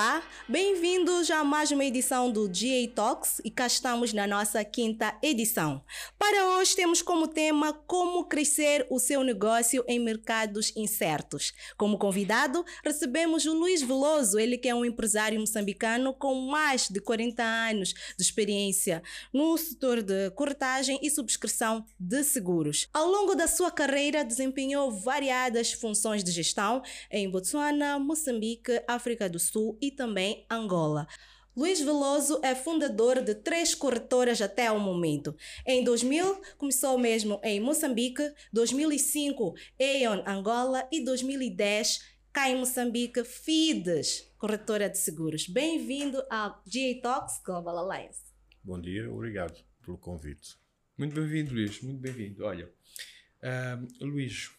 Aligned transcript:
lá. 0.00 0.22
Bem-vindos 0.50 1.30
a 1.30 1.44
mais 1.44 1.70
uma 1.70 1.84
edição 1.84 2.28
do 2.28 2.48
GA 2.48 2.92
Talks 2.92 3.40
e 3.44 3.52
cá 3.52 3.68
estamos 3.68 4.12
na 4.12 4.26
nossa 4.26 4.64
quinta 4.64 5.16
edição. 5.22 5.80
Para 6.18 6.56
hoje 6.56 6.74
temos 6.74 7.00
como 7.00 7.28
tema 7.28 7.72
como 7.72 8.24
crescer 8.24 8.84
o 8.90 8.98
seu 8.98 9.22
negócio 9.22 9.84
em 9.86 10.00
mercados 10.00 10.72
incertos. 10.74 11.52
Como 11.76 11.96
convidado, 11.96 12.64
recebemos 12.84 13.46
o 13.46 13.54
Luiz 13.54 13.80
Veloso, 13.80 14.40
ele 14.40 14.58
que 14.58 14.68
é 14.68 14.74
um 14.74 14.84
empresário 14.84 15.38
moçambicano 15.38 16.12
com 16.12 16.34
mais 16.34 16.88
de 16.88 17.00
40 17.00 17.44
anos 17.44 17.92
de 17.92 18.22
experiência 18.24 19.04
no 19.32 19.56
setor 19.56 20.02
de 20.02 20.30
corretagem 20.32 20.98
e 21.00 21.10
subscrição 21.10 21.84
de 21.96 22.24
seguros. 22.24 22.88
Ao 22.92 23.06
longo 23.06 23.36
da 23.36 23.46
sua 23.46 23.70
carreira, 23.70 24.24
desempenhou 24.24 24.90
variadas 24.90 25.72
funções 25.72 26.24
de 26.24 26.32
gestão 26.32 26.82
em 27.08 27.30
Botsuana, 27.30 28.00
Moçambique, 28.00 28.82
África 28.88 29.28
do 29.28 29.38
Sul 29.38 29.78
e 29.80 29.92
também 29.92 30.39
Angola. 30.48 31.06
Luiz 31.56 31.80
Veloso 31.80 32.40
é 32.44 32.54
fundador 32.54 33.20
de 33.22 33.34
três 33.34 33.74
corretoras 33.74 34.40
até 34.40 34.70
o 34.70 34.78
momento. 34.78 35.36
Em 35.66 35.82
2000, 35.82 36.40
começou 36.56 36.96
mesmo 36.96 37.40
em 37.42 37.60
Moçambique, 37.60 38.22
2005, 38.52 39.54
Aeon 39.78 40.22
Angola 40.26 40.88
e 40.92 41.04
2010, 41.04 41.98
cá 42.32 42.48
em 42.48 42.56
Moçambique, 42.56 43.24
Fides, 43.24 44.32
corretora 44.38 44.88
de 44.88 44.96
seguros. 44.96 45.48
Bem-vindo 45.48 46.24
ao 46.30 46.62
GA 46.64 47.00
Talks 47.02 47.42
Global 47.44 47.78
Alliance. 47.78 48.22
Bom 48.62 48.80
dia, 48.80 49.10
obrigado 49.12 49.60
pelo 49.84 49.98
convite. 49.98 50.56
Muito 50.96 51.14
bem-vindo, 51.14 51.52
Luís, 51.52 51.80
muito 51.82 51.98
bem-vindo. 51.98 52.44
Olha, 52.44 52.72
uh, 53.42 54.04
Luís, 54.04 54.50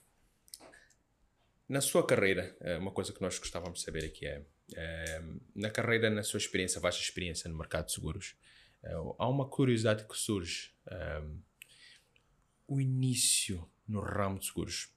na 1.70 1.80
sua 1.80 2.06
carreira, 2.06 2.54
eh, 2.60 2.78
uma 2.78 2.92
coisa 2.92 3.14
que 3.14 3.22
nós 3.22 3.40
gostávamos 3.40 3.80
de 3.80 3.86
saber 3.86 4.04
aqui 4.04 4.28
é 4.28 4.44
na 5.56 5.70
carreira, 5.70 6.10
na 6.10 6.24
sua 6.24 6.38
experiência, 6.38 6.80
vasta 6.80 7.02
experiência 7.02 7.50
no 7.50 7.58
mercado 7.58 7.88
de 7.88 7.94
seguros, 7.94 8.36
uh, 8.84 9.16
há 9.18 9.28
uma 9.28 9.48
curiosidade 9.48 10.06
que 10.06 10.18
surge. 10.18 10.74
Um, 10.90 11.42
o 12.68 12.80
início 12.80 13.70
no 13.88 14.00
ramo 14.00 14.40
de 14.40 14.46
seguros 14.46 14.94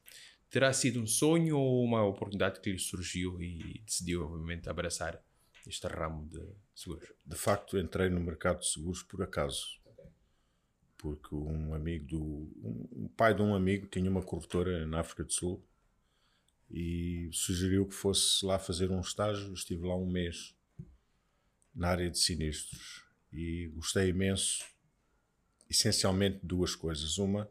terá 0.48 0.72
sido 0.72 1.00
um 1.00 1.06
sonho 1.06 1.58
ou 1.58 1.82
uma 1.82 2.04
oportunidade 2.04 2.60
que 2.60 2.70
lhe 2.70 2.78
surgiu 2.78 3.42
e 3.42 3.82
decidiu, 3.84 4.24
obviamente, 4.24 4.68
abraçar 4.68 5.20
este 5.66 5.86
ramo 5.88 6.28
de 6.28 6.40
seguros? 6.74 7.12
De 7.26 7.34
facto, 7.34 7.76
entrei 7.76 8.08
no 8.08 8.20
mercado 8.20 8.60
de 8.60 8.68
seguros 8.68 9.02
por 9.02 9.22
acaso. 9.22 9.80
Porque 10.96 11.34
um 11.34 11.74
amigo 11.74 12.06
do. 12.06 12.20
Um 12.92 13.08
pai 13.16 13.34
de 13.34 13.42
um 13.42 13.54
amigo 13.54 13.88
tinha 13.88 14.08
uma 14.08 14.22
corretora 14.22 14.86
na 14.86 15.00
África 15.00 15.24
do 15.24 15.32
Sul 15.32 15.62
e 16.76 17.30
sugeriu 17.32 17.86
que 17.86 17.94
fosse 17.94 18.44
lá 18.44 18.58
fazer 18.58 18.90
um 18.90 19.00
estágio. 19.00 19.54
Estive 19.54 19.86
lá 19.86 19.96
um 19.96 20.10
mês 20.10 20.56
na 21.72 21.88
área 21.88 22.10
de 22.10 22.18
sinistros 22.18 23.04
e 23.32 23.68
gostei 23.76 24.08
imenso, 24.08 24.64
essencialmente 25.70 26.40
duas 26.42 26.74
coisas. 26.74 27.16
Uma, 27.16 27.48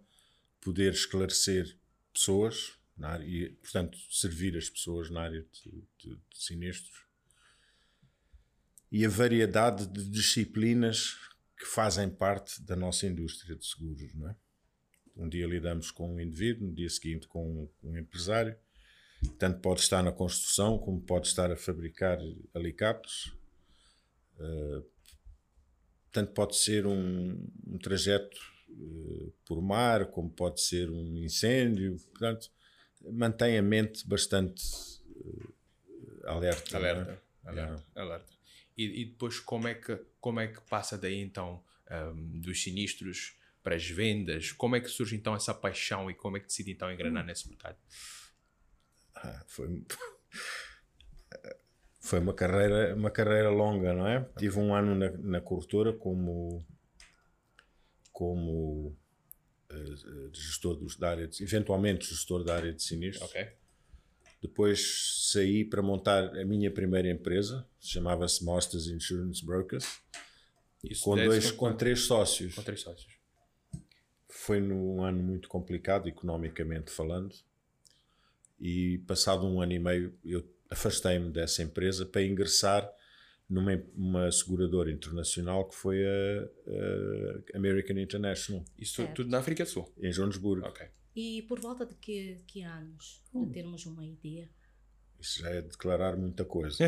poder 0.59 0.91
esclarecer 0.91 1.77
pessoas 2.11 2.73
na 2.97 3.11
área, 3.11 3.25
e, 3.25 3.49
portanto, 3.49 3.97
servir 4.11 4.57
as 4.57 4.69
pessoas 4.69 5.09
na 5.09 5.21
área 5.21 5.41
de, 5.41 5.71
de, 5.97 6.15
de 6.15 6.43
sinistros 6.43 7.05
e 8.91 9.05
a 9.05 9.09
variedade 9.09 9.87
de 9.87 10.03
disciplinas 10.09 11.17
que 11.57 11.65
fazem 11.65 12.09
parte 12.09 12.61
da 12.61 12.75
nossa 12.75 13.07
indústria 13.07 13.55
de 13.55 13.65
seguros, 13.65 14.13
não 14.13 14.29
é? 14.29 14.35
Um 15.15 15.29
dia 15.29 15.47
lidamos 15.47 15.91
com 15.91 16.13
um 16.13 16.19
indivíduo, 16.19 16.67
no 16.67 16.75
dia 16.75 16.89
seguinte 16.89 17.27
com 17.27 17.69
um 17.81 17.97
empresário, 17.97 18.55
tanto 19.37 19.59
pode 19.59 19.81
estar 19.81 20.03
na 20.03 20.11
construção 20.11 20.77
como 20.77 21.01
pode 21.01 21.27
estar 21.27 21.51
a 21.51 21.55
fabricar 21.55 22.19
alicates. 22.53 23.33
Uh, 24.37 24.83
tanto 26.11 26.31
pode 26.33 26.55
ser 26.55 26.85
um, 26.85 27.47
um 27.67 27.77
trajeto 27.77 28.37
uh, 28.69 29.33
por 29.45 29.61
mar, 29.61 30.05
como 30.07 30.29
pode 30.29 30.61
ser 30.61 30.89
um 30.89 31.17
incêndio. 31.17 31.97
Portanto, 32.11 32.51
mantém 33.11 33.57
a 33.57 33.61
mente 33.61 34.07
bastante 34.07 34.63
uh, 35.15 35.53
alerta. 36.27 36.77
Alerta, 36.77 37.21
é? 37.45 37.49
alerta, 37.49 37.85
é. 37.95 37.99
alerta. 37.99 38.33
E, 38.77 39.01
e, 39.01 39.05
depois 39.05 39.39
como 39.39 39.67
é 39.67 39.75
que 39.75 39.99
como 40.19 40.39
é 40.39 40.47
que 40.47 40.59
passa 40.61 40.97
daí 40.97 41.19
então 41.19 41.63
um, 41.91 42.39
dos 42.39 42.63
sinistros 42.63 43.35
para 43.61 43.75
as 43.75 43.87
vendas? 43.87 44.51
Como 44.51 44.75
é 44.75 44.79
que 44.79 44.87
surge 44.87 45.15
então 45.15 45.35
essa 45.35 45.53
paixão 45.53 46.09
e 46.09 46.15
como 46.15 46.37
é 46.37 46.39
que 46.39 46.47
decide 46.47 46.71
então 46.71 46.91
engrenar 46.91 47.23
hum. 47.23 47.27
nesse 47.27 47.47
mercado? 47.47 47.77
Foi 49.47 49.83
foi 51.99 52.19
uma 52.19 52.33
carreira 52.33 52.95
uma 52.95 53.09
carreira 53.09 53.49
longa 53.49 53.93
não 53.93 54.07
é? 54.07 54.27
Tive 54.37 54.59
um 54.59 54.75
ano 54.75 54.93
na, 54.95 55.11
na 55.11 55.41
corretora 55.41 55.93
como 55.93 56.65
como 58.11 58.95
uh, 59.71 60.33
gestor 60.33 60.75
dos, 60.75 60.97
da 60.97 61.09
área 61.09 61.27
de, 61.27 61.43
eventualmente 61.43 62.05
gestor 62.05 62.43
da 62.43 62.55
área 62.55 62.73
de 62.73 62.83
sinistros. 62.83 63.29
Okay. 63.29 63.47
depois 64.41 65.31
saí 65.31 65.65
para 65.65 65.81
montar 65.81 66.35
a 66.37 66.45
minha 66.45 66.69
primeira 66.69 67.09
empresa 67.09 67.67
chamava-se 67.79 68.43
Masters 68.43 68.87
Insurance 68.87 69.43
Brokers 69.43 70.01
Isso 70.83 71.03
com 71.03 71.15
dois 71.15 71.51
com, 71.51 71.69
com 71.69 71.77
três 71.77 72.01
sócios. 72.01 72.53
Com 72.53 72.63
três 72.63 72.81
sócios. 72.81 73.11
Foi 74.29 74.59
num 74.59 75.01
ano 75.01 75.23
muito 75.23 75.47
complicado 75.47 76.09
economicamente 76.09 76.91
falando 76.91 77.33
e 78.63 78.99
passado 78.99 79.45
um 79.45 79.59
ano 79.59 79.73
e 79.73 79.79
meio 79.79 80.17
eu 80.23 80.41
afastei-me 80.69 81.29
dessa 81.29 81.61
empresa 81.61 82.05
para 82.05 82.23
ingressar 82.23 82.89
numa 83.49 83.73
uma 83.93 84.31
seguradora 84.31 84.89
internacional 84.89 85.67
que 85.67 85.75
foi 85.75 86.01
a, 86.05 87.53
a 87.53 87.57
American 87.57 87.99
International. 87.99 88.63
Isso 88.79 88.95
certo. 88.95 89.15
tudo 89.15 89.29
na 89.29 89.39
África 89.39 89.65
do 89.65 89.69
Sul? 89.69 89.93
Em 90.01 90.13
Joanesburgo. 90.13 90.65
Ok. 90.65 90.87
E 91.13 91.41
por 91.41 91.59
volta 91.59 91.85
de 91.85 91.93
que, 91.95 92.37
que 92.47 92.63
anos? 92.63 93.21
Hum. 93.33 93.43
Para 93.43 93.53
termos 93.53 93.85
uma 93.85 94.05
ideia. 94.05 94.49
Isso 95.19 95.41
já 95.41 95.49
é 95.49 95.61
declarar 95.61 96.15
muita 96.15 96.45
coisa. 96.45 96.77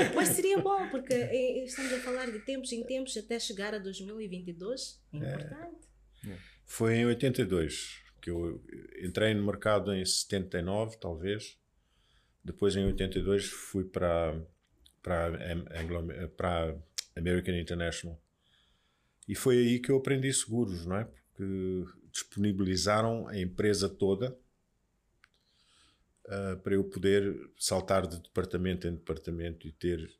Ah, 0.00 0.12
mas 0.14 0.28
seria 0.28 0.58
bom, 0.58 0.88
porque 0.90 1.12
eh, 1.12 1.64
estamos 1.64 1.92
a 1.92 1.98
falar 1.98 2.30
de 2.30 2.38
tempos 2.40 2.72
em 2.72 2.84
tempos 2.84 3.16
até 3.16 3.38
chegar 3.38 3.74
a 3.74 3.78
2022. 3.78 5.02
É, 5.12 5.16
é 5.16 5.18
importante. 5.18 5.88
É. 6.28 6.36
Foi 6.64 6.94
em 6.94 7.06
82 7.06 8.07
que 8.28 8.30
eu 8.30 8.62
entrei 9.02 9.32
no 9.32 9.44
mercado 9.44 9.92
em 9.94 10.04
79, 10.04 10.98
talvez. 10.98 11.56
Depois, 12.44 12.76
em 12.76 12.84
82, 12.84 13.46
fui 13.46 13.84
para 13.84 14.38
para 15.02 15.32
para 16.36 16.76
American 17.16 17.58
International. 17.58 18.20
E 19.26 19.34
foi 19.34 19.58
aí 19.58 19.78
que 19.78 19.90
eu 19.90 19.96
aprendi 19.96 20.32
seguros, 20.32 20.84
não 20.84 20.96
é? 20.96 21.04
Porque 21.04 21.44
disponibilizaram 22.12 23.26
a 23.28 23.38
empresa 23.38 23.88
toda 23.88 24.38
uh, 26.26 26.56
para 26.62 26.74
eu 26.74 26.84
poder 26.84 27.34
saltar 27.56 28.06
de 28.06 28.20
departamento 28.20 28.86
em 28.86 28.94
departamento 28.94 29.66
e 29.66 29.72
ter 29.72 30.10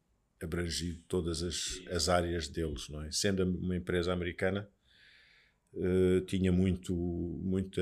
abrangido 0.42 1.02
todas 1.08 1.42
as, 1.42 1.80
as 1.90 2.08
áreas 2.08 2.48
deles, 2.48 2.88
não 2.88 3.02
é? 3.02 3.10
Sendo 3.10 3.44
uma 3.44 3.76
empresa 3.76 4.12
americana, 4.12 4.70
uh, 5.74 6.20
tinha 6.26 6.52
muito, 6.52 6.94
muita. 6.94 7.80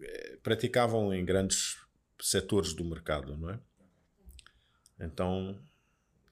Eh, 0.00 0.38
praticavam 0.42 1.12
em 1.14 1.24
grandes 1.24 1.78
setores 2.20 2.72
do 2.74 2.84
mercado, 2.84 3.36
não 3.36 3.50
é? 3.50 3.60
Então, 5.00 5.60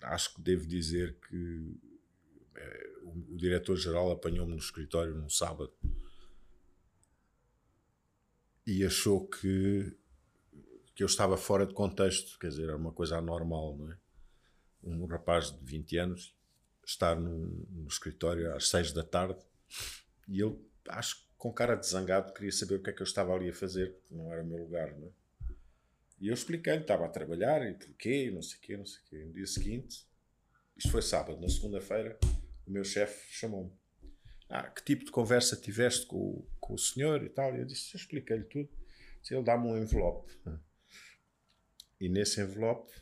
acho 0.00 0.34
que 0.34 0.42
devo 0.42 0.66
dizer 0.66 1.18
que 1.28 1.80
é, 2.54 2.92
o, 3.02 3.34
o 3.34 3.36
diretor-geral 3.36 4.10
apanhou-me 4.10 4.52
no 4.52 4.58
escritório 4.58 5.14
num 5.14 5.28
sábado 5.28 5.72
e 8.66 8.84
achou 8.84 9.26
que, 9.26 9.96
que 10.94 11.02
eu 11.02 11.06
estava 11.06 11.36
fora 11.36 11.66
de 11.66 11.74
contexto, 11.74 12.38
quer 12.38 12.48
dizer, 12.48 12.64
era 12.64 12.76
uma 12.76 12.92
coisa 12.92 13.18
anormal, 13.18 13.76
não 13.76 13.90
é? 13.90 13.98
Um 14.84 15.06
rapaz 15.06 15.50
de 15.52 15.64
20 15.64 15.96
anos 15.98 16.36
estar 16.84 17.14
no, 17.18 17.46
no 17.70 17.86
escritório 17.86 18.54
às 18.54 18.68
6 18.68 18.92
da 18.92 19.04
tarde 19.04 19.40
e 20.28 20.40
ele, 20.40 20.58
acho 20.88 21.16
que 21.16 21.32
com 21.36 21.52
cara 21.52 21.74
de 21.74 21.86
zangado, 21.86 22.32
queria 22.32 22.52
saber 22.52 22.76
o 22.76 22.82
que 22.82 22.90
é 22.90 22.92
que 22.92 23.02
eu 23.02 23.06
estava 23.06 23.34
ali 23.34 23.50
a 23.50 23.52
fazer, 23.52 23.94
porque 23.94 24.14
não 24.14 24.32
era 24.32 24.42
o 24.42 24.46
meu 24.46 24.58
lugar, 24.58 24.96
não 24.96 25.08
é? 25.08 25.10
E 26.20 26.28
eu 26.28 26.34
expliquei-lhe, 26.34 26.82
estava 26.82 27.04
a 27.04 27.08
trabalhar 27.08 27.68
e 27.68 27.74
porquê, 27.74 28.30
não 28.30 28.40
sei 28.40 28.58
o 28.58 28.60
quê, 28.60 28.76
não 28.76 28.86
sei 28.86 29.00
o 29.00 29.04
quê. 29.06 29.24
No 29.24 29.32
dia 29.32 29.46
seguinte, 29.46 30.06
isto 30.76 30.92
foi 30.92 31.02
sábado, 31.02 31.40
na 31.40 31.48
segunda-feira, 31.48 32.16
o 32.64 32.70
meu 32.70 32.84
chefe 32.84 33.32
chamou-me. 33.32 33.72
Ah, 34.48 34.70
que 34.70 34.84
tipo 34.84 35.04
de 35.04 35.10
conversa 35.10 35.56
tiveste 35.56 36.06
com, 36.06 36.46
com 36.60 36.74
o 36.74 36.78
senhor 36.78 37.24
e 37.24 37.28
tal? 37.28 37.56
E 37.56 37.58
eu 37.58 37.64
disse, 37.64 37.92
eu 37.94 37.98
expliquei-lhe 37.98 38.44
tudo. 38.44 38.68
Ele 39.28 39.42
dá-me 39.42 39.66
um 39.66 39.76
envelope. 39.76 40.32
E 42.00 42.08
nesse 42.08 42.40
envelope 42.40 42.92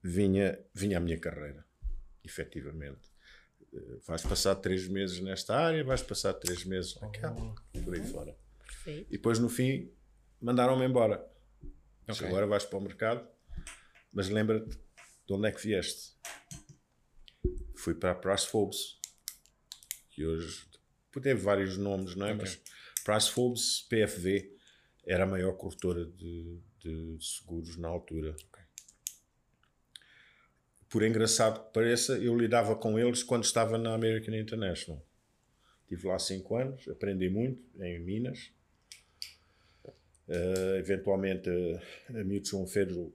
vinha, 0.00 0.64
vinha 0.72 0.98
a 0.98 1.00
minha 1.00 1.18
carreira, 1.18 1.66
efetivamente. 2.24 3.15
Vais 4.06 4.22
passar 4.22 4.54
três 4.56 4.88
meses 4.88 5.20
nesta 5.20 5.54
área, 5.54 5.84
vais 5.84 6.02
passar 6.02 6.32
três 6.34 6.64
meses 6.64 6.98
naquela, 7.00 7.34
oh, 7.34 7.80
por 7.82 7.94
aí 7.94 8.02
fora. 8.02 8.36
Perfeito. 8.66 9.08
E 9.08 9.16
depois 9.16 9.38
no 9.38 9.48
fim 9.48 9.90
mandaram-me 10.40 10.84
embora. 10.84 11.26
Okay. 12.08 12.26
Agora 12.26 12.46
vais 12.46 12.64
para 12.64 12.78
o 12.78 12.80
mercado, 12.80 13.28
mas 14.12 14.28
lembra-te 14.28 14.78
de 15.26 15.32
onde 15.32 15.48
é 15.48 15.52
que 15.52 15.60
vieste? 15.60 16.16
Fui 17.74 17.94
para 17.94 18.12
a 18.12 18.14
Price 18.14 18.46
Forbes, 18.46 18.98
que 20.10 20.24
hoje 20.24 20.64
teve 21.22 21.40
vários 21.40 21.76
nomes, 21.76 22.14
não 22.14 22.26
é? 22.26 22.34
Okay. 22.34 22.42
Mas 22.42 22.60
Price 23.04 23.30
Forbes, 23.30 23.82
PFV, 23.88 24.56
era 25.04 25.24
a 25.24 25.26
maior 25.26 25.52
corretora 25.54 26.04
de, 26.04 26.60
de 26.78 27.16
seguros 27.20 27.76
na 27.76 27.88
altura. 27.88 28.36
Por 30.96 31.02
engraçado 31.02 31.62
que 31.62 31.74
pareça, 31.74 32.16
eu 32.16 32.34
lidava 32.34 32.74
com 32.74 32.98
eles 32.98 33.22
quando 33.22 33.44
estava 33.44 33.76
na 33.76 33.92
American 33.92 34.34
International. 34.34 35.04
Estive 35.82 36.06
lá 36.06 36.18
cinco 36.18 36.56
anos, 36.56 36.88
aprendi 36.88 37.28
muito 37.28 37.62
em 37.78 37.98
Minas. 37.98 38.50
Uh, 40.26 40.76
eventualmente, 40.78 41.50
a, 41.50 42.18
a 42.18 42.24
Mutual 42.24 42.66
Federal 42.66 43.12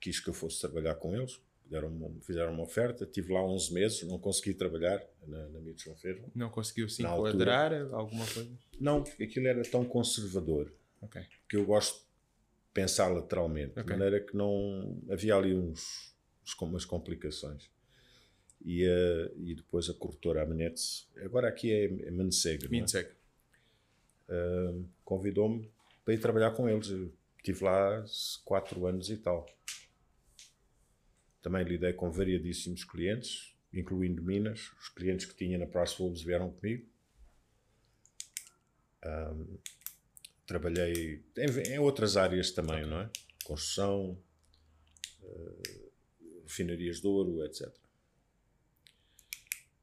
quis 0.00 0.20
que 0.20 0.30
eu 0.30 0.32
fosse 0.32 0.58
trabalhar 0.58 0.94
com 0.94 1.14
eles. 1.14 1.38
Uma, 1.70 2.10
fizeram 2.22 2.50
uma 2.50 2.62
oferta. 2.62 3.04
Estive 3.04 3.30
lá 3.30 3.44
11 3.44 3.74
meses, 3.74 4.02
não 4.04 4.18
consegui 4.18 4.54
trabalhar 4.54 4.98
na, 5.26 5.50
na 5.50 5.60
Federal. 5.96 6.30
Não 6.34 6.48
conseguiu 6.48 6.88
se 6.88 7.02
enquadrar 7.02 7.74
alguma 7.92 8.24
coisa? 8.24 8.50
Não, 8.80 9.02
porque 9.02 9.24
aquilo 9.24 9.48
era 9.48 9.60
tão 9.64 9.84
conservador 9.84 10.72
okay. 11.02 11.26
que 11.46 11.58
eu 11.58 11.66
gosto 11.66 11.98
de 11.98 12.06
pensar 12.72 13.08
lateralmente, 13.08 13.72
okay. 13.72 13.84
de 13.84 13.90
maneira 13.90 14.18
que 14.18 14.34
não 14.34 14.98
havia 15.10 15.36
ali 15.36 15.54
uns, 15.54 16.16
umas 16.60 16.84
complicações 16.84 17.70
e, 18.64 18.86
uh, 18.86 19.32
e 19.36 19.54
depois 19.54 19.88
a 19.88 19.94
corretora 19.94 20.42
Amenetes, 20.42 21.08
agora 21.16 21.48
aqui 21.48 21.72
é, 21.72 21.84
é 21.84 22.10
Manseg. 22.10 22.68
Manseg. 22.68 23.10
Uh, 24.28 24.84
Convidou-me 25.04 25.70
para 26.04 26.14
ir 26.14 26.18
trabalhar 26.18 26.50
com 26.52 26.68
eles. 26.68 26.88
Eu 26.90 27.12
estive 27.36 27.64
lá 27.64 28.04
quatro 28.44 28.86
anos 28.86 29.10
e 29.10 29.16
tal. 29.16 29.46
Também 31.40 31.64
lidei 31.64 31.92
com 31.92 32.10
variadíssimos 32.10 32.84
clientes, 32.84 33.54
incluindo 33.72 34.22
Minas. 34.22 34.72
Os 34.80 34.88
clientes 34.88 35.24
que 35.24 35.34
tinha 35.34 35.56
na 35.56 35.66
Price 35.66 35.96
Wolves 35.96 36.22
vieram 36.22 36.50
comigo. 36.50 36.86
Um, 39.06 39.58
trabalhei 40.44 41.22
em, 41.36 41.72
em, 41.72 41.78
outras 41.78 42.16
áreas 42.16 42.50
também, 42.50 42.84
não 42.84 43.00
é? 43.00 43.10
Construção, 43.44 44.18
uh, 45.22 45.87
refinarias 46.48 47.00
de 47.00 47.06
ouro, 47.06 47.44
etc. 47.44 47.70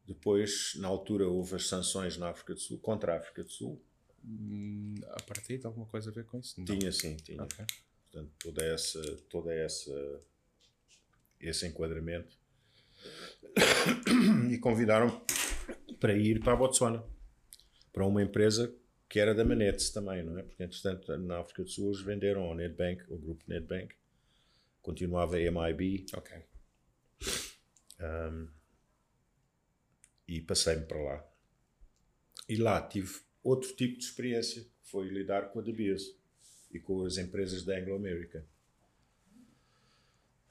Depois, 0.05 0.73
na 0.75 0.87
altura, 0.87 1.27
houve 1.27 1.55
as 1.55 1.67
sanções 1.67 2.17
na 2.17 2.29
África 2.29 2.53
do 2.53 2.59
Sul, 2.59 2.79
contra 2.79 3.13
a 3.13 3.17
África 3.17 3.43
do 3.43 3.51
Sul. 3.51 3.81
Hum, 4.23 4.95
a 5.09 5.21
partir 5.23 5.59
de 5.59 5.65
alguma 5.65 5.85
coisa 5.85 6.09
a 6.09 6.13
ver 6.13 6.25
com 6.25 6.39
isso? 6.39 6.59
Não. 6.59 6.65
Tinha, 6.65 6.91
sim, 6.91 7.15
tinha. 7.17 7.43
Okay. 7.43 7.65
Portanto, 8.11 8.31
toda 8.39 8.63
essa, 8.65 9.01
toda 9.29 9.53
essa, 9.53 10.21
esse 11.39 11.65
enquadramento. 11.67 12.37
E 14.51 14.57
convidaram 14.59 15.21
para 15.99 16.15
ir 16.15 16.39
para 16.39 16.53
a 16.53 16.55
Botsuana, 16.55 17.03
para 17.91 18.05
uma 18.05 18.21
empresa 18.21 18.73
que 19.09 19.19
era 19.19 19.33
da 19.33 19.43
Manetes 19.43 19.89
também, 19.89 20.23
não 20.23 20.37
é? 20.37 20.43
Porque, 20.43 20.63
entretanto, 20.63 21.17
na 21.17 21.39
África 21.39 21.63
do 21.63 21.69
Sul 21.69 21.87
eles 21.87 22.01
venderam 22.01 22.43
ao 22.43 22.55
Nedbank, 22.55 23.03
o 23.09 23.17
grupo 23.17 23.43
Nedbank. 23.47 23.95
Continuava 24.81 25.37
a 25.37 25.39
MIB. 25.39 26.05
Ok. 26.13 26.43
Um, 27.99 28.47
e 30.27 30.41
passei-me 30.41 30.85
para 30.85 31.01
lá. 31.01 31.25
E 32.49 32.57
lá 32.57 32.81
tive 32.81 33.19
outro 33.43 33.75
tipo 33.75 33.97
de 33.97 34.05
experiência, 34.05 34.65
foi 34.83 35.07
lidar 35.07 35.49
com 35.51 35.59
a 35.59 35.61
DBS 35.61 36.15
e 36.71 36.79
com 36.79 37.05
as 37.05 37.17
empresas 37.17 37.63
da 37.63 37.77
Anglo-American. 37.77 38.41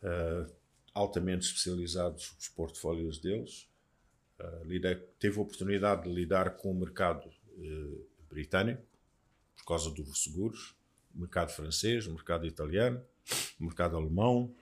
Uh, 0.02 0.52
altamente 0.92 1.46
especializados 1.46 2.34
os 2.38 2.48
portfólios 2.48 3.18
deles. 3.18 3.68
Uh, 4.38 4.64
lidei, 4.64 4.96
teve 5.18 5.38
a 5.38 5.42
oportunidade 5.42 6.04
de 6.04 6.14
lidar 6.14 6.56
com 6.56 6.70
o 6.70 6.74
mercado 6.74 7.28
uh, 7.28 8.06
britânico, 8.28 8.82
por 9.56 9.64
causa 9.64 9.90
dos 9.90 10.22
seguros, 10.22 10.76
o 11.14 11.20
mercado 11.20 11.50
francês, 11.50 12.06
o 12.06 12.12
mercado 12.12 12.46
italiano, 12.46 13.02
o 13.58 13.64
mercado 13.64 13.96
alemão. 13.96 14.54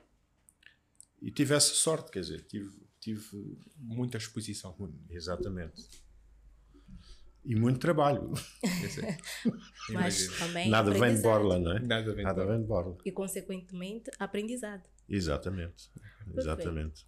E 1.23 1.31
tive 1.31 1.55
essa 1.55 1.73
sorte, 1.73 2.11
quer 2.11 2.21
dizer, 2.21 2.43
tive 2.43 2.71
tive 3.03 3.59
muita 3.77 4.17
exposição. 4.17 4.77
Exatamente. 5.11 5.83
E 7.45 7.57
muito 7.57 7.81
trabalho. 7.81 8.33
Mas 9.91 10.29
também 10.39 10.71
Nada 10.71 10.93
vem 10.93 11.17
de 11.17 11.21
borla, 11.21 11.59
não 11.59 11.73
é? 11.73 11.81
Nada 11.81 12.15
vem, 12.15 12.25
Nada 12.25 12.47
vem 12.47 12.61
de 12.61 12.67
borla. 12.67 12.97
E, 13.05 13.11
consequentemente, 13.11 14.09
aprendizado. 14.21 14.89
Exatamente. 15.09 15.91
Exatamente. 16.37 17.05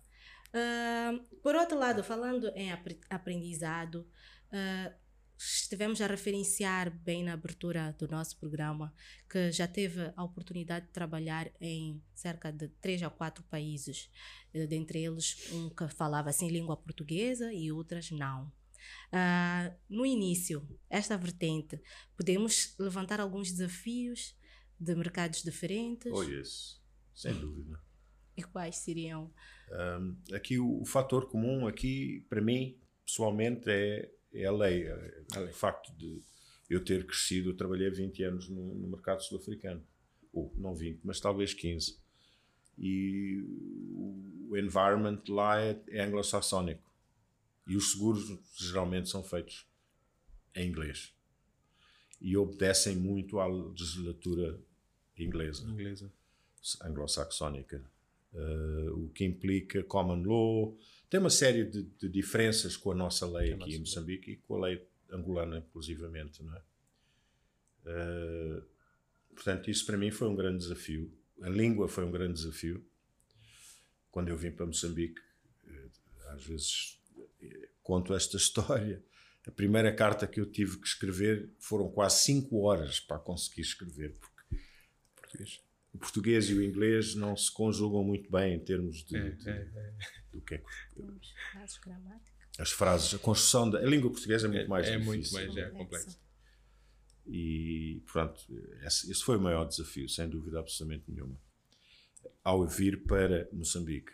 Uh, 0.52 1.22
por 1.40 1.54
outro 1.54 1.78
lado, 1.78 2.02
falando 2.02 2.48
em 2.56 2.72
aprendizado, 3.08 4.08
uh, 4.52 5.03
estivemos 5.36 6.00
a 6.00 6.06
referenciar 6.06 6.90
bem 6.90 7.24
na 7.24 7.32
abertura 7.32 7.94
do 7.98 8.06
nosso 8.08 8.38
programa 8.38 8.94
que 9.28 9.50
já 9.50 9.66
teve 9.66 10.12
a 10.16 10.24
oportunidade 10.24 10.86
de 10.86 10.92
trabalhar 10.92 11.50
em 11.60 12.02
cerca 12.14 12.52
de 12.52 12.68
três 12.68 13.02
a 13.02 13.10
quatro 13.10 13.42
países, 13.44 14.10
eh, 14.52 14.66
dentre 14.66 15.02
eles 15.02 15.50
um 15.52 15.68
que 15.68 15.88
falava 15.88 16.30
assim 16.30 16.48
língua 16.48 16.76
portuguesa 16.76 17.52
e 17.52 17.72
outras 17.72 18.10
não. 18.10 18.52
Uh, 19.12 19.74
no 19.88 20.04
início, 20.04 20.66
esta 20.90 21.16
vertente, 21.16 21.80
podemos 22.16 22.74
levantar 22.78 23.20
alguns 23.20 23.50
desafios 23.50 24.36
de 24.78 24.94
mercados 24.94 25.42
diferentes? 25.42 26.12
Oh, 26.12 26.22
yes. 26.22 26.82
Sem 27.14 27.32
dúvida. 27.32 27.80
E 28.36 28.42
quais 28.42 28.76
seriam? 28.76 29.32
Um, 29.70 30.16
aqui 30.34 30.58
o, 30.58 30.82
o 30.82 30.84
fator 30.84 31.28
comum 31.28 31.66
aqui, 31.66 32.26
para 32.28 32.40
mim, 32.40 32.78
pessoalmente, 33.06 33.64
é 33.68 34.10
é 34.34 34.44
a 34.46 34.52
lei. 34.52 34.86
É, 34.86 35.24
o 35.40 35.52
facto 35.52 35.92
de 35.96 36.20
eu 36.68 36.84
ter 36.84 37.06
crescido, 37.06 37.50
eu 37.50 37.56
trabalhei 37.56 37.90
20 37.90 38.22
anos 38.24 38.48
no, 38.48 38.74
no 38.74 38.88
mercado 38.88 39.22
sul-africano. 39.22 39.82
Ou 40.32 40.52
não 40.56 40.74
20, 40.74 41.00
mas 41.04 41.20
talvez 41.20 41.54
15. 41.54 41.98
E 42.76 43.40
o 44.48 44.56
environment 44.56 45.22
lá 45.28 45.60
é, 45.60 45.80
é 45.88 46.04
anglo-saxónico. 46.04 46.90
E 47.66 47.76
os 47.76 47.92
seguros 47.92 48.38
geralmente 48.56 49.08
são 49.08 49.22
feitos 49.22 49.66
em 50.54 50.68
inglês. 50.68 51.14
E 52.20 52.36
obedecem 52.36 52.96
muito 52.96 53.38
à 53.38 53.46
legislatura 53.46 54.60
inglesa. 55.16 55.68
Inglesa. 55.68 56.12
Anglo-saxónica. 56.82 57.82
Uh, 58.32 59.04
o 59.04 59.08
que 59.10 59.24
implica 59.24 59.84
common 59.84 60.22
law, 60.24 60.76
tem 61.14 61.20
uma 61.20 61.30
série 61.30 61.64
de, 61.64 61.84
de 61.84 62.08
diferenças 62.08 62.76
com 62.76 62.90
a 62.90 62.94
nossa 62.96 63.24
lei 63.24 63.52
aqui 63.52 63.76
em 63.76 63.78
Moçambique 63.78 64.32
e 64.32 64.36
com 64.38 64.56
a 64.56 64.66
lei 64.66 64.84
angolana, 65.08 65.58
inclusivamente, 65.58 66.42
não 66.42 66.52
é? 66.56 66.62
Uh, 67.86 68.64
portanto, 69.32 69.70
isso 69.70 69.86
para 69.86 69.96
mim 69.96 70.10
foi 70.10 70.26
um 70.26 70.34
grande 70.34 70.58
desafio. 70.58 71.16
A 71.40 71.48
língua 71.48 71.86
foi 71.86 72.04
um 72.04 72.10
grande 72.10 72.34
desafio. 72.34 72.84
Quando 74.10 74.28
eu 74.30 74.36
vim 74.36 74.50
para 74.50 74.66
Moçambique, 74.66 75.20
eh, 75.68 75.88
às 76.30 76.44
vezes 76.46 77.00
eh, 77.40 77.68
conto 77.80 78.12
esta 78.12 78.34
história. 78.36 79.00
A 79.46 79.52
primeira 79.52 79.94
carta 79.94 80.26
que 80.26 80.40
eu 80.40 80.46
tive 80.46 80.80
que 80.80 80.86
escrever 80.88 81.48
foram 81.60 81.92
quase 81.92 82.24
cinco 82.24 82.62
horas 82.62 82.98
para 82.98 83.20
conseguir 83.20 83.62
escrever, 83.62 84.16
porque 84.18 84.56
português. 85.14 85.62
O 85.94 85.98
português 85.98 86.50
e 86.50 86.54
o 86.54 86.62
inglês 86.62 87.14
não 87.14 87.36
se 87.36 87.50
conjugam 87.50 88.02
muito 88.02 88.30
bem 88.30 88.54
em 88.54 88.58
termos 88.58 89.04
de, 89.04 89.16
é, 89.16 89.30
de, 89.30 89.48
é, 89.48 89.52
é 89.52 89.94
do 90.32 90.40
que 90.40 90.56
é 90.56 90.58
que. 90.58 90.64
Frases 91.52 91.78
gramáticas. 91.78 92.34
As 92.58 92.70
frases, 92.70 93.14
a 93.14 93.18
construção 93.18 93.70
da 93.70 93.78
a 93.78 93.86
língua 93.86 94.10
portuguesa 94.10 94.46
é 94.46 94.50
muito 94.50 94.68
mais 94.68 94.88
é, 94.88 94.98
difícil. 94.98 95.38
É 95.38 95.44
muito 95.44 95.54
mais 95.54 95.66
é, 95.66 95.70
complexo. 95.70 96.24
E, 97.26 98.02
pronto, 98.12 98.44
esse, 98.82 99.10
esse, 99.10 99.22
foi 99.22 99.38
o 99.38 99.40
maior 99.40 99.66
desafio, 99.66 100.08
sem 100.08 100.28
dúvida 100.28 100.58
absolutamente 100.58 101.04
nenhuma. 101.08 101.40
Ao 102.42 102.66
vir 102.66 103.04
para 103.04 103.48
Moçambique. 103.52 104.12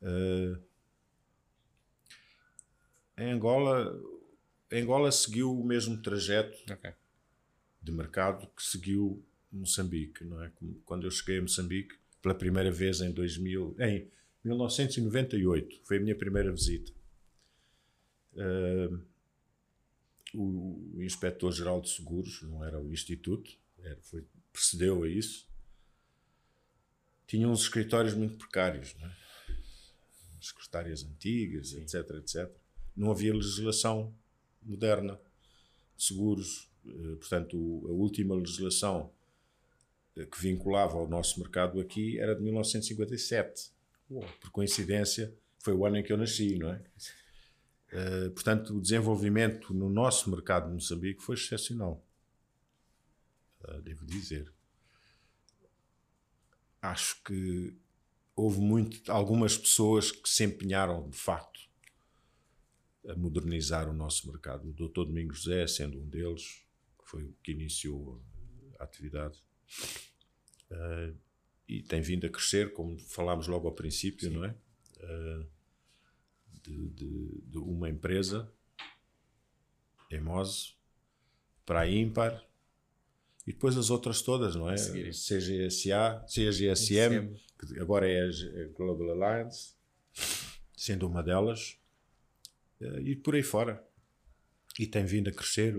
Uh, 0.00 0.58
em 3.18 3.32
Angola, 3.32 4.00
Angola 4.72 5.12
seguiu 5.12 5.52
o 5.52 5.64
mesmo 5.64 6.00
trajeto 6.00 6.56
okay. 6.72 6.92
de 7.80 7.92
mercado 7.92 8.48
que 8.56 8.62
seguiu 8.62 9.24
Moçambique, 9.52 10.24
não 10.24 10.42
é? 10.42 10.50
Quando 10.84 11.06
eu 11.06 11.10
cheguei 11.10 11.38
a 11.38 11.42
Moçambique 11.42 11.94
pela 12.22 12.34
primeira 12.34 12.70
vez 12.70 13.00
em 13.00 13.12
2000, 13.12 13.76
em 13.80 14.10
1998, 14.44 15.80
foi 15.84 15.98
a 15.98 16.00
minha 16.00 16.16
primeira 16.16 16.50
visita. 16.50 16.92
Uh, 18.34 19.04
o, 20.34 21.02
inspetor-geral 21.02 21.80
de 21.80 21.90
seguros, 21.90 22.42
não 22.42 22.64
era 22.64 22.80
o 22.80 22.92
instituto, 22.92 23.58
era, 23.82 24.00
foi, 24.02 24.24
precedeu 24.52 25.02
a 25.02 25.08
isso, 25.08 25.46
tinha 27.26 27.48
uns 27.48 27.62
escritórios 27.62 28.14
muito 28.14 28.36
precários, 28.38 28.94
é? 29.02 29.22
secretárias 30.40 31.04
antigas, 31.04 31.68
Sim. 31.70 31.82
etc, 31.82 32.10
etc. 32.16 32.50
Não 32.96 33.10
havia 33.10 33.32
legislação 33.34 34.14
moderna 34.62 35.20
de 35.96 36.04
seguros, 36.04 36.68
uh, 36.84 37.16
portanto, 37.16 37.56
a 37.86 37.92
última 37.92 38.34
legislação 38.34 39.12
que 40.14 40.40
vinculava 40.40 40.98
ao 40.98 41.08
nosso 41.08 41.40
mercado 41.40 41.80
aqui 41.80 42.18
era 42.18 42.34
de 42.34 42.42
1957 42.42 43.72
por 44.40 44.50
coincidência, 44.50 45.34
foi 45.58 45.72
o 45.72 45.86
ano 45.86 45.96
em 45.96 46.02
que 46.02 46.12
eu 46.12 46.16
nasci, 46.16 46.58
não 46.58 46.70
é? 46.70 46.82
Uh, 47.92 48.30
portanto, 48.30 48.76
o 48.76 48.80
desenvolvimento 48.80 49.72
no 49.72 49.88
nosso 49.88 50.30
mercado 50.30 50.66
de 50.68 50.74
Moçambique 50.74 51.22
foi 51.22 51.36
excepcional. 51.36 52.04
Uh, 53.62 53.80
devo 53.82 54.04
dizer. 54.04 54.52
Acho 56.80 57.22
que 57.22 57.76
houve 58.34 58.60
muito, 58.60 59.10
algumas 59.12 59.56
pessoas 59.56 60.10
que 60.10 60.28
se 60.28 60.44
empenharam, 60.44 61.08
de 61.08 61.16
facto, 61.16 61.60
a 63.06 63.14
modernizar 63.14 63.88
o 63.88 63.92
nosso 63.92 64.26
mercado. 64.30 64.68
O 64.68 64.72
Dr. 64.72 65.04
Domingos 65.04 65.42
José, 65.42 65.66
sendo 65.66 66.00
um 66.00 66.08
deles, 66.08 66.64
que 66.98 67.08
foi 67.08 67.24
o 67.24 67.34
que 67.42 67.52
iniciou 67.52 68.20
a 68.78 68.84
atividade. 68.84 69.42
Uh, 70.70 71.14
e 71.68 71.82
tem 71.82 72.00
vindo 72.00 72.26
a 72.26 72.30
crescer, 72.30 72.72
como 72.72 72.98
falámos 72.98 73.46
logo 73.46 73.68
ao 73.68 73.74
princípio, 73.74 74.28
Sim. 74.28 74.34
não 74.34 74.44
é? 74.44 74.54
Uh, 74.98 75.46
de, 76.62 76.88
de, 76.90 77.40
de, 77.46 77.58
uma 77.58 77.88
empresa, 77.88 78.50
Emose, 80.10 80.74
para 81.64 81.80
a 81.80 81.88
Ímpar, 81.88 82.44
e 83.46 83.52
depois 83.52 83.76
as 83.76 83.90
outras 83.90 84.22
todas, 84.22 84.54
não 84.54 84.70
é? 84.70 84.76
CGSA, 84.76 86.24
CGSM, 86.28 87.34
que 87.58 87.80
agora 87.80 88.08
é 88.08 88.28
a 88.28 88.68
Global 88.76 89.10
Alliance, 89.10 89.74
sendo 90.76 91.06
uma 91.08 91.22
delas, 91.22 91.78
uh, 92.80 93.00
e 93.00 93.16
por 93.16 93.34
aí 93.34 93.42
fora. 93.42 93.84
E 94.78 94.86
tem 94.86 95.04
vindo 95.04 95.28
a 95.28 95.32
crescer, 95.32 95.74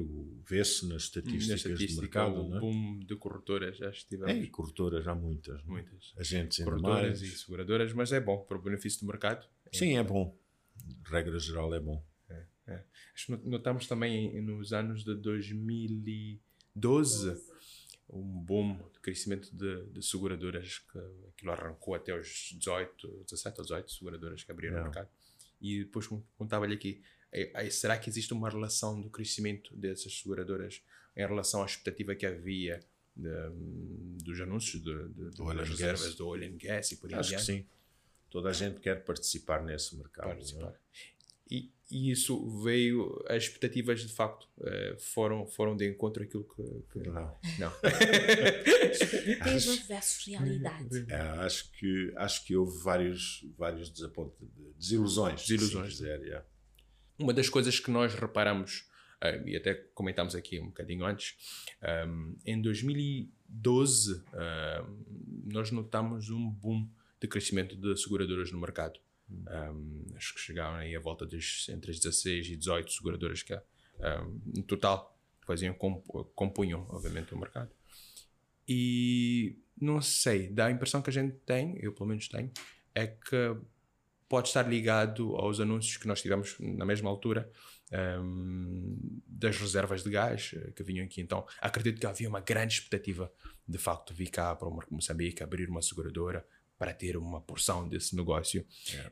vê-se 0.47 0.87
nas 0.87 1.03
estatísticas 1.03 1.63
Na 1.63 1.87
do 1.87 1.95
mercado. 2.01 2.35
O 2.35 2.49
não 2.49 2.57
é? 2.57 2.59
boom 2.59 2.99
de 2.99 3.15
corretoras, 3.15 3.77
já 3.77 3.89
estivemos. 3.89 4.31
É, 4.31 4.45
corretoras 4.47 5.07
há 5.07 5.15
muitas. 5.15 5.61
É? 5.61 5.63
Muitas. 5.65 6.13
Agentes 6.17 6.63
corretoras 6.63 7.21
e 7.21 7.31
seguradoras, 7.31 7.93
mas 7.93 8.11
é 8.11 8.19
bom 8.19 8.43
para 8.43 8.57
o 8.57 8.61
benefício 8.61 8.99
do 8.99 9.07
mercado. 9.07 9.47
Sim, 9.71 9.97
é 9.97 10.03
bom. 10.03 10.37
De 10.75 11.09
regra 11.09 11.39
geral 11.39 11.73
é 11.73 11.79
bom. 11.79 12.05
É, 12.29 12.45
é. 12.67 12.83
Notamos 13.43 13.87
também 13.87 14.39
nos 14.41 14.73
anos 14.73 15.03
de 15.03 15.15
2012 15.15 17.41
um 18.09 18.21
boom 18.21 18.77
de 18.93 18.99
crescimento 18.99 19.49
de, 19.55 19.85
de 19.87 20.05
seguradoras 20.05 20.79
que 20.79 20.99
aquilo 21.29 21.51
arrancou 21.51 21.95
até 21.95 22.17
os 22.17 22.55
18, 22.59 23.25
17 23.29 23.59
ou 23.59 23.63
18 23.63 23.91
seguradoras 23.91 24.43
que 24.43 24.51
abriram 24.51 24.81
o 24.81 24.83
mercado. 24.83 25.09
E 25.59 25.79
depois 25.79 26.07
contava-lhe 26.37 26.75
aqui 26.75 27.01
é, 27.01 27.22
será 27.71 27.97
que 27.97 28.09
existe 28.09 28.33
uma 28.33 28.49
relação 28.49 28.99
do 28.99 29.09
crescimento 29.09 29.75
dessas 29.75 30.19
seguradoras 30.19 30.81
em 31.15 31.25
relação 31.25 31.61
à 31.61 31.65
expectativa 31.65 32.15
que 32.15 32.25
havia 32.25 32.79
de, 33.15 33.29
dos 34.23 34.39
anúncios 34.41 34.81
de, 34.81 35.09
de, 35.09 35.29
de 35.31 35.55
das 35.55 35.69
reservas 35.69 36.15
do 36.15 36.27
oil 36.27 36.43
and 36.43 36.57
gas 36.57 36.91
e 36.91 36.97
por 36.97 37.09
aí 37.09 37.19
Acho 37.19 37.35
que 37.35 37.41
sim. 37.41 37.65
Toda 38.29 38.49
a 38.49 38.53
gente 38.53 38.79
quer 38.79 39.03
participar 39.03 39.63
nesse 39.63 39.95
mercado. 39.95 40.31
É? 40.31 40.33
Participar. 40.33 40.73
E, 41.49 41.71
e, 41.91 42.09
isso 42.09 42.49
veio, 42.63 43.23
as 43.29 43.43
expectativas 43.43 44.01
de 44.01 44.11
facto 44.11 44.47
eh, 44.61 44.95
foram, 44.97 45.45
foram 45.45 45.77
de 45.77 45.87
encontro 45.87 46.23
àquilo 46.23 46.43
que. 46.43 46.63
que... 46.91 47.09
Não. 47.09 47.37
Não. 47.59 47.71
Expectativa 48.89 49.85
versus 49.87 50.25
realidade. 50.25 51.05
É, 51.13 51.19
acho, 51.45 51.71
que, 51.73 52.11
acho 52.15 52.43
que 52.43 52.55
houve 52.55 52.75
vários, 52.81 53.45
vários 53.55 53.91
desilusões. 54.79 55.45
Desilusões. 55.45 55.93
Quiser, 55.93 56.19
yeah. 56.21 56.45
Uma 57.17 57.33
das 57.33 57.49
coisas 57.49 57.79
que 57.79 57.91
nós 57.91 58.13
reparamos, 58.15 58.89
uh, 59.23 59.47
e 59.47 59.55
até 59.55 59.73
comentámos 59.93 60.35
aqui 60.35 60.59
um 60.59 60.67
bocadinho 60.67 61.05
antes, 61.05 61.35
um, 62.07 62.35
em 62.45 62.61
2012 62.61 64.13
uh, 64.13 64.23
nós 65.45 65.71
notamos 65.71 66.29
um 66.29 66.49
boom 66.49 66.89
de 67.21 67.27
crescimento 67.27 67.75
de 67.75 67.95
seguradoras 67.97 68.51
no 68.51 68.59
mercado. 68.59 68.99
Um, 69.29 70.05
acho 70.15 70.33
que 70.33 70.39
chegaram 70.41 70.75
aí 70.75 70.95
a 70.95 70.99
volta 70.99 71.25
dos 71.25 71.67
entre 71.69 71.91
as 71.91 71.99
16 71.99 72.47
e 72.47 72.55
18 72.57 72.91
seguradoras 72.91 73.41
que 73.41 73.55
um, 73.55 74.41
no 74.57 74.63
total 74.63 75.17
faziam 75.45 75.73
compunham 76.35 76.85
obviamente 76.89 77.33
o 77.33 77.37
mercado 77.39 77.71
e 78.67 79.57
não 79.79 80.01
sei 80.01 80.49
dá 80.49 80.67
a 80.67 80.71
impressão 80.71 81.01
que 81.01 81.09
a 81.09 81.13
gente 81.13 81.35
tem 81.45 81.77
eu 81.81 81.93
pelo 81.93 82.09
menos 82.09 82.27
tenho 82.27 82.51
é 82.93 83.07
que 83.07 83.55
pode 84.33 84.47
estar 84.47 84.67
ligado 84.67 85.35
aos 85.35 85.59
anúncios 85.59 85.95
que 85.97 86.07
nós 86.07 86.19
tivemos 86.19 86.55
na 86.59 86.83
mesma 86.85 87.07
altura 87.07 87.47
um, 88.19 88.97
das 89.27 89.55
reservas 89.57 90.01
de 90.01 90.09
gás 90.09 90.55
eh, 90.55 90.71
que 90.71 90.81
vinham 90.81 91.05
aqui. 91.05 91.21
Então, 91.21 91.45
acredito 91.61 91.99
que 91.99 92.07
havia 92.07 92.27
uma 92.27 92.39
grande 92.39 92.73
expectativa 92.73 93.31
de 93.67 93.77
facto 93.77 94.11
vir 94.11 94.31
cá 94.31 94.55
para 94.55 94.67
o 94.67 94.79
Moçambique, 94.89 95.43
abrir 95.43 95.69
uma 95.69 95.83
seguradora 95.83 96.43
para 96.79 96.91
ter 96.95 97.15
uma 97.15 97.41
porção 97.41 97.87
desse 97.87 98.15
negócio. 98.15 98.65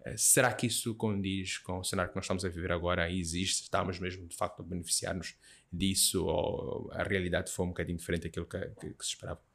Uh, 0.07 0.17
será 0.17 0.51
que 0.51 0.65
isso 0.65 0.95
condiz 0.95 1.59
com 1.59 1.77
o 1.77 1.83
cenário 1.83 2.11
que 2.11 2.15
nós 2.15 2.25
estamos 2.25 2.43
a 2.43 2.49
viver 2.49 2.71
agora? 2.71 3.07
Existe? 3.11 3.61
Estamos 3.61 3.99
mesmo 3.99 4.27
de 4.27 4.35
facto 4.35 4.61
a 4.61 4.65
beneficiar-nos 4.65 5.35
disso? 5.71 6.25
Ou 6.25 6.89
a 6.93 7.03
realidade 7.03 7.51
foi 7.51 7.63
um 7.67 7.69
bocadinho 7.69 7.99
diferente 7.99 8.23
daquilo 8.23 8.47
que, 8.47 8.57
que, 8.57 8.93
que 8.95 9.05
se 9.05 9.11
esperava? 9.11 9.50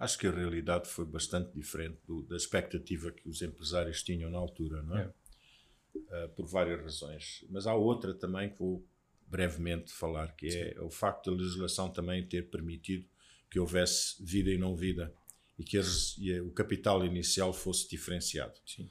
Acho 0.00 0.18
que 0.18 0.26
a 0.26 0.30
realidade 0.30 0.88
foi 0.88 1.04
bastante 1.04 1.52
diferente 1.52 1.98
do, 2.06 2.22
da 2.22 2.34
expectativa 2.34 3.12
que 3.12 3.28
os 3.28 3.42
empresários 3.42 4.02
tinham 4.02 4.30
na 4.30 4.38
altura, 4.38 4.82
não 4.82 4.96
é? 4.96 5.02
é. 5.02 6.24
Uh, 6.24 6.28
por 6.30 6.46
várias 6.46 6.80
razões. 6.80 7.44
Mas 7.50 7.66
há 7.66 7.74
outra 7.74 8.14
também 8.14 8.48
que 8.48 8.58
vou 8.58 8.82
brevemente 9.26 9.92
falar, 9.92 10.34
que 10.34 10.46
é 10.46 10.72
Sim. 10.72 10.80
o 10.80 10.90
facto 10.90 11.30
da 11.30 11.36
legislação 11.36 11.90
também 11.90 12.26
ter 12.26 12.48
permitido 12.48 13.06
que 13.50 13.60
houvesse 13.60 14.16
vida 14.24 14.50
e 14.50 14.56
não 14.56 14.74
vida 14.74 15.12
e 15.58 15.64
que 15.64 15.76
as, 15.76 16.16
e 16.16 16.40
o 16.40 16.50
capital 16.50 17.04
inicial 17.04 17.52
fosse 17.52 17.88
diferenciado. 17.88 18.54
Sim. 18.64 18.88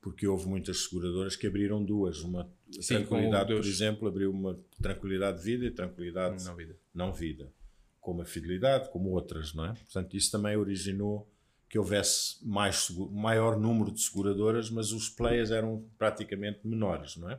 Porque 0.00 0.26
houve 0.26 0.48
muitas 0.48 0.84
seguradoras 0.84 1.36
que 1.36 1.46
abriram 1.46 1.84
duas. 1.84 2.22
Uma 2.22 2.50
Sim, 2.72 2.94
tranquilidade, 2.94 3.54
por 3.54 3.64
exemplo, 3.64 4.08
abriu 4.08 4.32
uma 4.32 4.58
tranquilidade 4.82 5.38
de 5.38 5.44
vida 5.44 5.66
e 5.66 5.70
tranquilidade 5.70 6.44
não 6.44 6.56
vida. 6.56 6.76
Não 6.92 7.12
vida 7.12 7.52
como 8.00 8.22
a 8.22 8.24
fidelidade, 8.24 8.90
como 8.90 9.10
outras, 9.10 9.52
não 9.54 9.66
é? 9.66 9.74
Portanto, 9.74 10.16
isso 10.16 10.30
também 10.30 10.56
originou 10.56 11.30
que 11.68 11.78
houvesse 11.78 12.44
mais, 12.44 12.90
maior 13.12 13.56
número 13.58 13.92
de 13.92 14.00
seguradoras, 14.00 14.70
mas 14.70 14.90
os 14.90 15.08
players 15.08 15.52
eram 15.52 15.88
praticamente 15.96 16.66
menores, 16.66 17.16
não 17.16 17.30
é? 17.30 17.38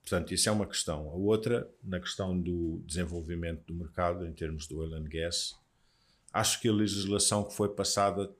Portanto, 0.00 0.32
isso 0.32 0.48
é 0.48 0.52
uma 0.52 0.66
questão. 0.66 1.08
A 1.08 1.14
outra, 1.14 1.68
na 1.82 1.98
questão 1.98 2.40
do 2.40 2.80
desenvolvimento 2.86 3.64
do 3.66 3.74
mercado, 3.74 4.24
em 4.24 4.32
termos 4.32 4.68
do 4.68 4.78
oil 4.78 4.94
and 4.94 5.08
gas, 5.08 5.56
acho 6.32 6.60
que 6.60 6.68
a 6.68 6.72
legislação 6.72 7.42
que 7.42 7.52
foi 7.52 7.74
passada, 7.74 8.32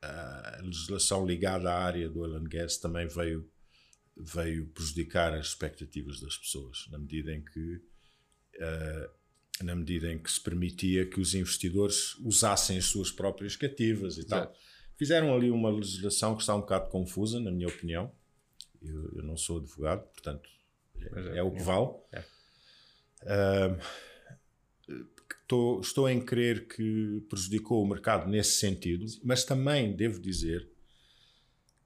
a 0.00 0.60
legislação 0.62 1.26
ligada 1.26 1.70
à 1.70 1.84
área 1.84 2.08
do 2.08 2.20
oil 2.20 2.36
and 2.36 2.44
gas, 2.44 2.78
também 2.78 3.06
veio, 3.06 3.46
veio 4.16 4.66
prejudicar 4.68 5.34
as 5.34 5.48
expectativas 5.48 6.18
das 6.18 6.38
pessoas, 6.38 6.86
na 6.90 6.98
medida 6.98 7.34
em 7.34 7.44
que 7.44 7.74
uh, 8.56 9.10
na 9.62 9.74
medida 9.74 10.12
em 10.12 10.18
que 10.18 10.30
se 10.30 10.40
permitia 10.40 11.06
que 11.06 11.20
os 11.20 11.34
investidores 11.34 12.14
usassem 12.16 12.78
as 12.78 12.86
suas 12.86 13.10
próprias 13.10 13.56
cativas 13.56 14.16
e 14.16 14.20
Exato. 14.20 14.52
tal. 14.52 14.56
Fizeram 14.96 15.34
ali 15.34 15.50
uma 15.50 15.70
legislação 15.70 16.34
que 16.34 16.42
está 16.42 16.54
um 16.54 16.60
bocado 16.60 16.88
confusa, 16.90 17.38
na 17.38 17.50
minha 17.50 17.68
opinião. 17.68 18.10
Eu, 18.82 19.12
eu 19.16 19.22
não 19.22 19.36
sou 19.36 19.58
advogado, 19.58 20.02
portanto, 20.08 20.48
é, 21.00 21.38
é, 21.38 21.42
o 21.42 21.50
que 21.50 21.62
vale. 21.62 21.90
É. 22.12 22.24
Uh, 23.22 23.78
estou, 25.42 25.80
estou 25.80 26.08
em 26.08 26.20
crer 26.20 26.66
que 26.66 27.22
prejudicou 27.28 27.82
o 27.82 27.88
mercado 27.88 28.28
nesse 28.28 28.58
sentido, 28.58 29.06
mas 29.22 29.44
também 29.44 29.94
devo 29.94 30.20
dizer 30.20 30.68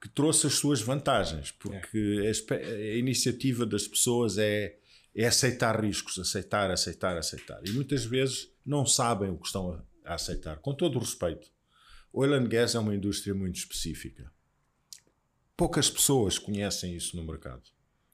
que 0.01 0.09
trouxe 0.09 0.47
as 0.47 0.55
suas 0.55 0.81
vantagens, 0.81 1.53
porque 1.53 2.23
é. 2.25 2.55
a, 2.55 2.57
a 2.57 2.97
iniciativa 2.97 3.67
das 3.67 3.87
pessoas 3.87 4.39
é 4.39 4.80
é 5.15 5.27
aceitar 5.27 5.83
riscos, 5.83 6.19
aceitar, 6.19 6.71
aceitar, 6.71 7.17
aceitar. 7.17 7.61
E 7.67 7.73
muitas 7.73 8.05
vezes 8.05 8.51
não 8.65 8.87
sabem 8.87 9.31
o 9.31 9.39
que 9.39 9.47
estão 9.47 9.85
a, 10.05 10.15
aceitar. 10.15 10.59
Com 10.59 10.75
todo 10.75 10.97
o 10.97 11.01
respeito, 11.01 11.51
oil 12.13 12.35
and 12.35 12.49
gas 12.49 12.75
é 12.75 12.79
uma 12.79 12.95
indústria 12.95 13.35
muito 13.35 13.57
específica. 13.57 14.33
Poucas 15.57 15.91
pessoas 15.91 16.39
conhecem 16.39 16.95
isso 16.95 17.17
no 17.17 17.25
mercado, 17.25 17.63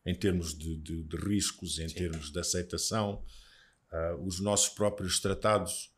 em 0.04 0.14
termos 0.14 0.56
de, 0.56 0.76
de, 0.78 1.02
de 1.04 1.16
riscos, 1.16 1.78
em 1.78 1.88
Sim. 1.88 1.94
termos 1.94 2.32
de 2.32 2.40
aceitação. 2.40 3.22
Uh, 3.92 4.26
os 4.26 4.40
nossos 4.40 4.70
próprios 4.70 5.20
tratados 5.20 5.94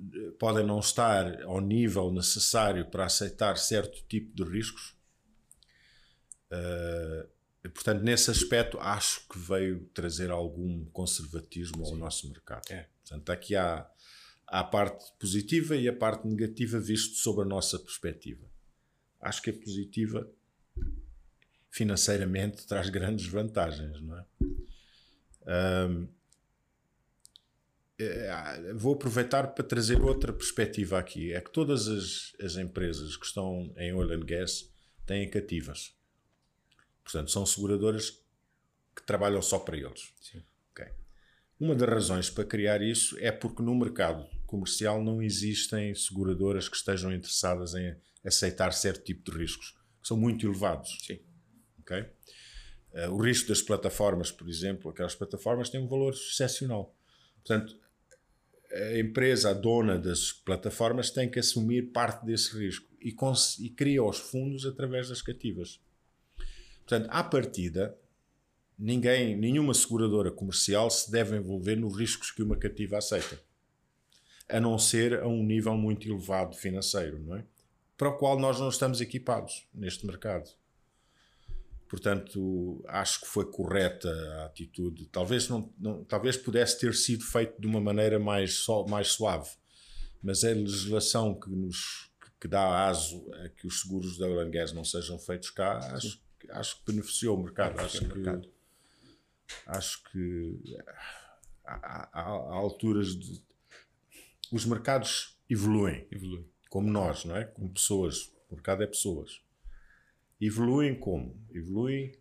eh, 0.00 0.30
podem 0.38 0.66
não 0.66 0.80
estar 0.80 1.42
ao 1.42 1.60
nível 1.60 2.12
necessário 2.12 2.86
para 2.90 3.04
aceitar 3.04 3.56
certo 3.56 4.02
tipo 4.08 4.34
de 4.34 4.42
riscos. 4.42 4.96
Uh, 6.50 7.28
portanto, 7.68 8.02
nesse 8.02 8.30
aspecto, 8.30 8.78
acho 8.78 9.28
que 9.28 9.38
veio 9.38 9.84
trazer 9.92 10.30
algum 10.30 10.84
conservatismo 10.86 11.84
Sim. 11.84 11.92
ao 11.92 11.98
nosso 11.98 12.28
mercado. 12.30 12.70
É. 12.70 12.88
Portanto, 13.02 13.30
aqui 13.30 13.54
há, 13.54 13.86
há 14.46 14.60
a 14.60 14.64
parte 14.64 15.12
positiva 15.18 15.76
e 15.76 15.88
a 15.88 15.92
parte 15.92 16.26
negativa 16.26 16.78
visto 16.78 17.16
sob 17.16 17.42
a 17.42 17.44
nossa 17.44 17.78
perspectiva. 17.78 18.48
Acho 19.20 19.42
que 19.42 19.50
a 19.50 19.52
positiva, 19.52 20.30
financeiramente, 21.70 22.66
traz 22.66 22.88
grandes 22.88 23.26
vantagens, 23.26 24.00
não 24.00 24.18
é? 24.18 24.24
Um, 25.86 26.08
é, 27.98 28.72
vou 28.72 28.94
aproveitar 28.94 29.48
para 29.48 29.64
trazer 29.64 30.00
outra 30.00 30.32
perspectiva 30.32 30.98
aqui. 30.98 31.34
É 31.34 31.40
que 31.40 31.52
todas 31.52 31.86
as, 31.86 32.32
as 32.40 32.56
empresas 32.56 33.16
que 33.16 33.26
estão 33.26 33.72
em 33.76 33.92
oil 33.92 34.12
and 34.12 34.24
gas 34.24 34.70
têm 35.04 35.28
cativas. 35.28 35.94
Portanto, 37.10 37.32
são 37.32 37.44
seguradoras 37.44 38.22
que 38.94 39.02
trabalham 39.04 39.42
só 39.42 39.58
para 39.58 39.76
eles. 39.76 40.12
Sim. 40.20 40.42
Ok. 40.70 40.86
Uma 41.58 41.74
das 41.74 41.88
razões 41.88 42.30
para 42.30 42.44
criar 42.44 42.80
isso 42.82 43.16
é 43.18 43.32
porque 43.32 43.62
no 43.62 43.74
mercado 43.74 44.24
comercial 44.46 45.02
não 45.02 45.20
existem 45.20 45.92
seguradoras 45.94 46.68
que 46.68 46.76
estejam 46.76 47.12
interessadas 47.12 47.74
em 47.74 47.96
aceitar 48.24 48.72
certo 48.72 49.02
tipo 49.02 49.28
de 49.28 49.36
riscos, 49.36 49.76
que 50.00 50.06
são 50.06 50.16
muito 50.16 50.46
elevados. 50.46 50.98
Sim. 51.04 51.18
ok? 51.80 52.00
Uh, 52.92 53.10
o 53.12 53.20
risco 53.20 53.48
das 53.48 53.60
plataformas, 53.60 54.30
por 54.30 54.48
exemplo, 54.48 54.90
aquelas 54.90 55.14
plataformas 55.14 55.68
têm 55.68 55.80
um 55.80 55.88
valor 55.88 56.12
excepcional. 56.12 56.94
Portanto, 57.36 57.76
a 58.72 58.98
empresa, 58.98 59.50
a 59.50 59.52
dona 59.52 59.98
das 59.98 60.30
plataformas, 60.30 61.10
tem 61.10 61.28
que 61.28 61.40
assumir 61.40 61.90
parte 61.90 62.24
desse 62.24 62.56
risco 62.56 62.86
e, 63.00 63.16
e 63.58 63.70
cria 63.70 64.02
os 64.04 64.18
fundos 64.18 64.64
através 64.64 65.08
das 65.08 65.20
cativas. 65.22 65.80
Portanto, 66.90 67.08
à 67.12 67.22
partida, 67.22 67.96
ninguém, 68.76 69.36
nenhuma 69.36 69.72
seguradora 69.72 70.28
comercial 70.28 70.90
se 70.90 71.08
deve 71.08 71.36
envolver 71.36 71.76
nos 71.76 71.96
riscos 71.96 72.32
que 72.32 72.42
uma 72.42 72.56
cativa 72.56 72.98
aceita, 72.98 73.40
a 74.48 74.58
não 74.58 74.76
ser 74.76 75.20
a 75.20 75.28
um 75.28 75.44
nível 75.44 75.76
muito 75.76 76.08
elevado 76.08 76.56
financeiro, 76.56 77.20
não 77.20 77.36
é? 77.36 77.44
Para 77.96 78.08
o 78.08 78.18
qual 78.18 78.40
nós 78.40 78.58
não 78.58 78.68
estamos 78.68 79.00
equipados 79.00 79.68
neste 79.72 80.04
mercado. 80.04 80.50
Portanto, 81.88 82.84
acho 82.88 83.20
que 83.20 83.28
foi 83.28 83.44
correta 83.48 84.10
a 84.10 84.46
atitude. 84.46 85.06
Talvez, 85.12 85.48
não, 85.48 85.72
não, 85.78 86.02
talvez 86.02 86.36
pudesse 86.36 86.80
ter 86.80 86.92
sido 86.92 87.22
feito 87.22 87.60
de 87.60 87.68
uma 87.68 87.80
maneira 87.80 88.18
mais, 88.18 88.54
so, 88.54 88.84
mais 88.86 89.12
suave, 89.12 89.48
mas 90.20 90.42
a 90.42 90.48
legislação 90.48 91.38
que 91.38 91.50
nos 91.50 92.10
que 92.40 92.48
dá 92.48 92.88
aso 92.88 93.30
a 93.44 93.48
que 93.50 93.66
os 93.66 93.82
seguros 93.82 94.18
da 94.18 94.44
gas 94.46 94.72
não 94.72 94.82
sejam 94.82 95.18
feitos 95.18 95.50
cá, 95.50 95.76
acho, 95.94 96.18
acho 96.50 96.78
que 96.78 96.92
beneficiou 96.92 97.38
o 97.38 97.42
mercado. 97.42 97.80
Acho 97.80 98.00
que, 98.00 98.18
mercado. 98.18 98.52
acho 99.66 100.02
que 100.04 100.76
há, 101.64 101.74
há, 101.74 102.20
há, 102.20 102.54
alturas 102.54 103.14
de. 103.18 103.42
Os 104.52 104.64
mercados 104.64 105.38
evoluem, 105.48 106.06
evoluem, 106.10 106.48
como 106.68 106.90
nós, 106.90 107.24
não 107.24 107.36
é? 107.36 107.44
Como 107.44 107.70
pessoas. 107.70 108.32
O 108.48 108.54
mercado 108.54 108.82
é 108.82 108.86
pessoas. 108.86 109.40
Evoluem 110.40 110.98
como? 110.98 111.40
Evoluem 111.50 112.12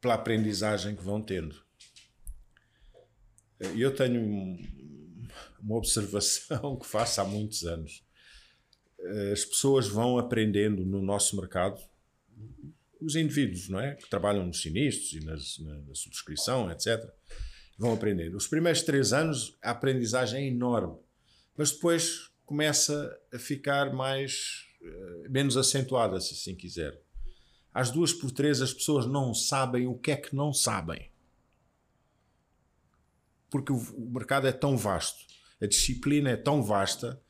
pela 0.00 0.14
aprendizagem 0.14 0.96
que 0.96 1.02
vão 1.02 1.22
tendo. 1.22 1.64
Eu 3.76 3.94
tenho 3.94 4.20
uma 5.60 5.76
observação 5.76 6.76
que 6.80 6.86
faço 6.86 7.20
há 7.20 7.24
muitos 7.24 7.64
anos. 7.64 8.04
As 9.32 9.44
pessoas 9.44 9.86
vão 9.88 10.18
aprendendo 10.18 10.84
no 10.84 11.00
nosso 11.00 11.36
mercado, 11.36 11.80
os 13.04 13.16
indivíduos, 13.16 13.68
não 13.68 13.80
é? 13.80 13.94
Que 13.94 14.08
trabalham 14.08 14.46
nos 14.46 14.62
sinistros 14.62 15.12
e 15.12 15.24
nas, 15.24 15.58
na, 15.58 15.74
na 15.82 15.94
subscrição, 15.94 16.70
etc. 16.70 17.02
Vão 17.78 17.92
aprendendo. 17.92 18.36
Os 18.36 18.46
primeiros 18.46 18.82
três 18.82 19.12
anos 19.12 19.56
a 19.62 19.70
aprendizagem 19.70 20.44
é 20.44 20.48
enorme, 20.48 20.98
mas 21.56 21.72
depois 21.72 22.30
começa 22.44 23.18
a 23.32 23.38
ficar 23.38 23.92
mais 23.92 24.66
eh, 24.82 25.28
menos 25.28 25.56
acentuada, 25.56 26.20
se 26.20 26.34
assim 26.34 26.54
quiser 26.54 27.00
às 27.72 27.90
duas 27.90 28.12
por 28.12 28.30
três 28.30 28.60
as 28.60 28.72
pessoas 28.72 29.06
não 29.06 29.32
sabem 29.32 29.86
o 29.86 29.94
que 29.96 30.10
é 30.10 30.16
que 30.16 30.34
não 30.36 30.52
sabem. 30.52 31.10
Porque 33.50 33.72
o 33.72 34.10
mercado 34.10 34.46
é 34.46 34.52
tão 34.52 34.76
vasto, 34.76 35.24
a 35.60 35.66
disciplina 35.66 36.30
é 36.30 36.36
tão 36.36 36.62
vasta, 36.62 37.20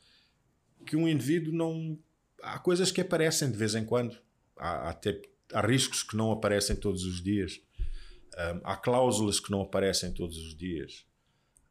que 0.85 0.95
um 0.95 1.07
indivíduo 1.07 1.53
não. 1.53 1.97
Há 2.41 2.59
coisas 2.59 2.91
que 2.91 3.01
aparecem 3.01 3.51
de 3.51 3.57
vez 3.57 3.75
em 3.75 3.85
quando. 3.85 4.17
Há, 4.57 4.89
há, 4.89 4.93
há 5.53 5.61
riscos 5.61 6.03
que 6.03 6.17
não 6.17 6.31
aparecem 6.31 6.75
todos 6.75 7.03
os 7.05 7.21
dias. 7.21 7.61
Um, 8.35 8.61
há 8.63 8.75
cláusulas 8.75 9.39
que 9.39 9.51
não 9.51 9.61
aparecem 9.61 10.11
todos 10.11 10.37
os 10.37 10.55
dias. 10.55 11.05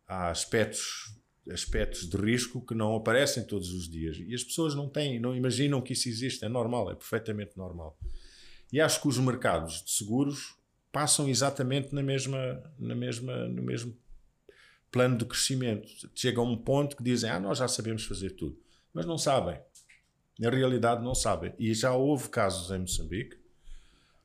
Há 0.06 0.30
aspectos, 0.30 1.16
aspectos 1.50 2.08
de 2.08 2.16
risco 2.16 2.64
que 2.64 2.74
não 2.74 2.94
aparecem 2.94 3.44
todos 3.44 3.72
os 3.72 3.88
dias. 3.88 4.16
E 4.18 4.34
as 4.34 4.44
pessoas 4.44 4.74
não 4.74 4.88
têm, 4.88 5.18
não 5.18 5.34
imaginam 5.34 5.80
que 5.80 5.92
isso 5.92 6.08
existe. 6.08 6.44
É 6.44 6.48
normal, 6.48 6.90
é 6.90 6.94
perfeitamente 6.94 7.56
normal. 7.56 7.98
E 8.72 8.80
acho 8.80 9.00
que 9.02 9.08
os 9.08 9.18
mercados 9.18 9.82
de 9.82 9.90
seguros 9.90 10.56
passam 10.92 11.28
exatamente 11.28 11.94
na 11.94 12.02
mesma, 12.02 12.62
na 12.78 12.94
mesma, 12.94 13.48
no 13.48 13.62
mesmo 13.62 13.96
plano 14.90 15.16
de 15.16 15.24
crescimento. 15.24 15.88
Chega 16.14 16.40
a 16.40 16.44
um 16.44 16.56
ponto 16.56 16.96
que 16.96 17.02
dizem: 17.02 17.28
Ah, 17.28 17.40
nós 17.40 17.58
já 17.58 17.66
sabemos 17.66 18.04
fazer 18.04 18.30
tudo. 18.30 18.58
Mas 18.94 19.04
não 19.04 19.18
sabem. 19.18 19.58
Na 20.38 20.50
realidade, 20.50 21.02
não 21.02 21.14
sabem. 21.14 21.54
E 21.58 21.74
já 21.74 21.94
houve 21.94 22.28
casos 22.28 22.70
em 22.70 22.78
Moçambique 22.78 23.41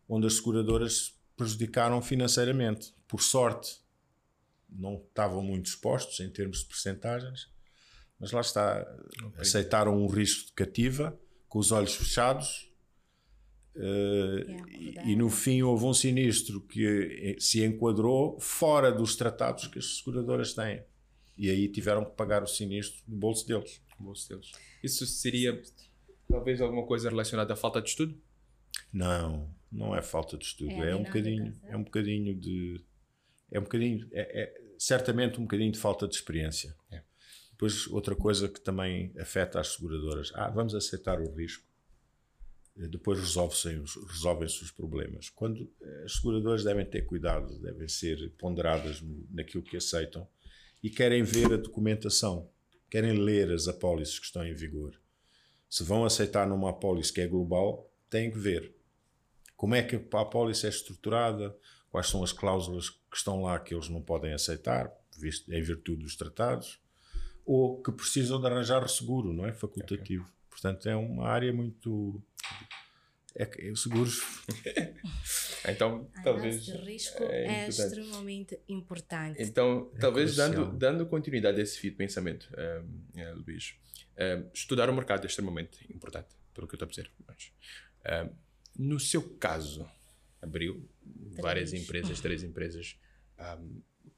onde 0.07 0.27
as 0.27 0.35
seguradoras 0.35 1.15
prejudicaram 1.35 2.01
financeiramente. 2.01 2.93
Por 3.07 3.21
sorte, 3.21 3.79
não 4.69 4.95
estavam 4.95 5.41
muito 5.41 5.67
expostos 5.67 6.19
em 6.19 6.29
termos 6.29 6.59
de 6.59 6.65
percentagens, 6.65 7.49
mas 8.19 8.31
lá 8.31 8.41
está. 8.41 8.81
Okay. 9.27 9.41
Aceitaram 9.41 9.95
um 10.01 10.07
risco 10.07 10.47
de 10.47 10.53
cativa, 10.53 11.17
com 11.47 11.59
os 11.59 11.71
olhos 11.71 11.95
fechados, 11.95 12.67
Uh, 13.77 14.65
e, 14.71 15.11
e, 15.11 15.15
no 15.15 15.29
fim 15.29 15.61
houve 15.61 15.85
um 15.85 15.93
sinistro 15.93 16.59
que 16.61 16.83
eh, 16.83 17.39
se 17.39 17.63
enquadrou 17.63 18.39
fora 18.39 18.91
dos 18.91 19.15
tratados 19.15 19.67
que 19.67 19.77
as 19.77 19.97
seguradoras 19.97 20.55
têm. 20.55 20.83
E 21.37 21.47
aí 21.51 21.67
tiveram 21.67 22.03
que 22.03 22.15
pagar 22.15 22.41
o 22.41 22.47
sinistro 22.47 23.03
no 23.07 23.15
bolso 23.15 23.47
deles. 23.47 23.79
No 23.99 24.07
bolso 24.07 24.27
deles. 24.29 24.51
Isso 24.83 25.05
seria 25.05 25.61
talvez 26.27 26.59
alguma 26.59 26.87
coisa 26.87 27.07
relacionada 27.07 27.53
à 27.53 27.55
falta 27.55 27.79
de 27.79 27.89
estudo? 27.89 28.19
Não, 28.91 29.47
não 29.71 29.95
é 29.95 30.01
falta 30.01 30.37
de 30.37 30.45
estudo. 30.45 30.83
É, 30.83 30.91
é 30.91 30.95
um 30.95 31.03
bocadinho, 31.03 31.53
é 31.63 31.77
um 31.77 31.83
bocadinho 31.83 32.35
de. 32.35 32.81
É 33.51 33.59
um 33.59 33.63
bocadinho. 33.63 34.07
É, 34.11 34.43
é 34.43 34.61
certamente 34.77 35.39
um 35.39 35.43
bocadinho 35.43 35.71
de 35.71 35.79
falta 35.79 36.07
de 36.07 36.15
experiência. 36.15 36.75
É. 36.91 37.01
Depois, 37.51 37.87
outra 37.87 38.15
coisa 38.15 38.47
que 38.47 38.61
também 38.61 39.13
afeta 39.19 39.59
as 39.59 39.69
seguradoras. 39.69 40.31
Ah, 40.35 40.49
vamos 40.49 40.75
aceitar 40.75 41.19
o 41.19 41.33
risco 41.33 41.67
depois 42.85 43.19
resolvem 43.19 43.79
os, 43.79 43.95
resolvem 43.95 44.45
os 44.45 44.71
problemas. 44.71 45.29
Quando 45.29 45.67
eh, 45.81 46.03
as 46.05 46.13
seguradoras 46.13 46.63
devem 46.63 46.85
ter 46.85 47.03
cuidado, 47.03 47.57
devem 47.59 47.87
ser 47.87 48.31
ponderadas 48.37 49.01
naquilo 49.31 49.63
que 49.63 49.77
aceitam 49.77 50.27
e 50.83 50.89
querem 50.89 51.23
ver 51.23 51.53
a 51.53 51.57
documentação, 51.57 52.49
querem 52.89 53.13
ler 53.17 53.51
as 53.51 53.67
apólices 53.67 54.19
que 54.19 54.25
estão 54.25 54.45
em 54.45 54.53
vigor. 54.53 54.99
Se 55.67 55.83
vão 55.83 56.05
aceitar 56.05 56.47
numa 56.47 56.69
apólice 56.69 57.11
que 57.11 57.21
é 57.21 57.27
global, 57.27 57.91
têm 58.09 58.29
que 58.29 58.37
ver 58.37 58.75
como 59.57 59.75
é 59.75 59.83
que 59.83 59.95
a 59.95 60.21
apólice 60.21 60.67
é 60.67 60.69
estruturada, 60.69 61.53
quais 61.89 62.07
são 62.07 62.23
as 62.23 62.31
cláusulas 62.31 62.89
que 62.89 63.17
estão 63.17 63.41
lá 63.41 63.59
que 63.59 63.73
eles 63.73 63.89
não 63.89 64.01
podem 64.01 64.31
aceitar, 64.31 64.89
em 65.49 65.61
virtude 65.61 66.03
dos 66.03 66.15
tratados, 66.15 66.79
ou 67.43 67.81
que 67.81 67.91
precisam 67.91 68.39
de 68.39 68.45
arranjar 68.45 68.87
seguro, 68.87 69.33
não 69.33 69.45
é? 69.45 69.53
Facultativo. 69.53 70.23
Okay. 70.23 70.37
Portanto, 70.49 70.87
é 70.87 70.95
uma 70.95 71.27
área 71.27 71.51
muito 71.51 72.21
é, 73.35 73.71
os 73.71 73.83
seguros. 73.83 74.21
então, 75.67 76.09
a 76.15 76.21
talvez. 76.23 76.65
de 76.65 76.73
risco 76.73 77.23
é, 77.23 77.65
é 77.65 77.67
extremamente 77.67 78.59
importante. 78.67 79.41
Então, 79.41 79.91
é 79.95 79.99
talvez 79.99 80.35
dando, 80.35 80.71
dando 80.71 81.05
continuidade 81.05 81.59
a 81.59 81.63
esse 81.63 81.79
fio 81.79 81.91
de 81.91 81.97
pensamento, 81.97 82.49
um, 82.57 83.21
uh, 83.21 83.35
Luís, 83.35 83.75
um, 84.17 84.49
estudar 84.53 84.89
o 84.89 84.93
mercado 84.93 85.23
é 85.23 85.27
extremamente 85.27 85.85
importante, 85.93 86.29
pelo 86.53 86.67
que 86.67 86.73
eu 86.73 86.77
estou 86.77 86.87
a 86.87 86.89
dizer. 86.89 87.11
Mas, 87.27 87.51
um, 88.25 88.46
no 88.77 88.99
seu 88.99 89.35
caso, 89.37 89.89
abriu 90.41 90.87
três. 91.31 91.41
várias 91.41 91.73
empresas, 91.73 92.19
três 92.19 92.43
empresas. 92.43 92.99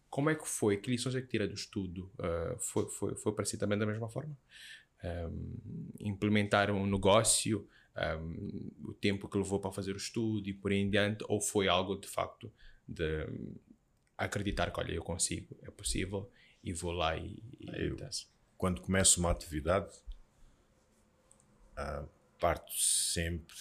como 0.10 0.30
é 0.30 0.36
que 0.36 0.48
foi? 0.48 0.78
Que 0.78 0.92
lições 0.92 1.16
é 1.16 1.22
que 1.22 1.28
tira 1.28 1.48
do 1.48 1.54
estudo? 1.54 2.12
Uh, 2.18 2.60
foi, 2.60 2.90
foi, 2.90 3.16
foi 3.16 3.34
para 3.34 3.46
si 3.46 3.58
também 3.58 3.78
da 3.78 3.86
mesma 3.86 4.10
forma? 4.10 4.38
implementar 6.02 6.70
um 6.72 6.86
negócio? 6.86 7.66
um, 8.00 8.72
o 8.84 8.94
tempo 8.94 9.28
que 9.28 9.38
levou 9.38 9.60
para 9.60 9.72
fazer 9.72 9.94
o 9.94 9.98
estudo 9.98 10.48
e 10.48 10.54
por 10.54 10.72
aí 10.72 10.78
em 10.78 10.90
diante, 10.90 11.24
ou 11.28 11.42
foi 11.42 11.68
algo 11.68 11.96
de 11.96 12.08
facto 12.08 12.52
de 12.88 13.28
acreditar 14.18 14.72
que, 14.72 14.80
olha, 14.80 14.94
eu 14.94 15.04
consigo, 15.04 15.58
é 15.64 15.72
possível 15.72 16.32
e 16.64 16.74
vou 16.74 16.92
lá 16.92 17.16
e. 17.18 17.42
e 17.60 17.88
eu, 17.88 17.98
quando 18.58 18.82
começo 18.82 19.20
uma 19.20 19.32
atividade, 19.32 19.94
uh, 21.78 22.08
parto 22.40 22.72
sempre, 22.74 23.56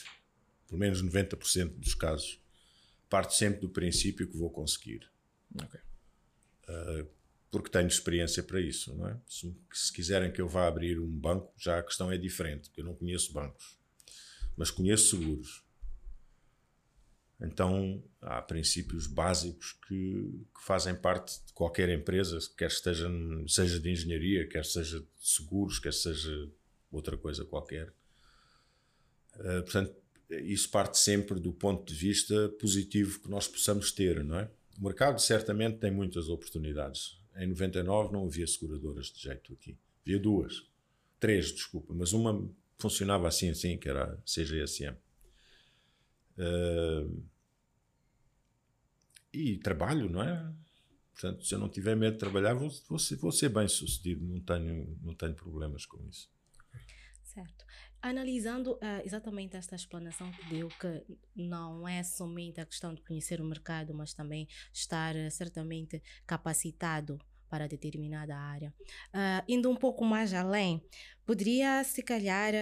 pelo 0.68 0.78
menos 0.78 1.02
90% 1.02 1.78
dos 1.78 1.94
casos, 1.94 2.40
parto 3.08 3.34
sempre 3.34 3.60
do 3.60 3.68
princípio 3.68 4.28
que 4.28 4.36
vou 4.36 4.50
conseguir. 4.50 5.10
Okay. 5.54 5.80
Uh, 6.68 7.08
porque 7.50 7.70
tenho 7.70 7.88
experiência 7.88 8.42
para 8.42 8.60
isso, 8.60 8.94
não 8.94 9.08
é? 9.08 9.18
Se, 9.26 9.56
se, 9.72 9.92
quiserem 9.92 10.30
que 10.30 10.40
eu 10.40 10.46
vá 10.46 10.68
abrir 10.68 11.00
um 11.00 11.10
banco, 11.10 11.52
já 11.56 11.78
a 11.78 11.82
questão 11.82 12.12
é 12.12 12.18
diferente, 12.18 12.68
porque 12.68 12.82
eu 12.82 12.84
não 12.84 12.94
conheço 12.94 13.32
bancos 13.32 13.78
mas 14.58 14.72
conheço 14.72 15.16
seguros. 15.16 15.64
Então 17.40 18.02
há 18.20 18.42
princípios 18.42 19.06
básicos 19.06 19.78
que, 19.86 20.44
que, 20.52 20.64
fazem 20.64 20.96
parte 20.96 21.40
de 21.46 21.52
qualquer 21.52 21.88
empresa, 21.88 22.36
quer 22.56 22.66
esteja, 22.66 23.08
seja 23.46 23.78
de 23.78 23.88
engenharia, 23.88 24.48
quer 24.48 24.64
seja 24.64 24.98
de 24.98 25.06
seguros, 25.16 25.78
quer 25.78 25.94
seja 25.94 26.50
outra 26.90 27.16
coisa 27.16 27.44
qualquer. 27.44 27.94
Uh, 29.36 29.62
portanto, 29.62 29.94
isso 30.30 30.70
parte 30.70 30.98
sempre 30.98 31.40
do 31.40 31.52
ponto 31.52 31.86
de 31.86 31.98
vista 31.98 32.48
positivo 32.60 33.20
que 33.20 33.30
nós 33.30 33.48
possamos 33.48 33.92
ter, 33.92 34.22
não 34.22 34.38
é? 34.38 34.50
O 34.78 34.84
mercado 34.84 35.20
certamente 35.20 35.78
tem 35.78 35.90
muitas 35.90 36.28
oportunidades. 36.28 37.18
Em 37.36 37.46
99 37.46 38.12
não 38.12 38.26
havia 38.26 38.46
seguradoras 38.46 39.06
de 39.06 39.20
jeito 39.20 39.52
aqui. 39.52 39.76
Havia 40.02 40.18
duas. 40.18 40.64
Três, 41.18 41.52
desculpa. 41.52 41.92
Mas 41.94 42.12
uma 42.12 42.48
funcionava 42.78 43.26
assim, 43.26 43.50
assim, 43.50 43.76
que 43.76 43.88
era 43.88 44.04
a 44.04 44.16
CGSM. 44.18 44.96
Uh, 46.38 47.24
e 49.32 49.56
trabalho, 49.58 50.08
não 50.08 50.22
é? 50.22 50.52
Portanto, 51.12 51.44
se 51.44 51.52
eu 51.52 51.58
não 51.58 51.68
tiver 51.68 51.96
medo 51.96 52.12
de 52.12 52.20
trabalhar, 52.20 52.54
vou, 52.54 52.70
vou, 52.88 52.98
ser, 52.98 53.16
vou 53.16 53.32
ser 53.32 53.48
bem 53.48 53.66
sucedido. 53.66 54.24
Não 54.24 54.40
tenho, 54.40 54.96
não 55.02 55.14
tenho 55.14 55.34
problemas 55.34 55.84
com 55.84 56.00
isso. 56.08 56.30
Certo. 57.24 57.64
Analisando 58.00 58.74
uh, 58.74 59.02
exatamente 59.04 59.56
esta 59.56 59.74
explanação 59.74 60.30
que 60.30 60.48
deu, 60.48 60.68
que 60.68 61.04
não 61.34 61.86
é 61.86 62.02
somente 62.04 62.60
a 62.60 62.66
questão 62.66 62.94
de 62.94 63.02
conhecer 63.02 63.40
o 63.40 63.44
mercado, 63.44 63.92
mas 63.92 64.14
também 64.14 64.46
estar 64.72 65.16
uh, 65.16 65.30
certamente 65.30 66.00
capacitado 66.24 67.18
para 67.48 67.66
determinada 67.66 68.36
área. 68.36 68.72
Uh, 69.08 69.42
indo 69.48 69.68
um 69.68 69.74
pouco 69.74 70.04
mais 70.04 70.32
além, 70.32 70.80
poderia, 71.26 71.82
se 71.82 72.02
calhar, 72.02 72.52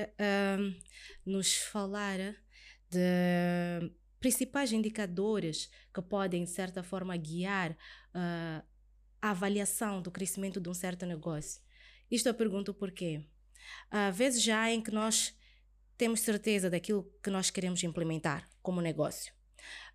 nos 1.25 1.57
falar 1.57 2.18
de 2.88 3.92
principais 4.20 4.72
indicadores 4.72 5.70
que 5.92 6.01
podem, 6.01 6.44
de 6.44 6.51
certa 6.51 6.83
forma, 6.83 7.16
guiar 7.16 7.77
a 8.14 8.62
avaliação 9.31 10.01
do 10.01 10.11
crescimento 10.11 10.61
de 10.61 10.68
um 10.68 10.75
certo 10.75 11.05
negócio. 11.05 11.61
Isto 12.09 12.29
eu 12.29 12.35
pergunto 12.35 12.72
porquê. 12.72 13.25
Há 13.91 14.11
vezes 14.11 14.43
já 14.43 14.71
em 14.71 14.81
que 14.81 14.91
nós 14.91 15.35
temos 15.97 16.21
certeza 16.21 16.69
daquilo 16.69 17.11
que 17.23 17.31
nós 17.31 17.51
queremos 17.51 17.83
implementar 17.83 18.49
como 18.63 18.81
negócio. 18.81 19.35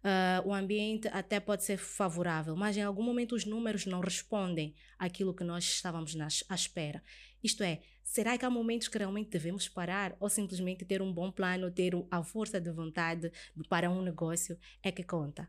Uh, 0.04 0.48
o 0.48 0.54
ambiente 0.54 1.08
até 1.10 1.40
pode 1.40 1.64
ser 1.64 1.78
favorável, 1.78 2.56
mas 2.56 2.76
em 2.76 2.82
algum 2.82 3.04
momento 3.04 3.36
os 3.36 3.46
números 3.46 3.86
não 3.86 4.00
respondem 4.00 4.76
àquilo 4.98 5.34
que 5.34 5.44
nós 5.44 5.64
estávamos 5.64 6.16
nas, 6.16 6.44
à 6.50 6.56
espera. 6.56 7.04
Isto 7.44 7.64
é, 7.64 7.82
será 8.04 8.38
que 8.38 8.44
há 8.44 8.50
momentos 8.50 8.88
que 8.88 8.98
realmente 8.98 9.30
devemos 9.30 9.70
parar 9.70 10.16
ou 10.20 10.28
simplesmente 10.28 10.86
ter 10.86 11.02
um 11.02 11.14
bom 11.14 11.32
plano, 11.32 11.72
ter 11.72 11.94
a 12.10 12.24
força 12.24 12.60
de 12.60 12.72
vontade 12.72 13.32
para 13.70 13.90
um 13.90 14.02
negócio 14.02 14.58
é 14.82 14.92
que 14.92 15.04
conta? 15.04 15.48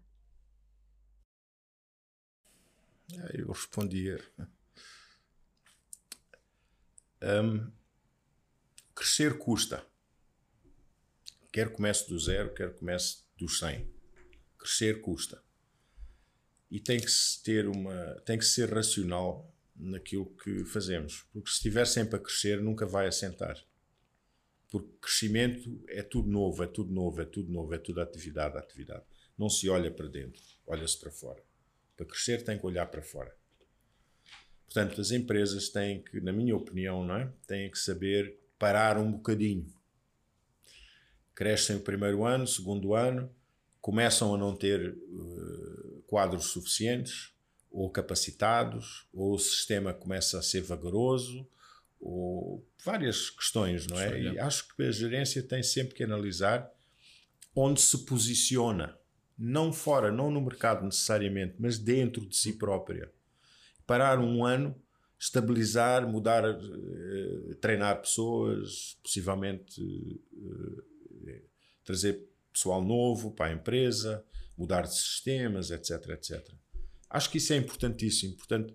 Eu 3.33 3.49
respondia. 3.49 4.21
Um, 7.25 7.71
Crescer 9.03 9.37
custa. 9.37 9.85
Quer 11.53 11.73
comece 11.73 12.09
do 12.09 12.17
zero, 12.21 12.55
quer 12.55 12.73
comece 12.73 13.25
dos 13.37 13.59
100. 13.59 13.85
Crescer 14.57 15.01
custa. 15.01 15.43
E 16.71 16.79
tem 16.79 17.01
que 17.01 17.11
ter 17.43 17.67
uma, 17.67 18.21
tem 18.25 18.39
que 18.39 18.45
ser 18.45 18.73
racional 18.73 19.53
naquilo 19.75 20.27
que 20.37 20.65
fazemos, 20.67 21.27
porque 21.33 21.51
se 21.51 21.57
estiver 21.57 21.85
sempre 21.85 22.15
a 22.15 22.19
crescer, 22.21 22.63
nunca 22.63 22.87
vai 22.87 23.09
assentar. 23.09 23.61
Porque 24.71 24.97
crescimento 25.01 25.85
é 25.89 26.05
tudo 26.05 26.31
novo, 26.31 26.63
é 26.63 26.69
tudo 26.69 26.93
novo, 26.93 27.21
é 27.21 27.25
tudo 27.25 27.51
novo, 27.51 27.75
é 27.75 27.79
tudo 27.79 28.01
atividade, 28.01 28.57
atividade. 28.57 29.03
Não 29.37 29.51
se 29.51 29.69
olha 29.69 29.91
para 29.91 30.07
dentro, 30.07 30.41
olha-se 30.65 30.97
para 31.01 31.11
fora. 31.11 31.43
Para 31.97 32.07
crescer 32.07 32.45
tem 32.45 32.57
que 32.57 32.67
olhar 32.67 32.87
para 32.87 33.03
fora. 33.03 33.37
Portanto, 34.67 35.01
as 35.01 35.11
empresas 35.11 35.71
têm 35.71 36.05
que, 36.05 36.21
na 36.21 36.33
minha 36.33 36.55
opinião, 36.55 37.05
não 37.05 37.17
é? 37.17 37.33
têm 37.49 37.69
que 37.69 37.79
saber 37.81 38.42
parar 38.63 38.97
um 38.97 39.11
bocadinho. 39.11 39.67
Crescem 41.35 41.75
o 41.75 41.81
primeiro 41.81 42.25
ano, 42.25 42.47
segundo 42.47 42.95
ano, 42.95 43.29
começam 43.81 44.33
a 44.33 44.39
não 44.39 44.55
ter 44.55 44.97
uh, 44.97 46.03
quadros 46.07 46.45
suficientes 46.45 47.33
ou 47.73 47.91
capacitados, 47.91 49.09
ou 49.13 49.35
o 49.35 49.39
sistema 49.39 49.93
começa 49.93 50.39
a 50.39 50.43
ser 50.43 50.61
vagaroso, 50.61 51.45
ou 52.01 52.65
várias 52.85 53.31
questões, 53.31 53.89
não 53.89 53.99
é? 53.99 54.21
E 54.21 54.39
acho 54.39 54.69
que 54.77 54.85
a 54.85 54.93
gerência 54.93 55.43
tem 55.43 55.61
sempre 55.65 55.97
que 55.97 56.05
analisar 56.05 56.71
onde 57.57 57.81
se 57.81 57.99
posiciona, 58.05 58.97
não 59.37 59.73
fora, 59.73 60.13
não 60.13 60.31
no 60.31 60.41
mercado 60.41 60.85
necessariamente, 60.85 61.57
mas 61.59 61.81
dentro 61.81 62.25
de 62.25 62.37
si 62.37 62.53
própria. 62.53 63.11
Parar 63.89 64.21
um 64.21 64.45
ano 64.45 64.81
estabilizar, 65.23 66.05
mudar, 66.05 66.45
uh, 66.45 67.55
treinar 67.61 68.01
pessoas, 68.01 68.99
possivelmente 69.05 69.81
uh, 70.33 70.83
trazer 71.85 72.29
pessoal 72.53 72.83
novo 72.83 73.31
para 73.31 73.53
a 73.53 73.55
empresa, 73.55 74.25
mudar 74.59 74.83
de 74.83 74.95
sistemas, 74.95 75.71
etc, 75.71 76.09
etc. 76.11 76.53
Acho 77.09 77.31
que 77.31 77.39
isso 77.39 77.53
é 77.53 77.57
importantíssimo. 77.57 78.37
Portanto, 78.37 78.75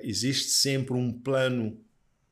existe 0.00 0.50
sempre 0.50 0.94
um 0.94 1.12
plano, 1.12 1.80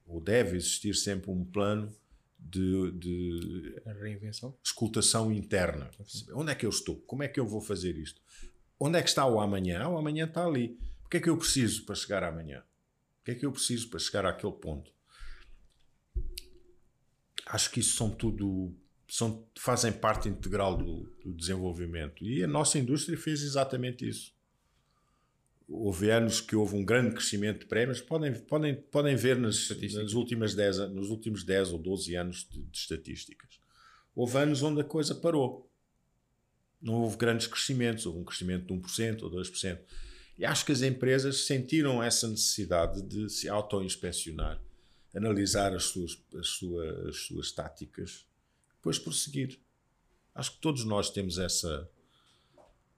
ou 0.07 0.21
deve 0.21 0.57
existir 0.57 0.95
sempre 0.95 1.31
um 1.31 1.45
plano 1.45 1.95
de, 2.38 2.90
de 2.93 3.83
reinvenção, 4.01 4.57
escutação 4.64 5.33
interna. 5.33 5.90
Onde 6.35 6.53
é 6.53 6.55
que 6.55 6.66
eu 6.66 6.71
estou? 6.71 6.97
Como 7.03 7.23
é 7.23 7.29
que 7.29 7.38
eu 7.38 7.47
vou 7.47 7.61
fazer 7.61 7.97
isto? 7.97 8.21
Onde 8.79 8.99
é 8.99 9.03
que 9.03 9.09
está 9.09 9.27
o 9.27 9.40
amanhã? 9.40 9.88
O 9.88 9.97
amanhã 9.97 10.25
está 10.25 10.45
ali. 10.45 10.79
O 11.05 11.09
que 11.09 11.19
é 11.19 11.21
que 11.21 11.29
eu 11.29 11.37
preciso 11.37 11.85
para 11.85 11.95
chegar 11.95 12.25
amanhã? 12.25 12.62
O 13.20 13.24
que 13.24 13.33
é 13.33 13.35
que 13.35 13.44
eu 13.44 13.52
preciso 13.52 13.88
para 13.88 13.98
chegar 13.98 14.24
àquele 14.24 14.52
ponto? 14.52 14.90
Acho 17.46 17.70
que 17.70 17.80
isso 17.80 17.96
são 17.96 18.11
tudo. 18.11 18.74
São, 19.09 19.44
fazem 19.59 19.92
parte 19.92 20.28
integral 20.28 20.76
do, 20.76 21.02
do 21.22 21.35
desenvolvimento. 21.35 22.24
E 22.24 22.44
a 22.44 22.46
nossa 22.46 22.78
indústria 22.78 23.18
fez 23.18 23.42
exatamente 23.42 24.09
isso. 24.09 24.33
Houve 25.68 26.11
anos 26.11 26.40
que 26.40 26.56
houve 26.56 26.76
um 26.76 26.85
grande 26.85 27.14
crescimento 27.14 27.61
de 27.61 27.66
prémios, 27.66 28.00
podem, 28.00 28.35
podem, 28.35 28.74
podem 28.74 29.14
ver 29.16 29.37
nas, 29.37 29.68
nas 29.68 30.12
últimas 30.14 30.54
10, 30.54 30.90
nos 30.90 31.11
últimos 31.11 31.44
10 31.44 31.72
ou 31.72 31.78
12 31.78 32.14
anos 32.16 32.48
de, 32.48 32.62
de 32.62 32.78
estatísticas. 32.78 33.61
Houve 34.14 34.38
anos 34.38 34.62
onde 34.62 34.80
a 34.80 34.85
coisa 34.85 35.14
parou. 35.14 35.70
Não 36.80 36.94
houve 36.94 37.16
grandes 37.16 37.46
crescimentos, 37.46 38.06
houve 38.06 38.18
um 38.18 38.24
crescimento 38.24 38.66
de 38.66 38.74
1% 38.74 39.22
ou 39.22 39.30
2%. 39.30 39.78
E 40.40 40.44
acho 40.46 40.64
que 40.64 40.72
as 40.72 40.81
empresas 40.81 41.44
sentiram 41.44 42.03
essa 42.03 42.26
necessidade 42.26 43.03
de 43.03 43.29
se 43.29 43.46
auto-inspecionar, 43.46 44.59
analisar 45.14 45.74
as 45.74 45.85
suas, 45.85 46.18
as, 46.35 46.48
suas, 46.48 47.07
as 47.09 47.16
suas 47.26 47.53
táticas, 47.53 48.26
depois 48.76 48.98
prosseguir. 48.98 49.61
Acho 50.35 50.53
que 50.53 50.61
todos 50.62 50.83
nós 50.87 51.11
temos 51.11 51.37
essa. 51.37 51.87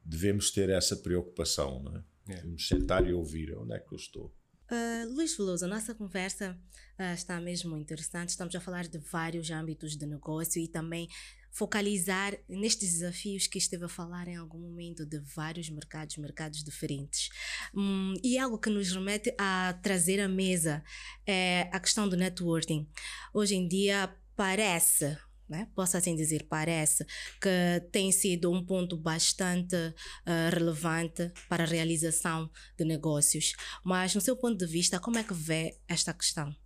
Devemos 0.04 0.52
ter 0.52 0.70
essa 0.70 0.96
preocupação, 0.96 1.82
não 1.82 1.96
é? 1.96 2.04
é. 2.28 2.34
Devemos 2.36 2.68
sentar 2.68 3.04
e 3.08 3.12
ouvir 3.12 3.52
onde 3.58 3.74
é 3.74 3.80
que 3.80 3.92
eu 3.92 3.96
estou. 3.96 4.32
Uh, 4.70 5.12
Luís 5.12 5.36
Veloso, 5.36 5.64
a 5.64 5.68
nossa 5.68 5.96
conversa 5.96 6.56
uh, 6.96 7.12
está 7.12 7.40
mesmo 7.40 7.76
interessante. 7.76 8.28
Estamos 8.28 8.54
a 8.54 8.60
falar 8.60 8.86
de 8.86 8.98
vários 8.98 9.50
âmbitos 9.50 9.96
de 9.96 10.06
negócio 10.06 10.62
e 10.62 10.68
também 10.68 11.08
focalizar 11.52 12.36
nestes 12.48 12.94
desafios 12.94 13.46
que 13.46 13.58
esteve 13.58 13.84
a 13.84 13.88
falar 13.88 14.26
em 14.26 14.36
algum 14.36 14.58
momento 14.58 15.04
de 15.04 15.18
vários 15.18 15.68
mercados, 15.68 16.16
mercados 16.16 16.64
diferentes. 16.64 17.28
Hum, 17.74 18.14
e 18.24 18.38
algo 18.38 18.58
que 18.58 18.70
nos 18.70 18.90
remete 18.90 19.34
a 19.38 19.78
trazer 19.82 20.18
à 20.18 20.28
mesa 20.28 20.82
é 21.26 21.68
a 21.70 21.78
questão 21.78 22.08
do 22.08 22.16
networking. 22.16 22.88
Hoje 23.34 23.54
em 23.54 23.68
dia 23.68 24.14
parece 24.34 25.16
né? 25.48 25.68
posso 25.74 25.98
assim 25.98 26.16
dizer, 26.16 26.46
parece 26.48 27.04
que 27.38 27.86
tem 27.90 28.10
sido 28.10 28.50
um 28.50 28.64
ponto 28.64 28.96
bastante 28.96 29.76
uh, 29.76 30.50
relevante 30.50 31.30
para 31.46 31.64
a 31.64 31.66
realização 31.66 32.50
de 32.78 32.86
negócios. 32.86 33.52
Mas, 33.84 34.14
no 34.14 34.20
seu 34.22 34.34
ponto 34.34 34.56
de 34.56 34.66
vista, 34.66 34.98
como 34.98 35.18
é 35.18 35.24
que 35.24 35.34
vê 35.34 35.76
esta 35.86 36.14
questão? 36.14 36.56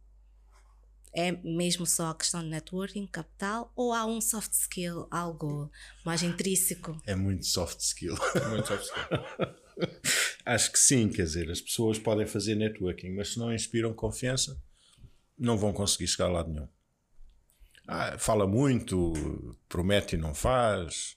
É 1.19 1.33
mesmo 1.33 1.87
só 1.87 2.11
a 2.11 2.15
questão 2.15 2.43
de 2.43 2.51
networking, 2.51 3.07
capital, 3.07 3.73
ou 3.75 3.95
há 3.95 4.05
um 4.05 4.21
soft 4.21 4.53
skill, 4.53 5.09
algo 5.11 5.73
mais 6.05 6.23
intrínseco? 6.23 7.01
É 7.07 7.15
muito 7.15 7.47
soft 7.47 7.81
skill. 7.81 8.15
Muito 8.51 8.69
soft 8.69 8.85
skill. 8.85 9.57
Acho 10.45 10.73
que 10.73 10.79
sim, 10.79 11.09
quer 11.09 11.23
dizer, 11.23 11.51
as 11.51 11.63
pessoas 11.63 11.99
podem 11.99 12.27
fazer 12.27 12.55
networking, 12.55 13.13
mas 13.15 13.33
se 13.33 13.39
não 13.39 13.51
inspiram 13.51 13.95
confiança, 13.95 14.63
não 15.39 15.57
vão 15.57 15.73
conseguir 15.73 16.07
chegar 16.07 16.27
a 16.27 16.33
lado 16.33 16.53
nenhum. 16.53 16.69
Ah, 17.89 18.19
fala 18.19 18.47
muito, 18.47 19.57
promete 19.71 20.17
e 20.17 20.19
não 20.19 20.35
faz. 20.35 21.17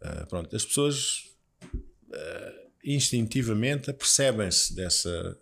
Uh, 0.00 0.26
pronto, 0.26 0.56
as 0.56 0.64
pessoas 0.64 1.36
uh, 1.64 2.70
instintivamente 2.82 3.90
apercebem-se 3.90 4.74
dessa, 4.74 5.38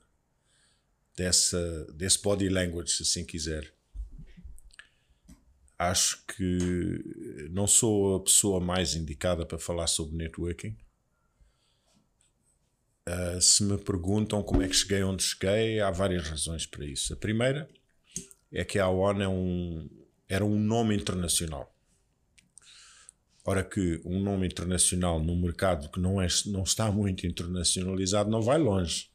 dessa, 1.16 1.84
desse 1.92 2.20
body 2.20 2.48
language, 2.48 2.90
se 2.90 3.02
assim 3.04 3.24
quiser 3.24 3.75
acho 5.78 6.24
que 6.26 7.48
não 7.50 7.66
sou 7.66 8.16
a 8.16 8.20
pessoa 8.20 8.60
mais 8.60 8.94
indicada 8.94 9.44
para 9.44 9.58
falar 9.58 9.86
sobre 9.86 10.16
networking. 10.16 10.76
Uh, 13.08 13.40
se 13.40 13.62
me 13.62 13.78
perguntam 13.78 14.42
como 14.42 14.62
é 14.62 14.68
que 14.68 14.74
cheguei 14.74 15.02
onde 15.02 15.22
cheguei, 15.22 15.80
há 15.80 15.90
várias 15.90 16.28
razões 16.28 16.66
para 16.66 16.84
isso. 16.84 17.12
A 17.12 17.16
primeira 17.16 17.68
é 18.50 18.64
que 18.64 18.78
a 18.78 18.88
ONU 18.88 19.22
é 19.22 19.28
um, 19.28 19.88
era 20.28 20.44
um 20.44 20.58
nome 20.58 20.96
internacional. 20.96 21.72
Ora 23.44 23.62
que 23.62 24.00
um 24.04 24.20
nome 24.20 24.46
internacional 24.46 25.22
num 25.22 25.40
mercado 25.40 25.88
que 25.88 26.00
não, 26.00 26.20
é, 26.20 26.26
não 26.46 26.64
está 26.64 26.90
muito 26.90 27.26
internacionalizado 27.26 28.28
não 28.28 28.42
vai 28.42 28.58
longe. 28.58 29.08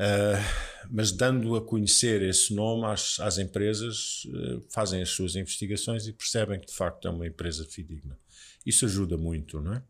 Uh, 0.00 0.88
mas 0.90 1.12
dando 1.12 1.54
a 1.56 1.60
conhecer 1.60 2.22
esse 2.22 2.54
nome 2.54 2.86
às, 2.86 3.20
às 3.20 3.36
empresas, 3.36 4.24
uh, 4.24 4.64
fazem 4.70 5.02
as 5.02 5.10
suas 5.10 5.36
investigações 5.36 6.06
e 6.06 6.12
percebem 6.14 6.58
que 6.58 6.68
de 6.68 6.72
facto 6.72 7.06
é 7.06 7.10
uma 7.10 7.26
empresa 7.26 7.66
fidedigna. 7.66 8.18
Isso 8.64 8.86
ajuda 8.86 9.18
muito, 9.18 9.60
não 9.60 9.74
é? 9.74 9.82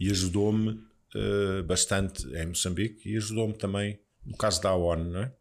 E 0.00 0.10
ajudou-me 0.10 0.70
uh, 0.70 1.62
bastante 1.66 2.26
em 2.28 2.46
Moçambique 2.46 3.06
e 3.06 3.18
ajudou-me 3.18 3.52
também 3.52 4.00
no 4.24 4.36
caso 4.38 4.62
da 4.62 4.74
ONU, 4.74 5.04
não 5.04 5.22
é? 5.22 5.32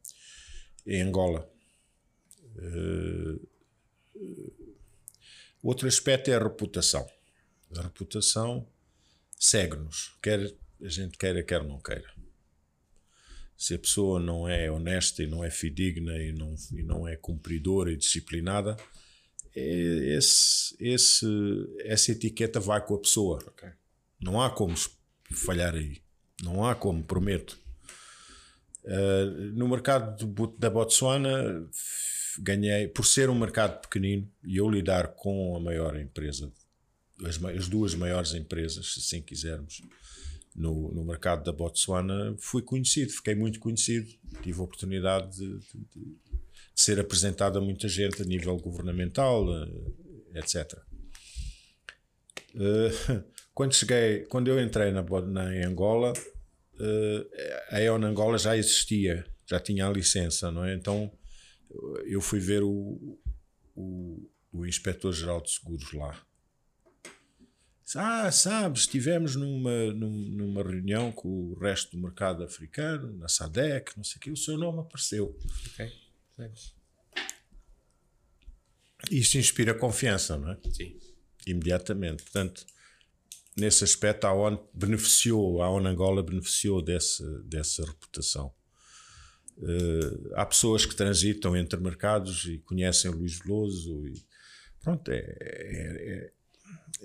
Em 0.85 1.01
Angola. 1.01 1.49
Outro 5.63 5.87
aspecto 5.87 6.29
é 6.29 6.35
a 6.35 6.43
reputação. 6.43 7.09
A 7.75 7.81
reputação 7.81 8.67
segue-nos, 9.39 10.15
quer 10.21 10.53
a 10.81 10.89
gente 10.89 11.17
queira, 11.17 11.41
quer 11.41 11.63
não 11.63 11.79
queira. 11.79 12.14
Se 13.57 13.75
a 13.75 13.79
pessoa 13.79 14.19
não 14.19 14.47
é 14.47 14.69
honesta 14.69 15.23
e 15.23 15.27
não 15.27 15.43
é 15.43 15.49
fidedigna 15.49 16.17
e 16.17 16.31
não, 16.33 16.55
e 16.73 16.83
não 16.83 17.07
é 17.07 17.15
cumpridora 17.15 17.91
e 17.91 17.95
disciplinada, 17.95 18.75
é, 19.55 20.17
esse, 20.17 20.75
esse, 20.79 21.25
essa 21.79 22.11
etiqueta 22.11 22.59
vai 22.59 22.85
com 22.85 22.95
a 22.95 22.99
pessoa. 22.99 23.37
Okay. 23.47 23.69
Não 24.19 24.41
há 24.41 24.49
como 24.49 24.75
falhar 25.31 25.73
aí. 25.75 26.01
Não 26.43 26.65
há 26.65 26.75
como, 26.75 27.03
prometo. 27.03 27.57
Uh, 28.83 29.51
no 29.53 29.67
mercado 29.67 30.27
da 30.59 30.69
Botsuana 30.69 31.67
ganhei, 32.39 32.87
por 32.87 33.05
ser 33.05 33.29
um 33.29 33.39
mercado 33.39 33.81
pequenino 33.81 34.29
e 34.43 34.57
eu 34.57 34.69
lidar 34.69 35.15
com 35.15 35.55
a 35.55 35.59
maior 35.59 35.99
empresa, 35.99 36.51
as, 37.25 37.43
as 37.43 37.67
duas 37.67 37.95
maiores 37.95 38.33
empresas, 38.33 38.93
se 38.93 38.99
assim 38.99 39.21
quisermos, 39.21 39.81
no, 40.55 40.91
no 40.93 41.03
mercado 41.03 41.43
da 41.43 41.51
Botsuana, 41.51 42.35
fui 42.39 42.61
conhecido, 42.61 43.11
fiquei 43.11 43.35
muito 43.35 43.59
conhecido. 43.59 44.07
Tive 44.41 44.59
a 44.59 44.63
oportunidade 44.63 45.37
de, 45.37 45.59
de, 45.59 45.79
de 45.93 46.17
ser 46.73 46.99
apresentado 46.99 47.59
a 47.59 47.61
muita 47.61 47.87
gente 47.89 48.21
a 48.21 48.25
nível 48.25 48.57
governamental, 48.57 49.45
eh, 49.53 50.39
etc. 50.39 50.77
Eh, 52.55 53.23
quando 53.53 53.73
cheguei, 53.73 54.21
quando 54.25 54.47
eu 54.47 54.61
entrei 54.61 54.91
na, 54.91 55.03
na 55.03 55.43
Angola, 55.67 56.13
uh, 56.13 57.29
a 57.69 57.81
EON 57.81 58.03
Angola 58.03 58.37
já 58.37 58.55
existia, 58.55 59.25
já 59.45 59.59
tinha 59.59 59.87
a 59.87 59.91
licença, 59.91 60.51
não 60.51 60.63
é? 60.65 60.73
Então 60.73 61.11
eu 62.05 62.21
fui 62.21 62.39
ver 62.39 62.63
o, 62.63 63.17
o, 63.75 64.29
o 64.51 64.65
inspetor-geral 64.65 65.41
de 65.41 65.51
seguros 65.51 65.91
lá. 65.93 66.21
Ah, 67.93 68.31
sabes, 68.31 68.81
estivemos 68.81 69.35
numa, 69.35 69.93
numa 69.93 70.63
reunião 70.63 71.11
com 71.11 71.51
o 71.51 71.59
resto 71.59 71.95
do 71.95 72.01
mercado 72.01 72.43
africano, 72.43 73.15
na 73.17 73.27
SADEC, 73.27 73.95
não 73.95 74.03
sei 74.03 74.17
o 74.17 74.19
que, 74.19 74.31
o 74.31 74.37
seu 74.37 74.57
nome 74.57 74.79
apareceu. 74.79 75.37
Ok, 75.67 75.91
Isso 79.11 79.37
inspira 79.37 79.73
confiança, 79.73 80.35
não 80.35 80.51
é? 80.51 80.57
Sim. 80.71 80.97
Imediatamente. 81.45 82.23
Portanto, 82.23 82.65
nesse 83.55 83.83
aspecto, 83.83 84.25
a 84.25 84.33
ONU 84.33 84.67
beneficiou, 84.73 85.61
a 85.61 85.69
ONU 85.69 85.87
Angola 85.87 86.23
beneficiou 86.23 86.81
desse, 86.81 87.23
dessa 87.43 87.85
reputação. 87.85 88.51
Uh, 89.57 90.33
há 90.33 90.45
pessoas 90.45 90.85
que 90.85 90.95
transitam 90.95 91.55
entre 91.55 91.79
mercados 91.79 92.45
e 92.45 92.57
conhecem 92.57 93.09
o 93.09 93.13
Luís 93.13 93.39
Veloso 93.39 94.05
e 94.05 94.25
pronto, 94.81 95.09
é, 95.09 95.17
é, 95.17 95.23
é, 95.39 96.33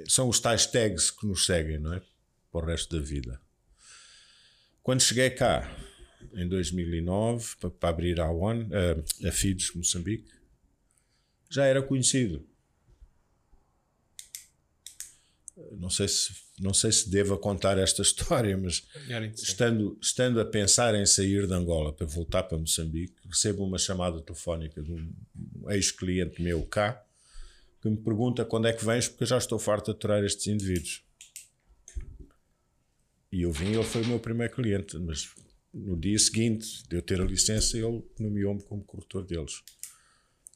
são 0.09 0.29
os 0.29 0.41
tais 0.41 0.67
tags 0.67 1.11
que 1.11 1.27
nos 1.27 1.47
seguem, 1.47 1.79
não 1.79 1.95
é? 1.95 2.03
Para 2.51 2.65
o 2.65 2.67
resto 2.67 2.97
da 2.97 3.03
vida. 3.05 3.41
Quando 4.83 5.03
cheguei 5.03 5.31
cá, 5.31 5.77
em 6.35 6.49
2009, 6.49 7.57
para, 7.61 7.71
para 7.71 7.89
abrir 7.89 8.21
a 8.21 8.31
ONU, 8.31 8.69
a, 8.73 9.29
a 9.29 9.33
FIDES 9.33 9.75
Moçambique, 9.75 10.31
já 11.49 11.65
era 11.65 11.83
conhecido. 11.83 12.47
Não 15.73 15.91
sei 15.91 16.09
se 16.09 16.51
não 16.61 16.75
sei 16.75 16.93
se 16.93 17.09
devo 17.09 17.39
contar 17.39 17.79
esta 17.79 18.03
história, 18.03 18.57
mas 18.57 18.87
estando, 19.35 19.99
estando 20.01 20.39
a 20.41 20.45
pensar 20.45 20.95
em 20.95 21.07
sair 21.07 21.47
de 21.47 21.55
Angola 21.55 21.91
para 21.93 22.07
voltar 22.07 22.43
para 22.43 22.59
Moçambique, 22.59 23.15
recebo 23.27 23.65
uma 23.65 23.79
chamada 23.79 24.21
telefónica 24.21 24.83
de 24.83 24.93
um 24.93 25.11
ex-cliente 25.71 26.43
meu 26.43 26.63
cá 26.67 27.03
que 27.81 27.89
me 27.89 27.97
pergunta 27.97 28.45
quando 28.45 28.69
é 28.69 28.73
que 28.73 28.85
vens, 28.85 29.09
porque 29.09 29.25
eu 29.25 29.29
já 29.29 29.39
estou 29.39 29.59
farto 29.59 29.87
de 29.87 29.91
aturar 29.93 30.23
estes 30.25 30.47
indivíduos. 30.47 31.03
E 33.33 33.43
eu 33.43 33.53
vim, 33.53 33.73
ele 33.73 33.85
foi 33.85 34.03
o 34.03 34.07
meu 34.07 34.19
primeiro 34.19 34.53
cliente, 34.53 34.99
mas 34.99 35.33
no 35.73 35.97
dia 35.97 36.19
seguinte 36.19 36.83
de 36.89 36.97
eu 36.97 37.03
ter 37.03 37.21
a 37.21 37.25
licença, 37.25 37.79
ele 37.79 38.03
nomeou-me 38.19 38.63
como 38.63 38.83
corretor 38.85 39.25
deles. 39.25 39.63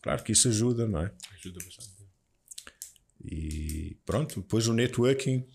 Claro 0.03 0.23
que 0.23 0.33
isso 0.33 0.49
ajuda, 0.49 0.87
não 0.87 1.01
é? 1.01 1.13
Ajuda 1.39 1.65
bastante. 1.65 1.95
E 3.25 3.97
pronto, 4.05 4.41
depois 4.41 4.67
o 4.67 4.75
networking 4.75 5.47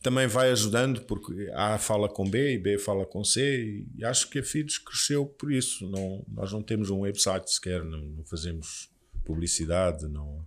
também 0.00 0.26
vai 0.26 0.50
ajudando, 0.50 1.02
porque 1.02 1.50
A 1.52 1.76
fala 1.78 2.08
com 2.08 2.28
B 2.28 2.54
e 2.54 2.58
B 2.58 2.78
fala 2.78 3.04
com 3.04 3.24
C, 3.24 3.84
e 3.96 4.04
acho 4.04 4.30
que 4.30 4.38
a 4.38 4.44
FIDES 4.44 4.78
cresceu 4.78 5.26
por 5.26 5.52
isso. 5.52 5.88
Não, 5.90 6.24
nós 6.28 6.52
não 6.52 6.62
temos 6.62 6.88
um 6.88 7.00
website 7.00 7.52
sequer, 7.52 7.84
não, 7.84 8.00
não 8.00 8.24
fazemos 8.24 8.88
publicidade, 9.24 10.06
não, 10.08 10.46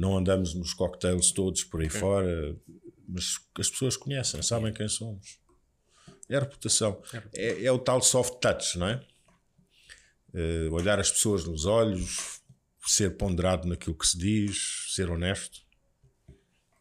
não 0.00 0.16
andamos 0.16 0.54
nos 0.54 0.72
cocktails 0.72 1.30
todos 1.30 1.62
por 1.62 1.82
aí 1.82 1.86
é. 1.86 1.90
fora, 1.90 2.56
mas 3.06 3.36
as 3.58 3.68
pessoas 3.68 3.98
conhecem, 3.98 4.40
sabem 4.40 4.72
quem 4.72 4.88
somos. 4.88 5.38
É 6.26 6.36
a 6.36 6.40
reputação. 6.40 7.02
É, 7.34 7.46
é, 7.46 7.64
é 7.64 7.72
o 7.72 7.78
tal 7.78 8.00
soft 8.00 8.40
touch, 8.40 8.78
não 8.78 8.88
é? 8.88 9.06
Uh, 10.32 10.72
olhar 10.72 10.98
as 10.98 11.10
pessoas 11.10 11.44
nos 11.44 11.66
olhos, 11.66 12.40
ser 12.86 13.16
ponderado 13.18 13.68
naquilo 13.68 13.94
que 13.94 14.06
se 14.06 14.16
diz, 14.16 14.86
ser 14.94 15.10
honesto. 15.10 15.60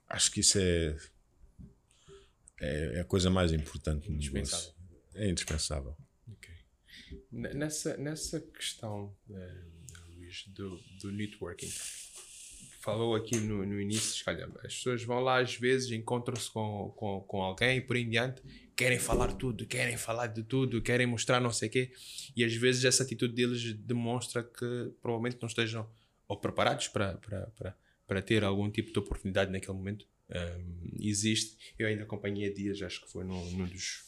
Acho 0.07 0.31
que 0.31 0.39
isso 0.39 0.57
é 0.57 0.95
é, 2.61 2.97
é 2.97 2.99
a 3.01 3.05
coisa 3.05 3.29
mais 3.29 3.51
importante 3.51 4.09
no 4.09 4.17
negócio. 4.17 4.73
É 5.13 5.29
indispensável. 5.29 5.97
Okay. 6.37 6.55
Nessa, 7.31 7.97
nessa 7.97 8.39
questão, 8.39 9.13
uh, 9.29 10.15
Luís, 10.15 10.45
do, 10.49 10.77
do 11.01 11.11
networking, 11.11 11.69
falou 12.89 13.15
aqui 13.15 13.37
no, 13.37 13.65
no 13.65 13.79
início, 13.79 14.23
as 14.63 14.73
pessoas 14.73 15.03
vão 15.03 15.19
lá 15.19 15.39
às 15.39 15.55
vezes, 15.55 15.91
encontram-se 15.91 16.49
com, 16.49 16.91
com, 16.95 17.21
com 17.21 17.41
alguém 17.43 17.77
e 17.77 17.81
por 17.81 17.95
em 17.95 18.09
diante 18.09 18.41
querem 18.75 18.97
falar 18.97 19.33
tudo, 19.33 19.65
querem 19.65 19.97
falar 19.97 20.27
de 20.27 20.41
tudo, 20.41 20.81
querem 20.81 21.05
mostrar 21.05 21.39
não 21.39 21.51
sei 21.51 21.67
o 21.67 21.71
quê, 21.71 21.91
e 22.35 22.43
às 22.43 22.53
vezes 22.55 22.85
essa 22.85 23.03
atitude 23.03 23.33
deles 23.33 23.73
demonstra 23.73 24.41
que 24.41 24.91
provavelmente 25.01 25.37
não 25.41 25.47
estejam 25.47 25.87
ou 26.27 26.37
preparados 26.37 26.87
para, 26.87 27.17
para, 27.17 27.47
para, 27.57 27.77
para 28.07 28.21
ter 28.21 28.43
algum 28.43 28.71
tipo 28.71 28.91
de 28.91 28.97
oportunidade 28.97 29.51
naquele 29.51 29.77
momento 29.77 30.07
um, 30.29 30.97
existe. 30.99 31.57
Eu 31.77 31.87
ainda 31.87 32.03
acompanhei 32.03 32.51
dias, 32.51 32.81
acho 32.81 33.01
que 33.01 33.11
foi 33.11 33.23
num, 33.23 33.51
num 33.51 33.65
dos 33.65 34.07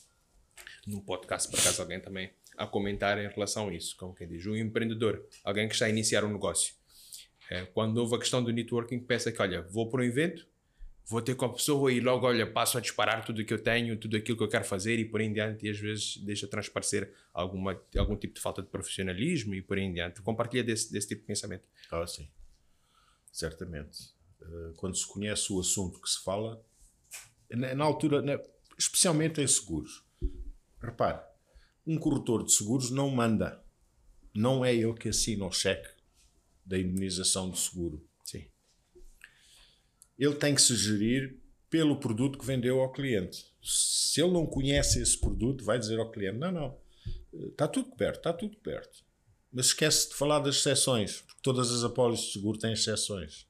num 0.88 1.00
podcast, 1.00 1.50
por 1.50 1.60
acaso 1.60 1.82
alguém 1.82 2.00
também 2.00 2.32
a 2.58 2.66
comentar 2.66 3.18
em 3.18 3.28
relação 3.28 3.70
a 3.70 3.74
isso, 3.74 3.96
como 3.98 4.16
quem 4.16 4.28
diz, 4.28 4.46
um 4.46 4.56
empreendedor, 4.56 5.26
alguém 5.44 5.68
que 5.68 5.74
está 5.74 5.86
a 5.86 5.90
iniciar 5.90 6.24
um 6.24 6.32
negócio. 6.32 6.74
É, 7.52 7.66
quando 7.66 7.98
houve 7.98 8.16
a 8.16 8.18
questão 8.18 8.42
do 8.42 8.50
networking, 8.50 8.98
pensa 8.98 9.30
que, 9.30 9.42
olha, 9.42 9.62
vou 9.62 9.90
para 9.90 10.00
um 10.00 10.06
evento, 10.06 10.48
vou 11.06 11.22
ter 11.22 11.36
com 11.36 11.44
a 11.44 11.52
pessoa 11.52 11.92
e 11.92 12.00
logo, 12.00 12.26
olha, 12.26 12.50
passo 12.50 12.78
a 12.78 12.82
disparar 12.82 13.26
tudo 13.26 13.42
o 13.42 13.46
que 13.46 13.54
eu 13.54 13.62
tenho, 13.62 14.00
tudo 14.00 14.16
aquilo 14.16 14.38
que 14.38 14.44
eu 14.46 14.48
quero 14.48 14.64
fazer 14.64 14.98
e 15.00 15.04
por 15.04 15.20
aí 15.20 15.28
em 15.28 15.34
diante, 15.34 15.66
e 15.66 15.70
às 15.70 15.78
vezes 15.78 16.16
deixa 16.24 16.48
transparecer 16.48 17.14
alguma, 17.34 17.78
algum 17.98 18.16
tipo 18.16 18.36
de 18.36 18.40
falta 18.40 18.62
de 18.62 18.70
profissionalismo 18.70 19.54
e 19.54 19.62
por 19.62 19.78
aí 19.78 19.84
em 19.84 19.94
diante. 19.94 20.22
Compartilha 20.22 20.64
desse, 20.64 20.94
desse 20.94 21.10
tipo 21.10 21.24
de 21.24 21.28
pensamento. 21.28 21.68
Ah, 21.92 22.08
sim. 22.08 22.32
Certamente. 23.34 24.16
Eh, 24.42 24.72
quando 24.78 24.96
se 24.96 25.06
conhece 25.06 25.52
o 25.52 25.60
assunto 25.60 26.00
que 26.00 26.10
se 26.10 26.24
fala, 26.24 26.66
na, 27.50 27.84
altura, 27.84 28.22
na, 28.22 28.40
especialmente 28.80 29.42
em 29.42 29.48
seguros. 29.48 30.06
Repare, 30.82 31.20
um 31.86 31.98
corretor 31.98 32.46
de 32.46 32.54
seguros 32.54 32.90
não 32.90 33.10
manda. 33.10 33.62
Não 34.34 34.64
é 34.64 34.74
ele 34.74 34.94
que 34.94 35.10
assina 35.10 35.46
o 35.46 35.52
cheque 35.52 36.01
da 36.66 36.78
indemnização 36.78 37.50
do 37.50 37.58
seguro. 37.58 38.06
Sim. 38.24 38.46
Ele 40.18 40.36
tem 40.36 40.56
que 40.56 40.62
se 40.62 40.76
gerir 40.76 41.40
pelo 41.70 42.00
produto 42.00 42.38
que 42.38 42.46
vendeu 42.46 42.82
ao 42.82 42.92
cliente. 42.92 43.46
Se 43.64 44.22
ele 44.22 44.34
não 44.34 44.46
conhece 44.46 45.02
esse 45.02 45.18
produto, 45.18 45.64
vai 45.64 45.80
dizer 45.80 46.00
ao 46.00 46.12
cliente: 46.12 46.38
não, 46.38 46.52
não, 46.52 46.78
está 47.50 47.68
tudo 47.68 47.90
coberto, 47.90 48.18
está 48.18 48.34
tudo 48.34 48.56
coberto. 48.58 49.04
Mas 49.52 49.68
esquece 49.68 50.10
de 50.10 50.16
falar 50.16 50.40
das 50.40 50.58
exceções, 50.58 51.22
porque 51.22 51.42
todas 51.42 51.72
as 51.72 51.84
apólices 51.84 52.28
de 52.28 52.34
seguro 52.34 52.58
têm 52.58 52.74
exceções. 52.74 53.48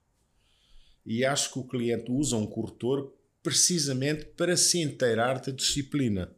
E 1.05 1.25
acho 1.25 1.51
que 1.51 1.59
o 1.59 1.67
cliente 1.67 2.11
usa 2.11 2.35
um 2.35 2.47
corretor 2.47 3.13
precisamente 3.41 4.25
para 4.25 4.55
se 4.55 4.79
inteirar 4.79 5.41
da 5.41 5.51
disciplina. 5.51 6.35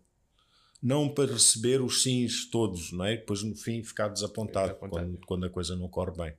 Não 0.82 1.08
para 1.08 1.32
receber 1.32 1.82
os 1.82 2.04
sims 2.04 2.50
todos, 2.50 2.92
não 2.92 3.06
é? 3.06 3.16
Depois 3.16 3.42
no 3.42 3.56
fim 3.56 3.84
ficar 3.84 4.10
desapontado 4.10 4.76
quando, 4.76 5.18
quando, 5.26 5.46
a 5.46 5.50
coisa 5.50 5.76
não 5.76 5.88
corre 5.88 6.12
bem. 6.12 6.34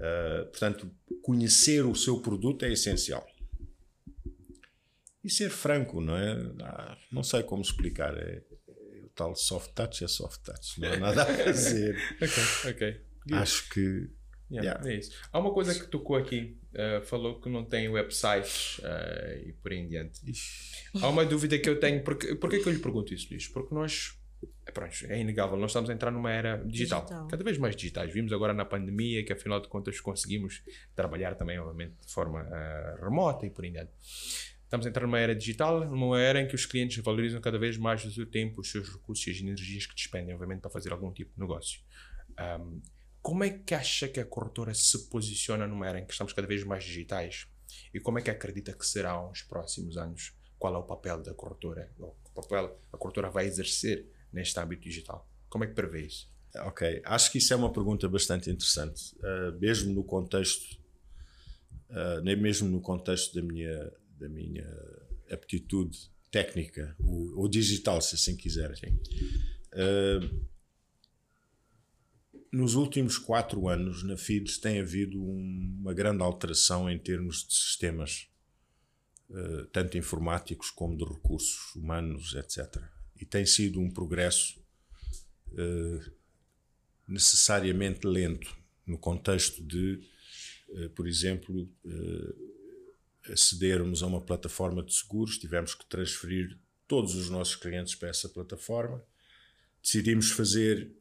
Uh, 0.00 0.46
portanto, 0.46 0.90
conhecer 1.22 1.84
o 1.84 1.94
seu 1.94 2.20
produto 2.22 2.64
é 2.64 2.72
essencial. 2.72 3.26
E 5.22 5.28
ser 5.28 5.50
franco, 5.50 6.00
não 6.00 6.16
é? 6.16 6.32
Ah, 6.62 6.96
não 7.12 7.22
sei 7.22 7.42
como 7.42 7.60
explicar. 7.60 8.16
É, 8.16 8.42
é, 8.68 9.00
o 9.04 9.08
tal 9.14 9.36
soft 9.36 9.72
touch 9.74 10.02
é 10.02 10.08
soft 10.08 10.40
touch, 10.42 10.80
não 10.80 10.90
há 10.90 10.96
nada 10.96 11.22
a 11.24 11.26
fazer. 11.44 11.98
ok, 12.14 12.70
ok. 12.70 13.00
Acho 13.32 13.68
que. 13.68 14.08
Yeah, 14.50 14.70
yeah. 14.70 14.90
É 14.90 14.96
isso. 14.96 15.12
Há 15.30 15.38
uma 15.38 15.52
coisa 15.52 15.78
que 15.78 15.86
tocou 15.86 16.16
aqui, 16.16 16.58
uh, 16.72 17.04
falou 17.04 17.38
que 17.38 17.50
não 17.50 17.64
tem 17.64 17.88
websites 17.88 18.78
uh, 18.78 19.46
e 19.46 19.52
por 19.52 19.70
aí 19.70 19.78
em 19.78 19.86
diante. 19.86 20.20
Há 20.94 21.08
uma 21.08 21.24
dúvida 21.26 21.58
que 21.58 21.68
eu 21.68 21.78
tenho, 21.78 22.02
porque, 22.02 22.34
porque 22.34 22.58
que 22.58 22.68
eu 22.68 22.72
lhe 22.72 22.80
pergunto 22.80 23.12
isso, 23.12 23.28
Luís? 23.30 23.46
Porque 23.46 23.74
nós 23.74 24.18
é, 24.18 24.19
pronto, 24.70 24.94
é 25.08 25.20
inegável, 25.20 25.56
nós 25.56 25.70
estamos 25.70 25.90
a 25.90 25.92
entrar 25.92 26.10
numa 26.10 26.30
era 26.30 26.56
digital, 26.64 27.02
digital, 27.02 27.28
cada 27.28 27.44
vez 27.44 27.58
mais 27.58 27.76
digitais. 27.76 28.12
Vimos 28.12 28.32
agora 28.32 28.52
na 28.52 28.64
pandemia 28.64 29.24
que, 29.24 29.32
afinal 29.32 29.60
de 29.60 29.68
contas, 29.68 30.00
conseguimos 30.00 30.62
trabalhar 30.94 31.34
também, 31.34 31.58
obviamente, 31.58 31.94
de 32.06 32.12
forma 32.12 32.42
uh, 32.42 33.04
remota 33.04 33.46
e 33.46 33.50
por 33.50 33.64
aí. 33.64 33.74
Estamos 34.64 34.86
a 34.86 34.88
entrar 34.88 35.04
numa 35.04 35.18
era 35.18 35.34
digital, 35.34 35.84
numa 35.84 36.20
era 36.20 36.40
em 36.40 36.46
que 36.46 36.54
os 36.54 36.64
clientes 36.64 37.02
valorizam 37.02 37.40
cada 37.40 37.58
vez 37.58 37.76
mais 37.76 38.04
o 38.04 38.10
seu 38.12 38.24
tempo, 38.24 38.60
os 38.60 38.70
seus 38.70 38.88
recursos 38.88 39.26
e 39.26 39.30
as 39.30 39.40
energias 39.40 39.84
que 39.84 39.94
despendem, 39.94 40.32
obviamente, 40.32 40.60
para 40.60 40.70
fazer 40.70 40.92
algum 40.92 41.12
tipo 41.12 41.34
de 41.34 41.40
negócio. 41.40 41.80
Um, 42.38 42.80
como 43.20 43.44
é 43.44 43.50
que 43.50 43.74
acha 43.74 44.08
que 44.08 44.20
a 44.20 44.24
corretora 44.24 44.72
se 44.72 45.10
posiciona 45.10 45.66
numa 45.66 45.88
era 45.88 45.98
em 45.98 46.06
que 46.06 46.12
estamos 46.12 46.32
cada 46.32 46.46
vez 46.46 46.64
mais 46.64 46.84
digitais? 46.84 47.48
E 47.92 48.00
como 48.00 48.18
é 48.18 48.22
que 48.22 48.30
acredita 48.30 48.72
que 48.72 48.86
será 48.86 49.20
nos 49.20 49.42
próximos 49.42 49.96
anos? 49.96 50.34
Qual 50.58 50.74
é 50.74 50.78
o 50.78 50.82
papel 50.82 51.22
da 51.22 51.34
corretora? 51.34 51.90
O 51.98 52.14
papel 52.32 52.78
a 52.92 52.96
corretora 52.96 53.28
vai 53.28 53.46
exercer 53.46 54.06
neste 54.32 54.58
âmbito 54.58 54.82
digital? 54.82 55.28
Como 55.48 55.64
é 55.64 55.66
que 55.66 55.74
prevê 55.74 56.06
isso? 56.06 56.30
Ok, 56.56 57.00
acho 57.04 57.30
que 57.30 57.38
isso 57.38 57.52
é 57.52 57.56
uma 57.56 57.72
pergunta 57.72 58.08
bastante 58.08 58.50
interessante, 58.50 59.14
uh, 59.18 59.58
mesmo 59.60 59.94
no 59.94 60.02
contexto, 60.02 60.80
uh, 61.90 62.20
nem 62.24 62.34
mesmo 62.34 62.68
no 62.68 62.80
contexto 62.80 63.34
da 63.34 63.42
minha, 63.42 63.92
da 64.18 64.28
minha 64.28 64.66
aptitude 65.30 65.96
técnica, 66.30 66.96
ou, 66.98 67.38
ou 67.38 67.48
digital, 67.48 68.00
se 68.00 68.16
assim 68.16 68.36
quiserem. 68.36 69.00
Uh, 69.74 70.50
nos 72.52 72.74
últimos 72.74 73.16
quatro 73.16 73.68
anos, 73.68 74.02
na 74.02 74.16
FIDES, 74.16 74.58
tem 74.58 74.80
havido 74.80 75.22
um, 75.22 75.78
uma 75.82 75.94
grande 75.94 76.24
alteração 76.24 76.90
em 76.90 76.98
termos 76.98 77.46
de 77.46 77.54
sistemas, 77.54 78.28
tanto 79.72 79.96
informáticos 79.96 80.68
como 80.72 80.96
de 80.96 81.04
recursos 81.04 81.72
humanos, 81.76 82.34
etc 82.34 82.82
e 83.20 83.24
tem 83.24 83.44
sido 83.44 83.80
um 83.80 83.90
progresso 83.90 84.58
uh, 85.52 86.12
necessariamente 87.06 88.06
lento 88.06 88.56
no 88.86 88.98
contexto 88.98 89.62
de, 89.62 90.00
uh, 90.70 90.90
por 90.90 91.06
exemplo, 91.06 91.70
uh, 91.84 93.32
acedermos 93.32 94.02
a 94.02 94.06
uma 94.06 94.20
plataforma 94.20 94.82
de 94.82 94.94
seguros, 94.94 95.38
tivemos 95.38 95.74
que 95.74 95.84
transferir 95.84 96.58
todos 96.88 97.14
os 97.14 97.28
nossos 97.28 97.56
clientes 97.56 97.94
para 97.94 98.08
essa 98.08 98.28
plataforma, 98.28 99.04
decidimos 99.82 100.30
fazer 100.30 100.96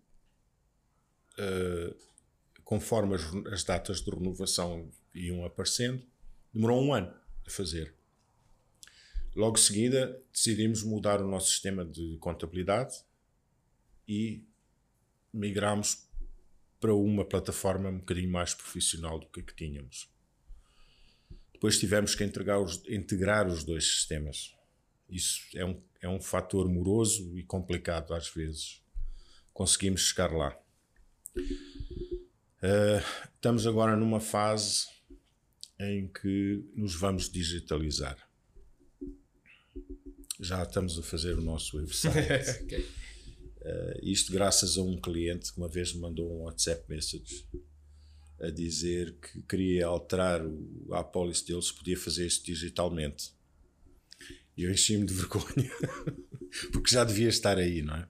conforme 2.65 3.15
as 3.49 3.63
datas 3.63 4.01
de 4.01 4.11
renovação 4.11 4.91
iam 5.15 5.45
aparecendo, 5.45 6.05
demorou 6.53 6.83
um 6.83 6.93
ano 6.93 7.13
a 7.47 7.49
fazer. 7.49 7.95
Logo 9.39 9.57
em 9.57 9.61
seguida, 9.61 10.21
decidimos 10.33 10.83
mudar 10.83 11.21
o 11.21 11.25
nosso 11.25 11.47
sistema 11.47 11.85
de 11.85 12.17
contabilidade 12.17 12.93
e 14.05 14.43
migramos 15.31 16.09
para 16.77 16.93
uma 16.93 17.23
plataforma 17.23 17.87
um 17.87 17.99
bocadinho 17.99 18.29
mais 18.29 18.53
profissional 18.53 19.17
do 19.17 19.27
que 19.27 19.39
a 19.39 19.43
que 19.43 19.55
tínhamos. 19.55 20.11
Depois 21.53 21.79
tivemos 21.79 22.15
que 22.15 22.23
os, 22.25 22.83
integrar 22.89 23.47
os 23.47 23.63
dois 23.63 23.87
sistemas. 23.87 24.53
Isso 25.09 25.41
é 25.55 25.63
um, 25.63 25.81
é 26.01 26.09
um 26.09 26.19
fator 26.19 26.67
moroso 26.67 27.39
e 27.39 27.43
complicado 27.43 28.13
às 28.13 28.27
vezes. 28.27 28.83
Conseguimos 29.53 30.01
chegar 30.01 30.33
lá. 30.33 30.53
Uh, 31.37 33.01
estamos 33.33 33.65
agora 33.65 33.95
numa 33.95 34.19
fase 34.19 34.85
em 35.79 36.09
que 36.09 36.61
nos 36.75 36.93
vamos 36.93 37.29
digitalizar 37.29 38.28
já 40.39 40.63
estamos 40.63 40.97
a 40.97 41.03
fazer 41.03 41.37
o 41.37 41.41
nosso 41.41 41.77
website. 41.77 42.63
okay. 42.63 42.79
uh, 42.79 43.99
isto 44.01 44.31
graças 44.31 44.77
a 44.77 44.81
um 44.81 44.99
cliente 44.99 45.51
que 45.51 45.57
uma 45.57 45.67
vez 45.67 45.93
me 45.93 45.99
mandou 45.99 46.31
um 46.31 46.43
WhatsApp 46.43 46.83
message 46.87 47.45
a 48.39 48.49
dizer 48.49 49.15
que 49.15 49.41
queria 49.41 49.85
alterar 49.85 50.45
o, 50.45 50.87
a 50.93 50.99
apólice 50.99 51.45
dele 51.45 51.61
se 51.61 51.73
podia 51.73 51.97
fazer 51.97 52.25
isso 52.25 52.43
digitalmente. 52.43 53.33
E 54.55 54.63
eu 54.63 54.71
enchi-me 54.71 55.05
de 55.05 55.13
vergonha, 55.13 55.71
porque 56.71 56.91
já 56.91 57.03
devia 57.03 57.29
estar 57.29 57.57
aí, 57.57 57.81
não 57.81 57.95
é? 57.95 58.07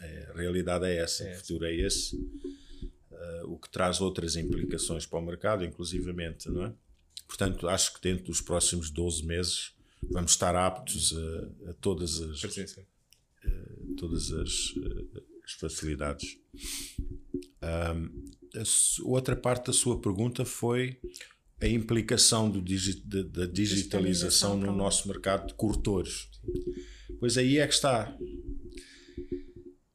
é 0.00 0.30
a 0.32 0.36
realidade 0.36 0.84
é 0.86 0.96
essa, 0.96 1.24
é. 1.24 1.34
o 1.34 1.38
futuro 1.38 1.64
é 1.64 1.74
esse, 1.74 2.16
uh, 2.16 3.52
o 3.52 3.58
que 3.58 3.68
traz 3.68 4.00
outras 4.00 4.36
implicações 4.36 5.06
para 5.06 5.18
o 5.18 5.22
mercado, 5.22 5.64
inclusivamente, 5.64 6.48
não 6.48 6.66
é? 6.66 6.72
Portanto, 7.26 7.68
acho 7.68 7.94
que 7.94 8.00
dentro 8.00 8.26
dos 8.26 8.40
próximos 8.40 8.90
12 8.90 9.24
meses 9.26 9.72
vamos 10.02 10.32
estar 10.32 10.54
aptos 10.54 11.14
a, 11.16 11.70
a 11.70 11.74
todas 11.74 12.20
as 12.20 12.44
a 12.44 13.96
todas 13.96 14.30
as, 14.32 14.74
as 15.44 15.52
facilidades. 15.52 16.38
Um, 17.62 18.24
a 18.54 18.62
outra 19.04 19.36
parte 19.36 19.66
da 19.66 19.72
sua 19.72 20.00
pergunta 20.00 20.44
foi 20.44 21.00
a 21.60 21.66
implicação 21.66 22.50
do 22.50 22.62
digi 22.62 23.00
da, 23.04 23.22
da 23.22 23.46
digitalização 23.46 24.56
no 24.56 24.72
nosso 24.72 25.08
mercado 25.08 25.48
de 25.48 25.54
corretores. 25.54 26.28
Pois 27.18 27.36
aí 27.36 27.58
é 27.58 27.66
que 27.66 27.74
está. 27.74 28.16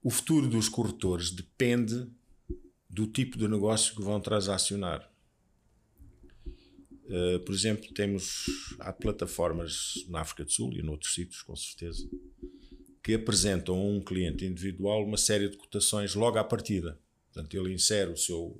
O 0.02 0.10
futuro 0.10 0.48
dos 0.48 0.68
corretores 0.68 1.32
depende 1.32 2.08
do 2.90 3.08
tipo 3.08 3.38
de 3.38 3.48
negócio 3.48 3.96
que 3.96 4.02
vão 4.02 4.20
transacionar. 4.20 5.10
Uh, 7.14 7.40
por 7.42 7.54
exemplo, 7.54 7.94
temos 7.94 8.46
há 8.80 8.92
plataformas 8.92 10.04
na 10.10 10.22
África 10.22 10.44
do 10.44 10.52
Sul 10.52 10.74
e 10.74 10.82
noutros 10.82 11.14
sítios, 11.14 11.44
com 11.44 11.56
certeza, 11.56 12.10
que 13.04 13.14
apresentam 13.14 13.76
a 13.76 13.84
um 13.84 14.02
cliente 14.02 14.44
individual 14.46 15.06
uma 15.06 15.18
série 15.18 15.48
de 15.48 15.56
cotações 15.56 16.16
logo 16.16 16.40
à 16.40 16.44
partida. 16.44 17.00
Portanto, 17.32 17.56
ele 17.56 17.72
insere 17.72 18.10
o 18.10 18.18
seu, 18.18 18.60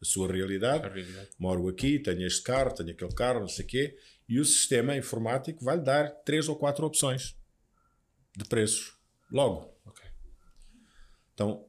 a 0.00 0.04
sua 0.04 0.32
realidade, 0.32 0.92
realidade. 0.92 1.28
Moro 1.38 1.68
aqui, 1.68 2.00
tenho 2.00 2.26
este 2.26 2.42
carro, 2.42 2.74
tenho 2.74 2.90
aquele 2.90 3.14
carro, 3.14 3.38
não 3.38 3.48
sei 3.48 3.64
o 3.64 3.68
quê, 3.68 3.96
e 4.28 4.40
o 4.40 4.44
sistema 4.44 4.96
informático 4.96 5.64
vai 5.64 5.76
lhe 5.76 5.84
dar 5.84 6.10
três 6.24 6.48
ou 6.48 6.56
quatro 6.56 6.84
opções 6.84 7.36
de 8.36 8.44
preços 8.44 8.96
logo. 9.30 9.72
Okay. 9.86 10.10
Então, 11.32 11.64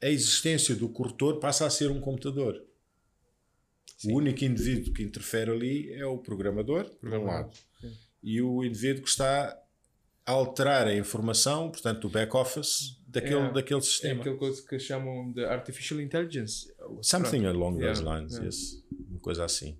a 0.00 0.08
existência 0.08 0.74
do 0.74 0.88
corretor 0.88 1.38
passa 1.40 1.66
a 1.66 1.70
ser 1.70 1.90
um 1.90 2.00
computador. 2.00 2.69
Sim. 4.00 4.12
O 4.12 4.16
único 4.16 4.42
indivíduo 4.42 4.94
que 4.94 5.02
interfere 5.02 5.50
ali 5.50 5.92
é 5.92 6.06
o 6.06 6.16
programador, 6.16 6.88
por 6.98 7.12
um 7.12 7.24
lado, 7.24 7.54
Sim. 7.78 7.92
e 8.22 8.40
o 8.40 8.64
indivíduo 8.64 9.02
que 9.02 9.10
está 9.10 9.62
a 10.24 10.32
alterar 10.32 10.86
a 10.86 10.96
informação, 10.96 11.70
portanto, 11.70 12.06
o 12.06 12.08
back-office 12.08 12.98
daquele, 13.06 13.40
é, 13.40 13.52
daquele 13.52 13.82
sistema. 13.82 14.14
É 14.14 14.20
aquela 14.20 14.38
coisa 14.38 14.66
que 14.66 14.78
chamam 14.78 15.30
de 15.32 15.44
Artificial 15.44 16.00
Intelligence. 16.00 16.72
Something 17.02 17.42
Pronto. 17.42 17.56
along 17.58 17.78
those 17.78 18.02
lines, 18.02 18.32
yeah. 18.32 18.46
yes. 18.46 18.82
uma 19.10 19.20
coisa 19.20 19.44
assim. 19.44 19.76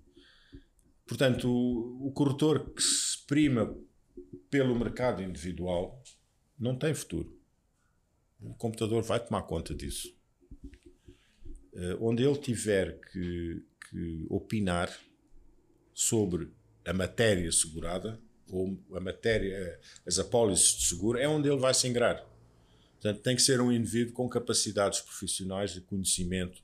Portanto, 1.06 1.50
o, 1.50 2.08
o 2.08 2.12
corretor 2.12 2.74
que 2.74 2.82
se 2.82 3.24
prima 3.26 3.74
pelo 4.50 4.78
mercado 4.78 5.22
individual 5.22 6.02
não 6.58 6.76
tem 6.76 6.92
futuro. 6.92 7.34
O 8.38 8.52
computador 8.52 9.02
vai 9.02 9.18
tomar 9.18 9.44
conta 9.44 9.74
disso. 9.74 10.14
Uh, 11.72 11.96
onde 12.02 12.22
ele 12.22 12.36
tiver 12.36 13.00
que 13.12 13.64
que 13.90 14.26
opinar 14.30 14.90
sobre 15.92 16.50
a 16.84 16.92
matéria 16.92 17.50
segurada 17.52 18.18
ou 18.48 18.78
a 18.94 19.00
matéria, 19.00 19.78
as 20.06 20.18
apólices 20.18 20.78
de 20.78 20.84
seguro, 20.86 21.18
é 21.18 21.28
onde 21.28 21.48
ele 21.48 21.58
vai 21.58 21.74
se 21.74 21.86
ingrar. 21.86 22.26
Portanto, 22.94 23.22
tem 23.22 23.36
que 23.36 23.42
ser 23.42 23.60
um 23.60 23.72
indivíduo 23.72 24.12
com 24.12 24.28
capacidades 24.28 25.00
profissionais 25.00 25.72
de 25.72 25.80
conhecimento 25.80 26.62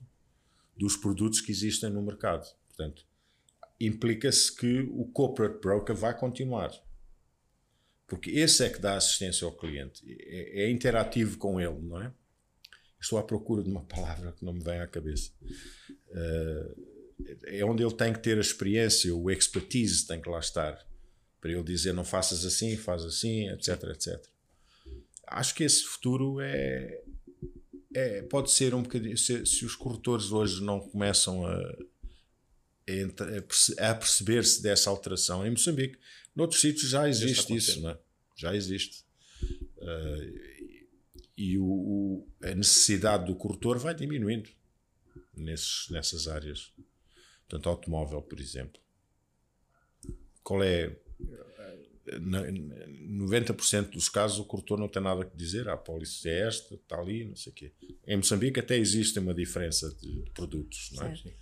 dos 0.75 0.95
produtos 0.95 1.41
que 1.41 1.51
existem 1.51 1.89
no 1.89 2.01
mercado. 2.01 2.47
Portanto, 2.67 3.05
implica-se 3.79 4.55
que 4.55 4.81
o 4.91 5.05
corporate 5.05 5.59
broker 5.59 5.95
vai 5.95 6.17
continuar. 6.17 6.71
Porque 8.05 8.31
esse 8.31 8.63
é 8.63 8.69
que 8.69 8.79
dá 8.79 8.95
assistência 8.95 9.45
ao 9.45 9.51
cliente. 9.51 10.03
É, 10.07 10.63
é 10.63 10.69
interativo 10.69 11.37
com 11.37 11.59
ele, 11.59 11.79
não 11.81 12.01
é? 12.01 12.13
Estou 12.99 13.19
à 13.19 13.23
procura 13.23 13.61
de 13.61 13.69
uma 13.69 13.83
palavra 13.83 14.31
que 14.31 14.43
não 14.43 14.53
me 14.53 14.63
vem 14.63 14.79
à 14.79 14.87
cabeça. 14.87 15.31
Uh, 16.09 16.86
é 17.45 17.63
onde 17.63 17.83
ele 17.83 17.93
tem 17.93 18.13
que 18.13 18.19
ter 18.19 18.37
a 18.37 18.41
experiência, 18.41 19.13
o 19.15 19.29
expertise 19.29 20.05
tem 20.05 20.21
que 20.21 20.29
lá 20.29 20.39
estar 20.39 20.85
para 21.39 21.51
ele 21.51 21.63
dizer 21.63 21.93
não 21.93 22.03
faças 22.03 22.45
assim, 22.45 22.75
faz 22.75 23.03
assim, 23.03 23.49
etc, 23.49 23.83
etc. 23.91 24.25
Acho 25.27 25.53
que 25.55 25.63
esse 25.63 25.83
futuro 25.83 26.39
é, 26.41 27.01
é 27.93 28.21
pode 28.23 28.51
ser 28.51 28.73
um 28.73 28.81
bocadinho 28.81 29.17
se, 29.17 29.45
se 29.45 29.65
os 29.65 29.75
corretores 29.75 30.31
hoje 30.31 30.63
não 30.63 30.79
começam 30.79 31.45
a, 31.45 31.77
a 33.79 33.95
perceber-se 33.95 34.61
dessa 34.61 34.89
alteração. 34.89 35.45
Em 35.45 35.51
Moçambique, 35.51 35.97
noutros 36.35 36.61
sítios 36.61 36.89
já 36.89 37.07
existe 37.07 37.55
isso, 37.55 37.81
não 37.81 37.91
é? 37.91 37.97
já 38.35 38.55
existe. 38.55 39.05
Uh, 39.77 40.57
e 41.35 41.57
o, 41.57 41.65
o, 41.65 42.27
a 42.41 42.55
necessidade 42.55 43.25
do 43.25 43.35
corretor 43.35 43.77
vai 43.77 43.93
diminuindo 43.93 44.49
nesses, 45.35 45.87
nessas 45.89 46.27
áreas. 46.27 46.73
Portanto, 47.47 47.69
automóvel, 47.69 48.21
por 48.21 48.39
exemplo. 48.39 48.81
Qual 50.43 50.63
é 50.63 50.95
90% 52.15 53.91
dos 53.91 54.07
casos 54.07 54.39
o 54.39 54.45
corretor 54.45 54.79
não 54.79 54.87
tem 54.87 55.01
nada 55.01 55.23
a 55.23 55.37
dizer, 55.37 55.67
ah, 55.67 55.73
a 55.73 55.77
pólice 55.77 56.29
é 56.29 56.47
esta, 56.47 56.75
está 56.75 56.97
ali, 56.99 57.25
não 57.25 57.35
sei 57.35 57.51
o 57.51 57.55
quê. 57.55 57.73
Em 58.05 58.17
Moçambique 58.17 58.59
até 58.59 58.77
existe 58.77 59.19
uma 59.19 59.33
diferença 59.33 59.93
de 59.95 60.23
produtos, 60.33 60.91
não 60.93 61.07
é? 61.07 61.15
Sim. 61.15 61.33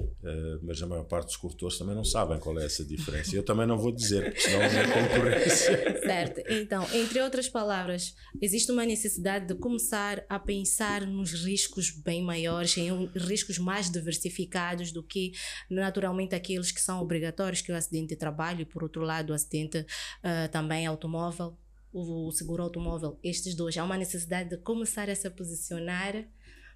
Uh, 0.00 0.58
mas 0.62 0.82
a 0.82 0.86
maior 0.86 1.04
parte 1.04 1.26
dos 1.26 1.36
corretores 1.36 1.78
também 1.78 1.94
não 1.94 2.04
sabem 2.04 2.38
qual 2.38 2.58
é 2.58 2.64
essa 2.64 2.84
diferença. 2.84 3.36
Eu 3.36 3.44
também 3.44 3.66
não 3.66 3.78
vou 3.78 3.92
dizer, 3.92 4.24
porque 4.24 4.40
senão 4.40 4.62
é 4.62 5.08
concorrência. 5.08 6.00
Certo. 6.02 6.42
Então, 6.48 6.86
entre 6.92 7.20
outras 7.20 7.48
palavras, 7.48 8.14
existe 8.40 8.72
uma 8.72 8.84
necessidade 8.84 9.46
de 9.46 9.54
começar 9.54 10.24
a 10.28 10.38
pensar 10.38 11.06
nos 11.06 11.32
riscos 11.32 11.90
bem 11.90 12.22
maiores, 12.22 12.76
em 12.76 13.06
riscos 13.14 13.58
mais 13.58 13.90
diversificados 13.90 14.90
do 14.90 15.02
que 15.02 15.32
naturalmente 15.70 16.34
aqueles 16.34 16.72
que 16.72 16.80
são 16.80 17.00
obrigatórios, 17.00 17.60
que 17.60 17.70
é 17.70 17.74
o 17.74 17.78
acidente 17.78 18.08
de 18.08 18.16
trabalho 18.16 18.62
e, 18.62 18.64
por 18.64 18.82
outro 18.82 19.02
lado, 19.02 19.30
o 19.30 19.34
acidente 19.34 19.78
uh, 19.78 20.50
também 20.50 20.86
automóvel, 20.86 21.56
o 21.92 22.32
seguro 22.32 22.62
automóvel. 22.62 23.18
Estes 23.22 23.54
dois. 23.54 23.76
Há 23.76 23.84
uma 23.84 23.96
necessidade 23.96 24.50
de 24.50 24.56
começar 24.56 25.08
a 25.08 25.14
se 25.14 25.30
posicionar 25.30 26.26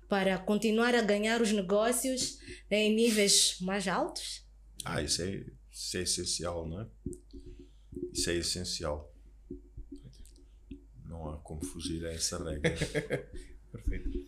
para 0.08 0.38
continuar 0.38 0.94
a 0.94 1.02
ganhar 1.02 1.42
os 1.42 1.52
negócios 1.52 2.38
em 2.70 2.94
níveis 2.94 3.58
mais 3.60 3.86
altos? 3.86 4.46
Ah, 4.84 5.02
isso 5.02 5.22
é, 5.22 5.44
isso 5.70 5.96
é 5.96 6.02
essencial, 6.02 6.66
não 6.66 6.80
é? 6.80 6.86
Isso 8.12 8.30
é 8.30 8.34
essencial. 8.36 9.14
Não 11.04 11.28
há 11.30 11.36
como 11.38 11.64
fugir 11.64 12.04
a 12.06 12.12
essa 12.12 12.42
regra. 12.42 12.70
Perfeito. 13.70 14.18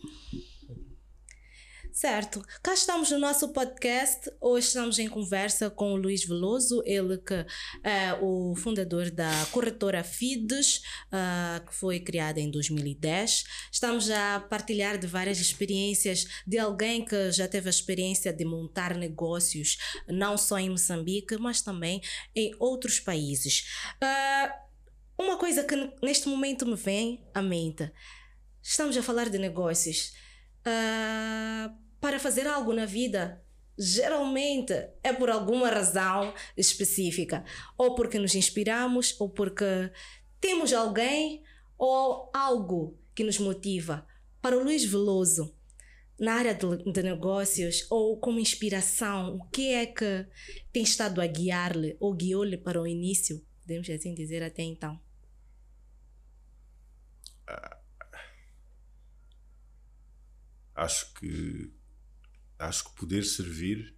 Certo, 2.01 2.43
cá 2.63 2.73
estamos 2.73 3.11
no 3.11 3.19
nosso 3.19 3.49
podcast. 3.49 4.27
Hoje 4.41 4.65
estamos 4.69 4.97
em 4.97 5.07
conversa 5.07 5.69
com 5.69 5.93
o 5.93 5.95
Luiz 5.95 6.25
Veloso, 6.25 6.81
ele 6.83 7.19
que 7.19 7.45
é 7.83 8.17
o 8.19 8.55
fundador 8.55 9.11
da 9.11 9.29
corretora 9.51 10.03
Fides, 10.03 10.77
uh, 11.13 11.63
que 11.63 11.75
foi 11.75 11.99
criada 11.99 12.39
em 12.39 12.49
2010. 12.49 13.43
Estamos 13.71 14.09
a 14.09 14.39
partilhar 14.39 14.97
de 14.97 15.05
várias 15.05 15.39
experiências 15.39 16.25
de 16.47 16.57
alguém 16.57 17.05
que 17.05 17.31
já 17.31 17.47
teve 17.47 17.67
a 17.67 17.69
experiência 17.69 18.33
de 18.33 18.45
montar 18.45 18.97
negócios, 18.97 19.77
não 20.07 20.39
só 20.39 20.57
em 20.57 20.71
Moçambique, 20.71 21.37
mas 21.37 21.61
também 21.61 22.01
em 22.35 22.55
outros 22.57 22.99
países. 22.99 23.67
Uh, 24.01 25.21
uma 25.21 25.37
coisa 25.37 25.63
que 25.63 25.75
neste 26.01 26.27
momento 26.27 26.65
me 26.65 26.75
vem 26.75 27.23
à 27.31 27.43
mente: 27.43 27.91
estamos 28.59 28.97
a 28.97 29.03
falar 29.03 29.29
de 29.29 29.37
negócios. 29.37 30.13
Uh, 30.65 31.80
para 32.01 32.19
fazer 32.19 32.47
algo 32.47 32.73
na 32.73 32.85
vida, 32.85 33.41
geralmente 33.77 34.73
é 35.03 35.13
por 35.13 35.29
alguma 35.29 35.69
razão 35.69 36.33
específica, 36.57 37.45
ou 37.77 37.95
porque 37.95 38.17
nos 38.19 38.35
inspiramos, 38.35 39.15
ou 39.19 39.29
porque 39.29 39.91
temos 40.39 40.73
alguém 40.73 41.43
ou 41.77 42.29
algo 42.33 42.99
que 43.13 43.23
nos 43.23 43.37
motiva. 43.37 44.05
Para 44.41 44.57
o 44.57 44.63
Luiz 44.63 44.83
Veloso, 44.83 45.55
na 46.19 46.33
área 46.33 46.53
de, 46.53 46.91
de 46.91 47.03
negócios 47.03 47.85
ou 47.89 48.19
como 48.19 48.39
inspiração, 48.39 49.35
o 49.35 49.45
que 49.49 49.71
é 49.71 49.85
que 49.85 50.25
tem 50.73 50.83
estado 50.83 51.21
a 51.21 51.27
guiar-lhe 51.27 51.95
ou 51.99 52.13
guiou-lhe 52.13 52.57
para 52.57 52.81
o 52.81 52.87
início, 52.87 53.45
podemos 53.61 53.89
assim 53.89 54.13
dizer 54.13 54.43
até 54.43 54.63
então? 54.63 54.99
acho 60.75 61.13
que 61.13 61.71
acho 62.61 62.85
que 62.85 62.95
poder 62.95 63.23
servir 63.23 63.95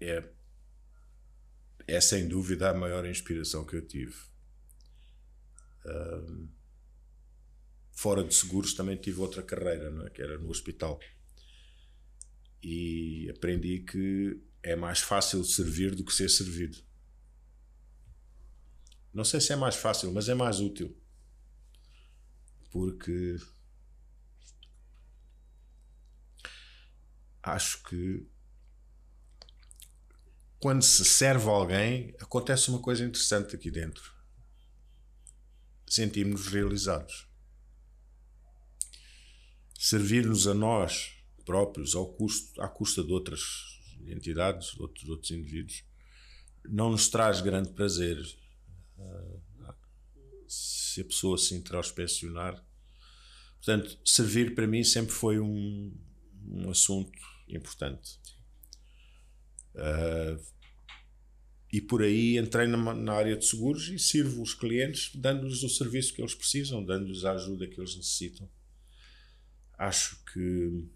é, 0.00 0.24
é 1.86 2.00
sem 2.00 2.26
dúvida 2.26 2.70
a 2.70 2.74
maior 2.74 3.06
inspiração 3.06 3.64
que 3.64 3.76
eu 3.76 3.86
tive. 3.86 4.16
Um, 5.84 6.48
fora 7.92 8.24
de 8.24 8.34
seguros 8.34 8.74
também 8.74 8.96
tive 8.96 9.20
outra 9.20 9.42
carreira, 9.42 9.90
não 9.90 10.06
é? 10.06 10.10
que 10.10 10.22
era 10.22 10.38
no 10.38 10.48
hospital. 10.48 10.98
E 12.62 13.30
aprendi 13.30 13.80
que 13.80 14.40
é 14.62 14.74
mais 14.74 15.00
fácil 15.00 15.44
servir 15.44 15.94
do 15.94 16.04
que 16.04 16.12
ser 16.12 16.28
servido. 16.28 16.78
Não 19.12 19.24
sei 19.24 19.40
se 19.40 19.52
é 19.52 19.56
mais 19.56 19.76
fácil, 19.76 20.12
mas 20.12 20.28
é 20.28 20.34
mais 20.34 20.60
útil. 20.60 20.96
Porque 22.70 23.36
acho 27.52 27.82
que 27.84 28.26
quando 30.58 30.82
se 30.82 31.04
serve 31.04 31.48
alguém, 31.48 32.14
acontece 32.20 32.68
uma 32.68 32.80
coisa 32.80 33.04
interessante 33.04 33.54
aqui 33.54 33.70
dentro. 33.70 34.12
Sentimos-nos 35.86 36.52
realizados. 36.52 37.28
Servir-nos 39.78 40.46
a 40.48 40.54
nós 40.54 41.12
próprios, 41.44 41.94
ao 41.94 42.12
custo, 42.12 42.60
à 42.60 42.68
custa 42.68 43.04
de 43.04 43.12
outras 43.12 43.40
entidades, 44.06 44.72
de 44.72 44.82
outros, 44.82 45.08
outros 45.08 45.30
indivíduos, 45.30 45.84
não 46.64 46.90
nos 46.90 47.08
traz 47.08 47.40
grande 47.40 47.70
prazer. 47.70 48.18
Ah, 48.98 49.74
se 50.48 51.02
a 51.02 51.04
pessoa 51.04 51.36
se 51.38 51.54
introspeccionar. 51.54 52.64
Portanto, 53.56 53.98
servir 54.04 54.54
para 54.54 54.66
mim 54.66 54.82
sempre 54.82 55.12
foi 55.12 55.38
um, 55.38 55.94
um 56.46 56.70
assunto 56.70 57.12
importante. 57.56 58.18
Uh, 59.74 60.42
e 61.72 61.80
por 61.80 62.02
aí 62.02 62.38
entrei 62.38 62.66
na, 62.66 62.94
na, 62.94 63.12
área 63.12 63.36
de 63.36 63.44
seguros 63.44 63.88
e 63.88 63.98
sirvo 63.98 64.42
os 64.42 64.54
clientes 64.54 65.14
dando-lhes 65.14 65.62
o 65.62 65.68
serviço 65.68 66.14
que 66.14 66.22
eles 66.22 66.34
precisam, 66.34 66.84
dando-lhes 66.84 67.24
a 67.24 67.32
ajuda 67.32 67.66
que 67.66 67.78
eles 67.78 67.96
necessitam. 67.96 68.48
Acho 69.76 70.22
que 70.32 70.88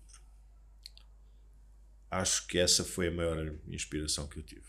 acho 2.11 2.47
que 2.47 2.59
essa 2.59 2.85
foi 2.85 3.09
a 3.09 3.11
maior 3.11 3.55
inspiração 3.69 4.27
que 4.27 4.39
eu 4.39 4.43
tive. 4.43 4.67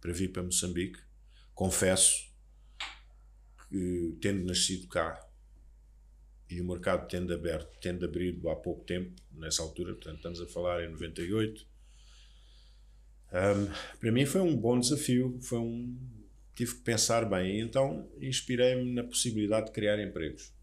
Para 0.00 0.12
vir 0.12 0.32
para 0.32 0.42
Moçambique, 0.42 0.98
confesso 1.54 2.30
que 3.68 4.16
tendo 4.20 4.46
nascido 4.46 4.86
cá 4.88 5.25
e 6.48 6.60
o 6.60 6.64
mercado 6.64 7.08
tendo 7.08 7.34
aberto, 7.34 7.78
tendo 7.80 8.04
abrido 8.04 8.48
há 8.48 8.56
pouco 8.56 8.84
tempo, 8.84 9.12
nessa 9.32 9.62
altura, 9.62 9.94
portanto 9.94 10.16
estamos 10.16 10.40
a 10.40 10.46
falar 10.46 10.84
em 10.84 10.90
98. 10.90 11.66
Um, 13.32 13.98
para 13.98 14.12
mim 14.12 14.24
foi 14.24 14.40
um 14.40 14.56
bom 14.56 14.78
desafio, 14.78 15.38
foi 15.42 15.58
um 15.58 15.98
tive 16.54 16.74
que 16.76 16.80
pensar 16.80 17.28
bem, 17.28 17.60
então 17.60 18.10
inspirei-me 18.18 18.94
na 18.94 19.04
possibilidade 19.04 19.66
de 19.66 19.72
criar 19.72 20.00
empregos 20.00 20.54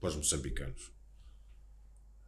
para 0.00 0.08
os 0.08 0.16
moçambicanos. 0.16 0.92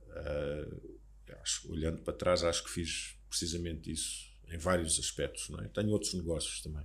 Uh, 0.07 0.99
acho, 1.43 1.71
olhando 1.73 2.03
para 2.03 2.12
trás, 2.12 2.45
acho 2.45 2.62
que 2.64 2.71
fiz 2.71 3.16
precisamente 3.29 3.91
isso 3.91 4.31
em 4.49 4.59
vários 4.59 4.99
aspectos. 4.99 5.49
Não 5.49 5.61
é? 5.61 5.68
Tenho 5.68 5.91
outros 5.91 6.14
negócios 6.14 6.61
também. 6.61 6.85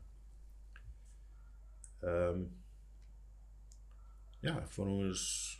Um, 2.03 2.49
yeah, 4.49 4.67
foram 4.67 5.09
as. 5.09 5.59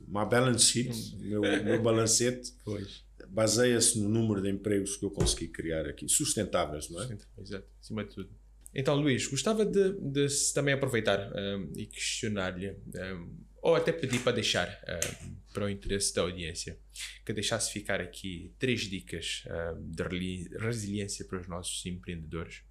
Uma 0.00 0.24
balance 0.24 0.64
sheet, 0.64 1.16
meu, 1.16 1.40
meu 1.40 1.82
balancete, 1.82 2.52
baseia-se 3.28 3.98
no 3.98 4.08
número 4.08 4.40
de 4.40 4.48
empregos 4.48 4.96
que 4.96 5.04
eu 5.04 5.10
consegui 5.10 5.48
criar 5.48 5.86
aqui, 5.86 6.08
sustentáveis, 6.08 6.88
não 6.88 7.02
é? 7.02 7.18
Exato, 7.36 7.66
acima 7.80 8.04
de 8.04 8.14
tudo. 8.14 8.30
Então, 8.74 8.94
Luís, 8.94 9.26
gostava 9.26 9.64
de, 9.64 9.92
de 9.92 10.28
também 10.54 10.74
aproveitar 10.74 11.32
um, 11.34 11.72
e 11.76 11.86
questionar-lhe, 11.86 12.70
um, 12.70 13.36
ou 13.62 13.74
até 13.74 13.90
pedir 13.92 14.20
para 14.20 14.32
deixar 14.32 14.68
um, 14.68 15.36
para 15.52 15.64
o 15.64 15.68
interesse 15.68 16.14
da 16.14 16.22
audiência, 16.22 16.78
que 17.24 17.32
deixasse 17.32 17.72
ficar 17.72 18.00
aqui 18.00 18.54
três 18.58 18.82
dicas 18.82 19.42
hum, 19.46 19.90
de 19.90 20.48
resiliência 20.58 21.24
para 21.24 21.40
os 21.40 21.48
nossos 21.48 21.84
empreendedores. 21.86 22.62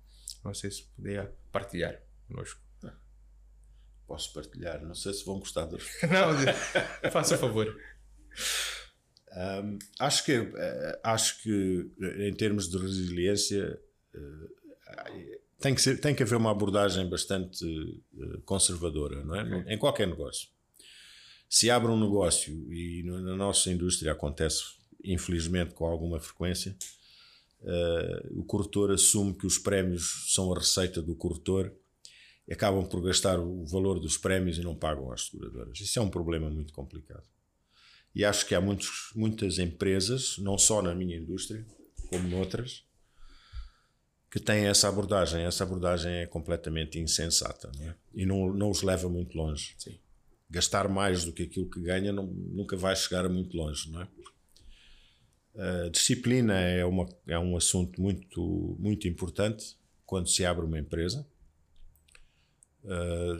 Não 0.44 0.54
sei 0.54 0.72
se 0.72 0.84
puder 0.96 1.34
partilhar 1.52 2.02
conosco. 2.28 2.62
Posso 4.08 4.34
partilhar, 4.34 4.84
não 4.84 4.96
sei 4.96 5.14
se 5.14 5.26
vão 5.26 5.40
gostar 5.40 5.66
das. 5.66 5.84
não, 7.04 7.12
faça 7.12 7.38
favor. 7.38 7.76
Um, 9.36 9.78
acho 10.00 10.24
que 10.24 10.40
uh, 10.40 11.00
acho 11.04 11.44
que 11.44 11.92
em 12.20 12.34
termos 12.34 12.70
de 12.70 12.78
resiliência 12.78 13.80
uh, 14.16 15.40
tem 15.60 15.76
que 15.76 15.82
ser 15.82 16.00
tem 16.00 16.16
que 16.16 16.24
haver 16.24 16.38
uma 16.38 16.52
abordagem 16.52 17.08
bastante 17.10 17.66
conservadora, 18.46 19.24
não 19.26 19.36
é? 19.36 19.44
Okay. 19.44 19.74
Em 19.74 19.78
qualquer 19.78 20.08
negócio. 20.08 20.48
Se 21.50 21.70
abre 21.70 21.92
um 21.92 22.00
negócio 22.00 22.54
e 22.74 23.04
na 23.04 23.36
nossa 23.36 23.70
indústria 23.70 24.12
acontece 24.12 24.64
infelizmente 25.04 25.74
com 25.74 25.86
alguma 25.86 26.20
frequência, 26.20 26.76
Uh, 27.62 28.40
o 28.40 28.44
corretor 28.44 28.92
assume 28.92 29.34
que 29.34 29.48
os 29.48 29.58
prémios 29.58 30.32
são 30.34 30.54
a 30.54 30.60
receita 30.60 31.02
do 31.02 31.16
corretor 31.16 31.74
acabam 32.54 32.86
por 32.88 33.02
gastar 33.02 33.40
o 33.40 33.66
valor 33.66 34.00
dos 34.00 34.18
prémios 34.18 34.58
e 34.58 34.62
não 34.62 34.76
pagam 34.76 35.12
às 35.12 35.28
seguradoras. 35.28 35.80
Isso 35.80 36.00
é 36.00 36.02
um 36.02 36.10
problema 36.10 36.50
muito 36.50 36.74
complicado. 36.74 37.24
E 38.16 38.26
acho 38.26 38.46
que 38.48 38.56
há 38.56 38.62
muitos, 38.62 39.12
muitas 39.16 39.60
empresas, 39.60 40.38
não 40.40 40.58
só 40.58 40.82
na 40.82 40.96
minha 40.96 41.18
indústria, 41.18 41.66
como 42.10 42.28
noutras, 42.28 42.84
que 44.32 44.40
têm 44.40 44.66
essa 44.66 44.88
abordagem. 44.88 45.44
Essa 45.44 45.64
abordagem 45.64 46.12
é 46.12 46.26
completamente 46.26 47.00
insensata 47.00 47.72
não 47.78 47.90
é? 47.90 47.96
e 48.14 48.26
não, 48.26 48.54
não 48.54 48.70
os 48.70 48.82
leva 48.82 49.10
muito 49.10 49.38
longe. 49.38 49.76
Sim. 49.78 50.00
Gastar 50.50 50.88
mais 50.88 51.26
do 51.26 51.34
que 51.34 51.44
aquilo 51.44 51.70
que 51.70 51.82
ganha 51.82 52.12
não, 52.14 52.26
nunca 52.26 52.78
vai 52.78 52.96
chegar 52.96 53.28
muito 53.30 53.56
longe. 53.56 53.92
Não 53.92 54.02
é? 54.02 54.08
A 55.86 55.90
disciplina 55.90 56.54
é, 56.54 56.86
uma, 56.86 57.08
é 57.28 57.38
um 57.38 57.58
assunto 57.58 58.00
muito, 58.00 58.78
muito 58.80 59.08
importante 59.08 59.76
quando 60.06 60.30
se 60.30 60.46
abre 60.46 60.66
uma 60.66 60.80
empresa. 60.80 61.28
Uh, 62.84 63.40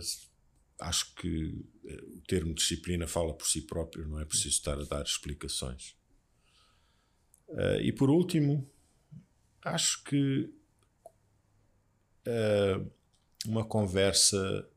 acho 0.80 1.16
que 1.16 1.66
eh, 1.86 2.04
o 2.16 2.22
termo 2.22 2.54
disciplina 2.54 3.08
fala 3.08 3.34
por 3.34 3.48
si 3.48 3.62
próprio, 3.62 4.08
não 4.08 4.20
é 4.20 4.26
preciso 4.26 4.50
estar 4.50 4.80
a 4.80 4.84
dar 4.84 5.04
explicações. 5.04 5.96
Uh, 7.48 7.82
e 7.82 7.92
por 7.92 8.10
último, 8.10 8.70
acho 9.64 10.04
que 10.04 10.54
uh, 12.28 12.92
uma 13.46 13.66
conversa 13.66 14.70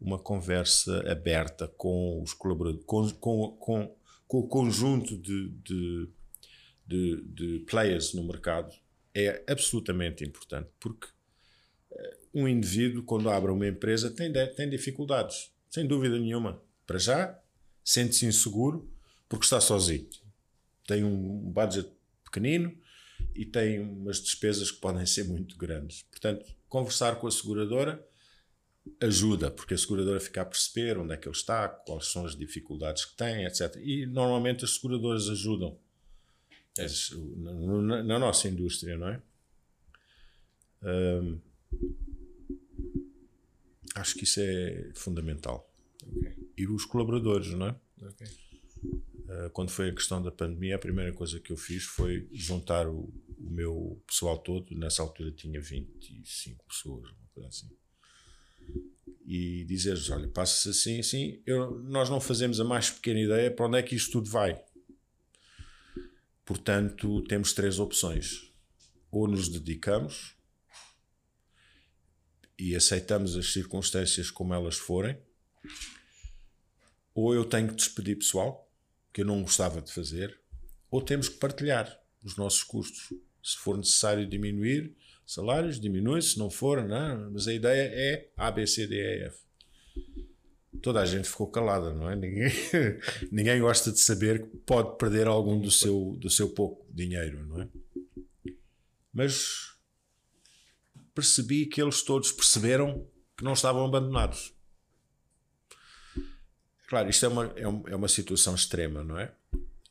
uma 0.00 0.18
conversa 0.18 1.08
aberta 1.08 1.68
com 1.68 2.20
os 2.20 2.34
colaboradores, 2.34 2.84
com, 2.84 3.12
com, 3.12 3.56
com, 3.56 3.96
com 4.26 4.38
o 4.38 4.48
conjunto 4.48 5.16
de, 5.16 5.48
de, 5.50 6.08
de, 6.84 7.22
de, 7.22 7.58
players 7.60 8.12
no 8.12 8.24
mercado 8.24 8.74
é 9.14 9.44
absolutamente 9.48 10.24
importante, 10.24 10.68
porque 10.80 11.06
um 12.34 12.48
indivíduo, 12.48 13.02
quando 13.02 13.28
abre 13.30 13.50
uma 13.50 13.66
empresa, 13.66 14.10
tem, 14.10 14.32
tem 14.54 14.68
dificuldades, 14.68 15.52
sem 15.70 15.86
dúvida 15.86 16.18
nenhuma. 16.18 16.62
Para 16.86 16.98
já, 16.98 17.38
sente-se 17.84 18.26
inseguro 18.26 18.90
porque 19.28 19.44
está 19.44 19.60
sozinho. 19.60 20.08
Tem 20.86 21.04
um 21.04 21.50
budget 21.50 21.88
pequenino 22.24 22.76
e 23.34 23.44
tem 23.44 23.80
umas 23.80 24.20
despesas 24.20 24.70
que 24.70 24.80
podem 24.80 25.06
ser 25.06 25.24
muito 25.24 25.56
grandes. 25.56 26.02
Portanto, 26.02 26.44
conversar 26.68 27.16
com 27.16 27.26
a 27.26 27.30
seguradora 27.30 28.04
ajuda, 29.00 29.50
porque 29.50 29.74
a 29.74 29.78
seguradora 29.78 30.18
fica 30.18 30.42
a 30.42 30.44
perceber 30.44 30.98
onde 30.98 31.14
é 31.14 31.16
que 31.16 31.28
ele 31.28 31.36
está, 31.36 31.68
quais 31.68 32.06
são 32.06 32.26
as 32.26 32.36
dificuldades 32.36 33.04
que 33.04 33.14
tem, 33.14 33.44
etc. 33.44 33.76
E 33.76 34.06
normalmente 34.06 34.64
as 34.64 34.74
seguradoras 34.74 35.28
ajudam 35.28 35.78
na, 37.36 38.02
na, 38.02 38.18
nossa 38.18 38.48
indústria, 38.48 38.96
não 38.96 39.08
é? 39.08 39.22
Um, 40.82 41.40
acho 43.94 44.14
que 44.14 44.24
isso 44.24 44.40
é 44.40 44.90
fundamental. 44.94 45.70
Okay. 46.16 46.50
E 46.56 46.66
os 46.66 46.84
colaboradores, 46.84 47.48
não 47.52 47.66
é? 47.66 47.76
Okay. 48.00 48.26
Uh, 48.84 49.50
quando 49.52 49.70
foi 49.70 49.90
a 49.90 49.94
questão 49.94 50.22
da 50.22 50.30
pandemia, 50.30 50.76
a 50.76 50.78
primeira 50.78 51.12
coisa 51.12 51.38
que 51.38 51.52
eu 51.52 51.56
fiz 51.56 51.84
foi 51.84 52.28
juntar 52.32 52.88
o, 52.88 53.12
o 53.38 53.50
meu 53.50 54.02
pessoal 54.06 54.38
todo. 54.38 54.74
Nessa 54.76 55.02
altura 55.02 55.30
tinha 55.30 55.60
25 55.60 56.64
pessoas, 56.66 57.08
uma 57.10 57.28
coisa 57.34 57.48
assim 57.48 57.70
e 59.24 59.64
dizer-lhes: 59.64 60.10
olha, 60.10 60.28
passa-se 60.28 60.68
assim, 60.68 61.00
assim, 61.00 61.42
eu, 61.46 61.78
nós 61.80 62.10
não 62.10 62.20
fazemos 62.20 62.60
a 62.60 62.64
mais 62.64 62.90
pequena 62.90 63.20
ideia 63.20 63.50
para 63.50 63.66
onde 63.66 63.78
é 63.78 63.82
que 63.82 63.94
isto 63.94 64.12
tudo 64.12 64.30
vai. 64.30 64.62
Portanto, 66.44 67.22
temos 67.22 67.52
três 67.52 67.78
opções. 67.78 68.50
Ou 69.10 69.28
nos 69.28 69.48
dedicamos 69.48 70.34
e 72.62 72.76
aceitamos 72.76 73.36
as 73.36 73.52
circunstâncias 73.52 74.30
como 74.30 74.54
elas 74.54 74.76
forem, 74.76 75.18
ou 77.12 77.34
eu 77.34 77.44
tenho 77.44 77.66
que 77.68 77.74
despedir 77.74 78.16
pessoal, 78.16 78.70
que 79.12 79.22
eu 79.22 79.26
não 79.26 79.42
gostava 79.42 79.82
de 79.82 79.92
fazer, 79.92 80.38
ou 80.88 81.02
temos 81.02 81.28
que 81.28 81.38
partilhar 81.38 82.00
os 82.22 82.36
nossos 82.36 82.62
custos. 82.62 83.12
Se 83.42 83.56
for 83.56 83.76
necessário 83.76 84.24
diminuir, 84.24 84.94
salários, 85.26 85.80
diminui, 85.80 86.22
se 86.22 86.38
não 86.38 86.48
for, 86.48 86.86
não, 86.86 87.32
mas 87.32 87.48
a 87.48 87.52
ideia 87.52 87.90
é 87.92 88.30
A, 88.36 88.48
B, 88.52 88.64
C, 88.64 88.86
D, 88.86 88.94
E, 88.94 89.24
F. 89.24 89.38
Toda 90.80 91.00
a 91.00 91.04
gente 91.06 91.28
ficou 91.28 91.48
calada, 91.48 91.92
não 91.92 92.08
é? 92.08 92.14
Ninguém, 92.14 92.52
ninguém 93.32 93.60
gosta 93.60 93.90
de 93.90 93.98
saber 93.98 94.48
que 94.48 94.56
pode 94.58 94.96
perder 94.98 95.26
algum 95.26 95.60
do 95.60 95.70
seu, 95.70 96.16
do 96.16 96.30
seu 96.30 96.48
pouco 96.50 96.86
dinheiro, 96.92 97.44
não 97.44 97.62
é? 97.62 97.68
Mas 99.12 99.71
percebi 101.14 101.66
que 101.66 101.80
eles 101.80 102.02
todos 102.02 102.32
perceberam 102.32 103.06
que 103.36 103.44
não 103.44 103.52
estavam 103.52 103.84
abandonados. 103.84 104.54
Claro, 106.88 107.08
isto 107.08 107.24
é 107.24 107.28
uma, 107.28 107.44
é 107.86 107.96
uma 107.96 108.08
situação 108.08 108.54
extrema, 108.54 109.02
não 109.02 109.18
é? 109.18 109.34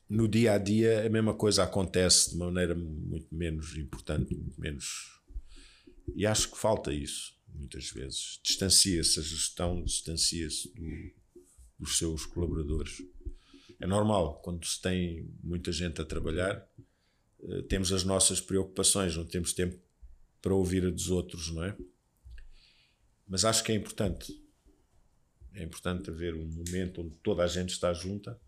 No 0.08 0.28
dia 0.28 0.52
a 0.52 0.58
dia, 0.58 1.06
a 1.06 1.10
mesma 1.10 1.34
coisa 1.34 1.64
acontece 1.64 2.30
de 2.30 2.36
maneira 2.36 2.74
muito 2.74 3.34
menos 3.34 3.76
importante, 3.76 4.34
muito 4.34 4.60
menos 4.60 5.12
e 6.14 6.26
acho 6.26 6.50
que 6.50 6.58
falta 6.58 6.92
isso, 6.92 7.34
muitas 7.54 7.90
vezes. 7.90 8.40
Distancia-se 8.42 9.20
a 9.20 9.22
gestão, 9.22 9.82
distancia-se 9.82 10.72
do, 10.74 11.12
dos 11.78 11.98
seus 11.98 12.26
colaboradores. 12.26 13.02
É 13.80 13.86
normal, 13.86 14.40
quando 14.42 14.64
se 14.66 14.80
tem 14.80 15.28
muita 15.42 15.72
gente 15.72 16.00
a 16.00 16.04
trabalhar, 16.04 16.66
eh, 17.42 17.62
temos 17.62 17.92
as 17.92 18.04
nossas 18.04 18.40
preocupações, 18.40 19.16
não 19.16 19.24
temos 19.24 19.52
tempo 19.52 19.78
para 20.42 20.54
ouvir 20.54 20.84
a 20.84 20.90
dos 20.90 21.08
outros, 21.08 21.50
não 21.50 21.64
é? 21.64 21.74
Mas 23.26 23.44
acho 23.44 23.64
que 23.64 23.72
é 23.72 23.74
importante. 23.74 24.38
É 25.54 25.62
importante 25.62 26.10
haver 26.10 26.34
um 26.34 26.44
momento 26.44 27.00
onde 27.00 27.14
toda 27.22 27.42
a 27.42 27.46
gente 27.46 27.70
está 27.70 27.94
junta, 27.94 28.38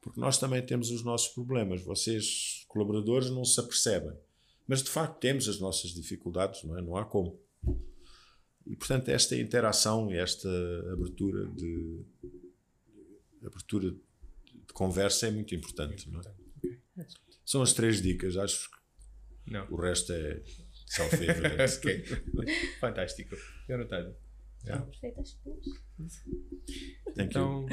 porque 0.00 0.20
nós 0.20 0.38
também 0.38 0.64
temos 0.64 0.90
os 0.90 1.02
nossos 1.02 1.34
problemas. 1.34 1.82
Vocês, 1.82 2.64
colaboradores, 2.68 3.30
não 3.30 3.44
se 3.44 3.58
apercebem 3.58 4.16
mas 4.66 4.82
de 4.82 4.90
facto 4.90 5.18
temos 5.18 5.48
as 5.48 5.58
nossas 5.58 5.90
dificuldades, 5.90 6.62
não 6.64 6.78
é? 6.78 6.82
Não 6.82 6.96
há 6.96 7.04
como. 7.04 7.38
E 8.66 8.76
portanto 8.76 9.08
esta 9.08 9.36
interação, 9.36 10.10
esta 10.10 10.48
abertura 10.92 11.46
de 11.48 12.00
abertura 13.44 13.90
de 13.90 14.72
conversa 14.72 15.26
é 15.26 15.30
muito 15.30 15.54
importante, 15.54 16.08
não 16.08 16.20
é? 16.20 17.06
São 17.44 17.60
as 17.60 17.72
três 17.72 18.00
dicas, 18.00 18.36
acho 18.36 18.70
que 18.70 19.52
não. 19.52 19.68
o 19.70 19.76
resto 19.76 20.12
é 20.12 20.42
self-evident. 20.94 21.60
okay. 21.78 22.04
Fantástico. 22.80 23.36
Bem 23.66 23.76
anotado. 23.76 24.16
Yeah. 24.64 24.84
Perfeitas. 24.86 25.38
Então, 27.16 27.66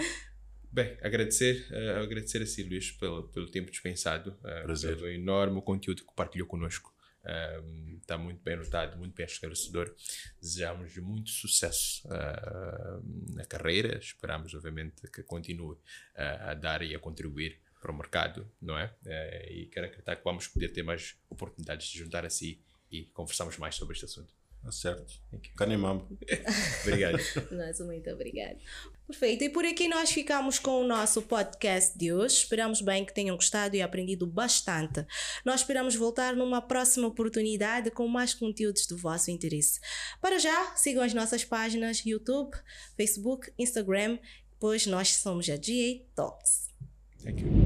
Bem, 0.71 0.97
agradecer, 1.01 1.67
uh, 1.71 2.03
agradecer 2.03 2.43
a 2.43 2.45
si, 2.45 2.63
Luís, 2.63 2.91
pelo, 2.91 3.23
pelo 3.29 3.49
tempo 3.49 3.71
dispensado, 3.71 4.37
uh, 4.43 4.79
pelo 4.79 5.07
enorme 5.07 5.61
conteúdo 5.63 6.05
que 6.05 6.13
partilhou 6.13 6.47
connosco. 6.47 6.93
Uh, 7.23 7.97
está 7.97 8.17
muito 8.17 8.41
bem 8.43 8.55
notado, 8.55 8.97
muito 8.97 9.15
bem 9.15 9.25
esclarecedor. 9.25 9.93
Desejamos 10.39 10.95
muito 10.97 11.31
sucesso 11.31 12.07
uh, 12.07 13.35
na 13.35 13.45
carreira. 13.45 13.97
Esperamos, 13.97 14.53
obviamente, 14.53 15.09
que 15.11 15.23
continue 15.23 15.73
uh, 15.73 15.79
a 16.49 16.53
dar 16.53 16.83
e 16.83 16.95
a 16.95 16.99
contribuir 16.99 17.59
para 17.81 17.91
o 17.91 17.97
mercado, 17.97 18.45
não 18.61 18.77
é? 18.77 18.93
e 19.49 19.67
quero 19.67 19.85
acreditar 19.85 20.17
que 20.17 20.23
vamos 20.25 20.49
poder 20.49 20.67
ter 20.67 20.83
mais 20.83 21.15
oportunidades 21.29 21.87
de 21.87 21.99
juntar 21.99 22.25
a 22.25 22.29
si 22.29 22.61
e 22.91 23.05
conversarmos 23.05 23.57
mais 23.57 23.75
sobre 23.75 23.93
este 23.93 24.05
assunto. 24.05 24.33
Tá 24.61 24.71
certo. 24.71 25.13
Canimambo. 25.55 26.05
Obrigado. 26.83 27.17
Nossa, 27.51 27.85
muito 27.85 28.09
obrigado. 28.09 28.57
Perfeito. 29.07 29.43
E 29.45 29.49
por 29.49 29.65
aqui 29.65 29.87
nós 29.87 30.11
ficamos 30.11 30.59
com 30.59 30.81
o 30.81 30.87
nosso 30.87 31.21
podcast 31.21 31.97
de 31.97 32.11
hoje. 32.11 32.35
Esperamos 32.35 32.81
bem 32.81 33.05
que 33.05 33.13
tenham 33.13 33.35
gostado 33.35 33.75
e 33.75 33.81
aprendido 33.81 34.27
bastante. 34.27 35.05
Nós 35.45 35.61
esperamos 35.61 35.95
voltar 35.95 36.35
numa 36.35 36.61
próxima 36.61 37.07
oportunidade 37.07 37.89
com 37.89 38.07
mais 38.07 38.33
conteúdos 38.33 38.85
do 38.85 38.97
vosso 38.97 39.31
interesse. 39.31 39.79
Para 40.21 40.37
já, 40.37 40.75
sigam 40.75 41.03
as 41.03 41.13
nossas 41.13 41.45
páginas 41.45 42.05
YouTube, 42.05 42.55
Facebook, 42.97 43.51
Instagram, 43.57 44.19
pois 44.59 44.85
nós 44.85 45.15
somos 45.15 45.49
a 45.49 45.55
GA 45.55 46.05
Talks. 46.13 46.69
Thank 47.23 47.41
you. 47.41 47.58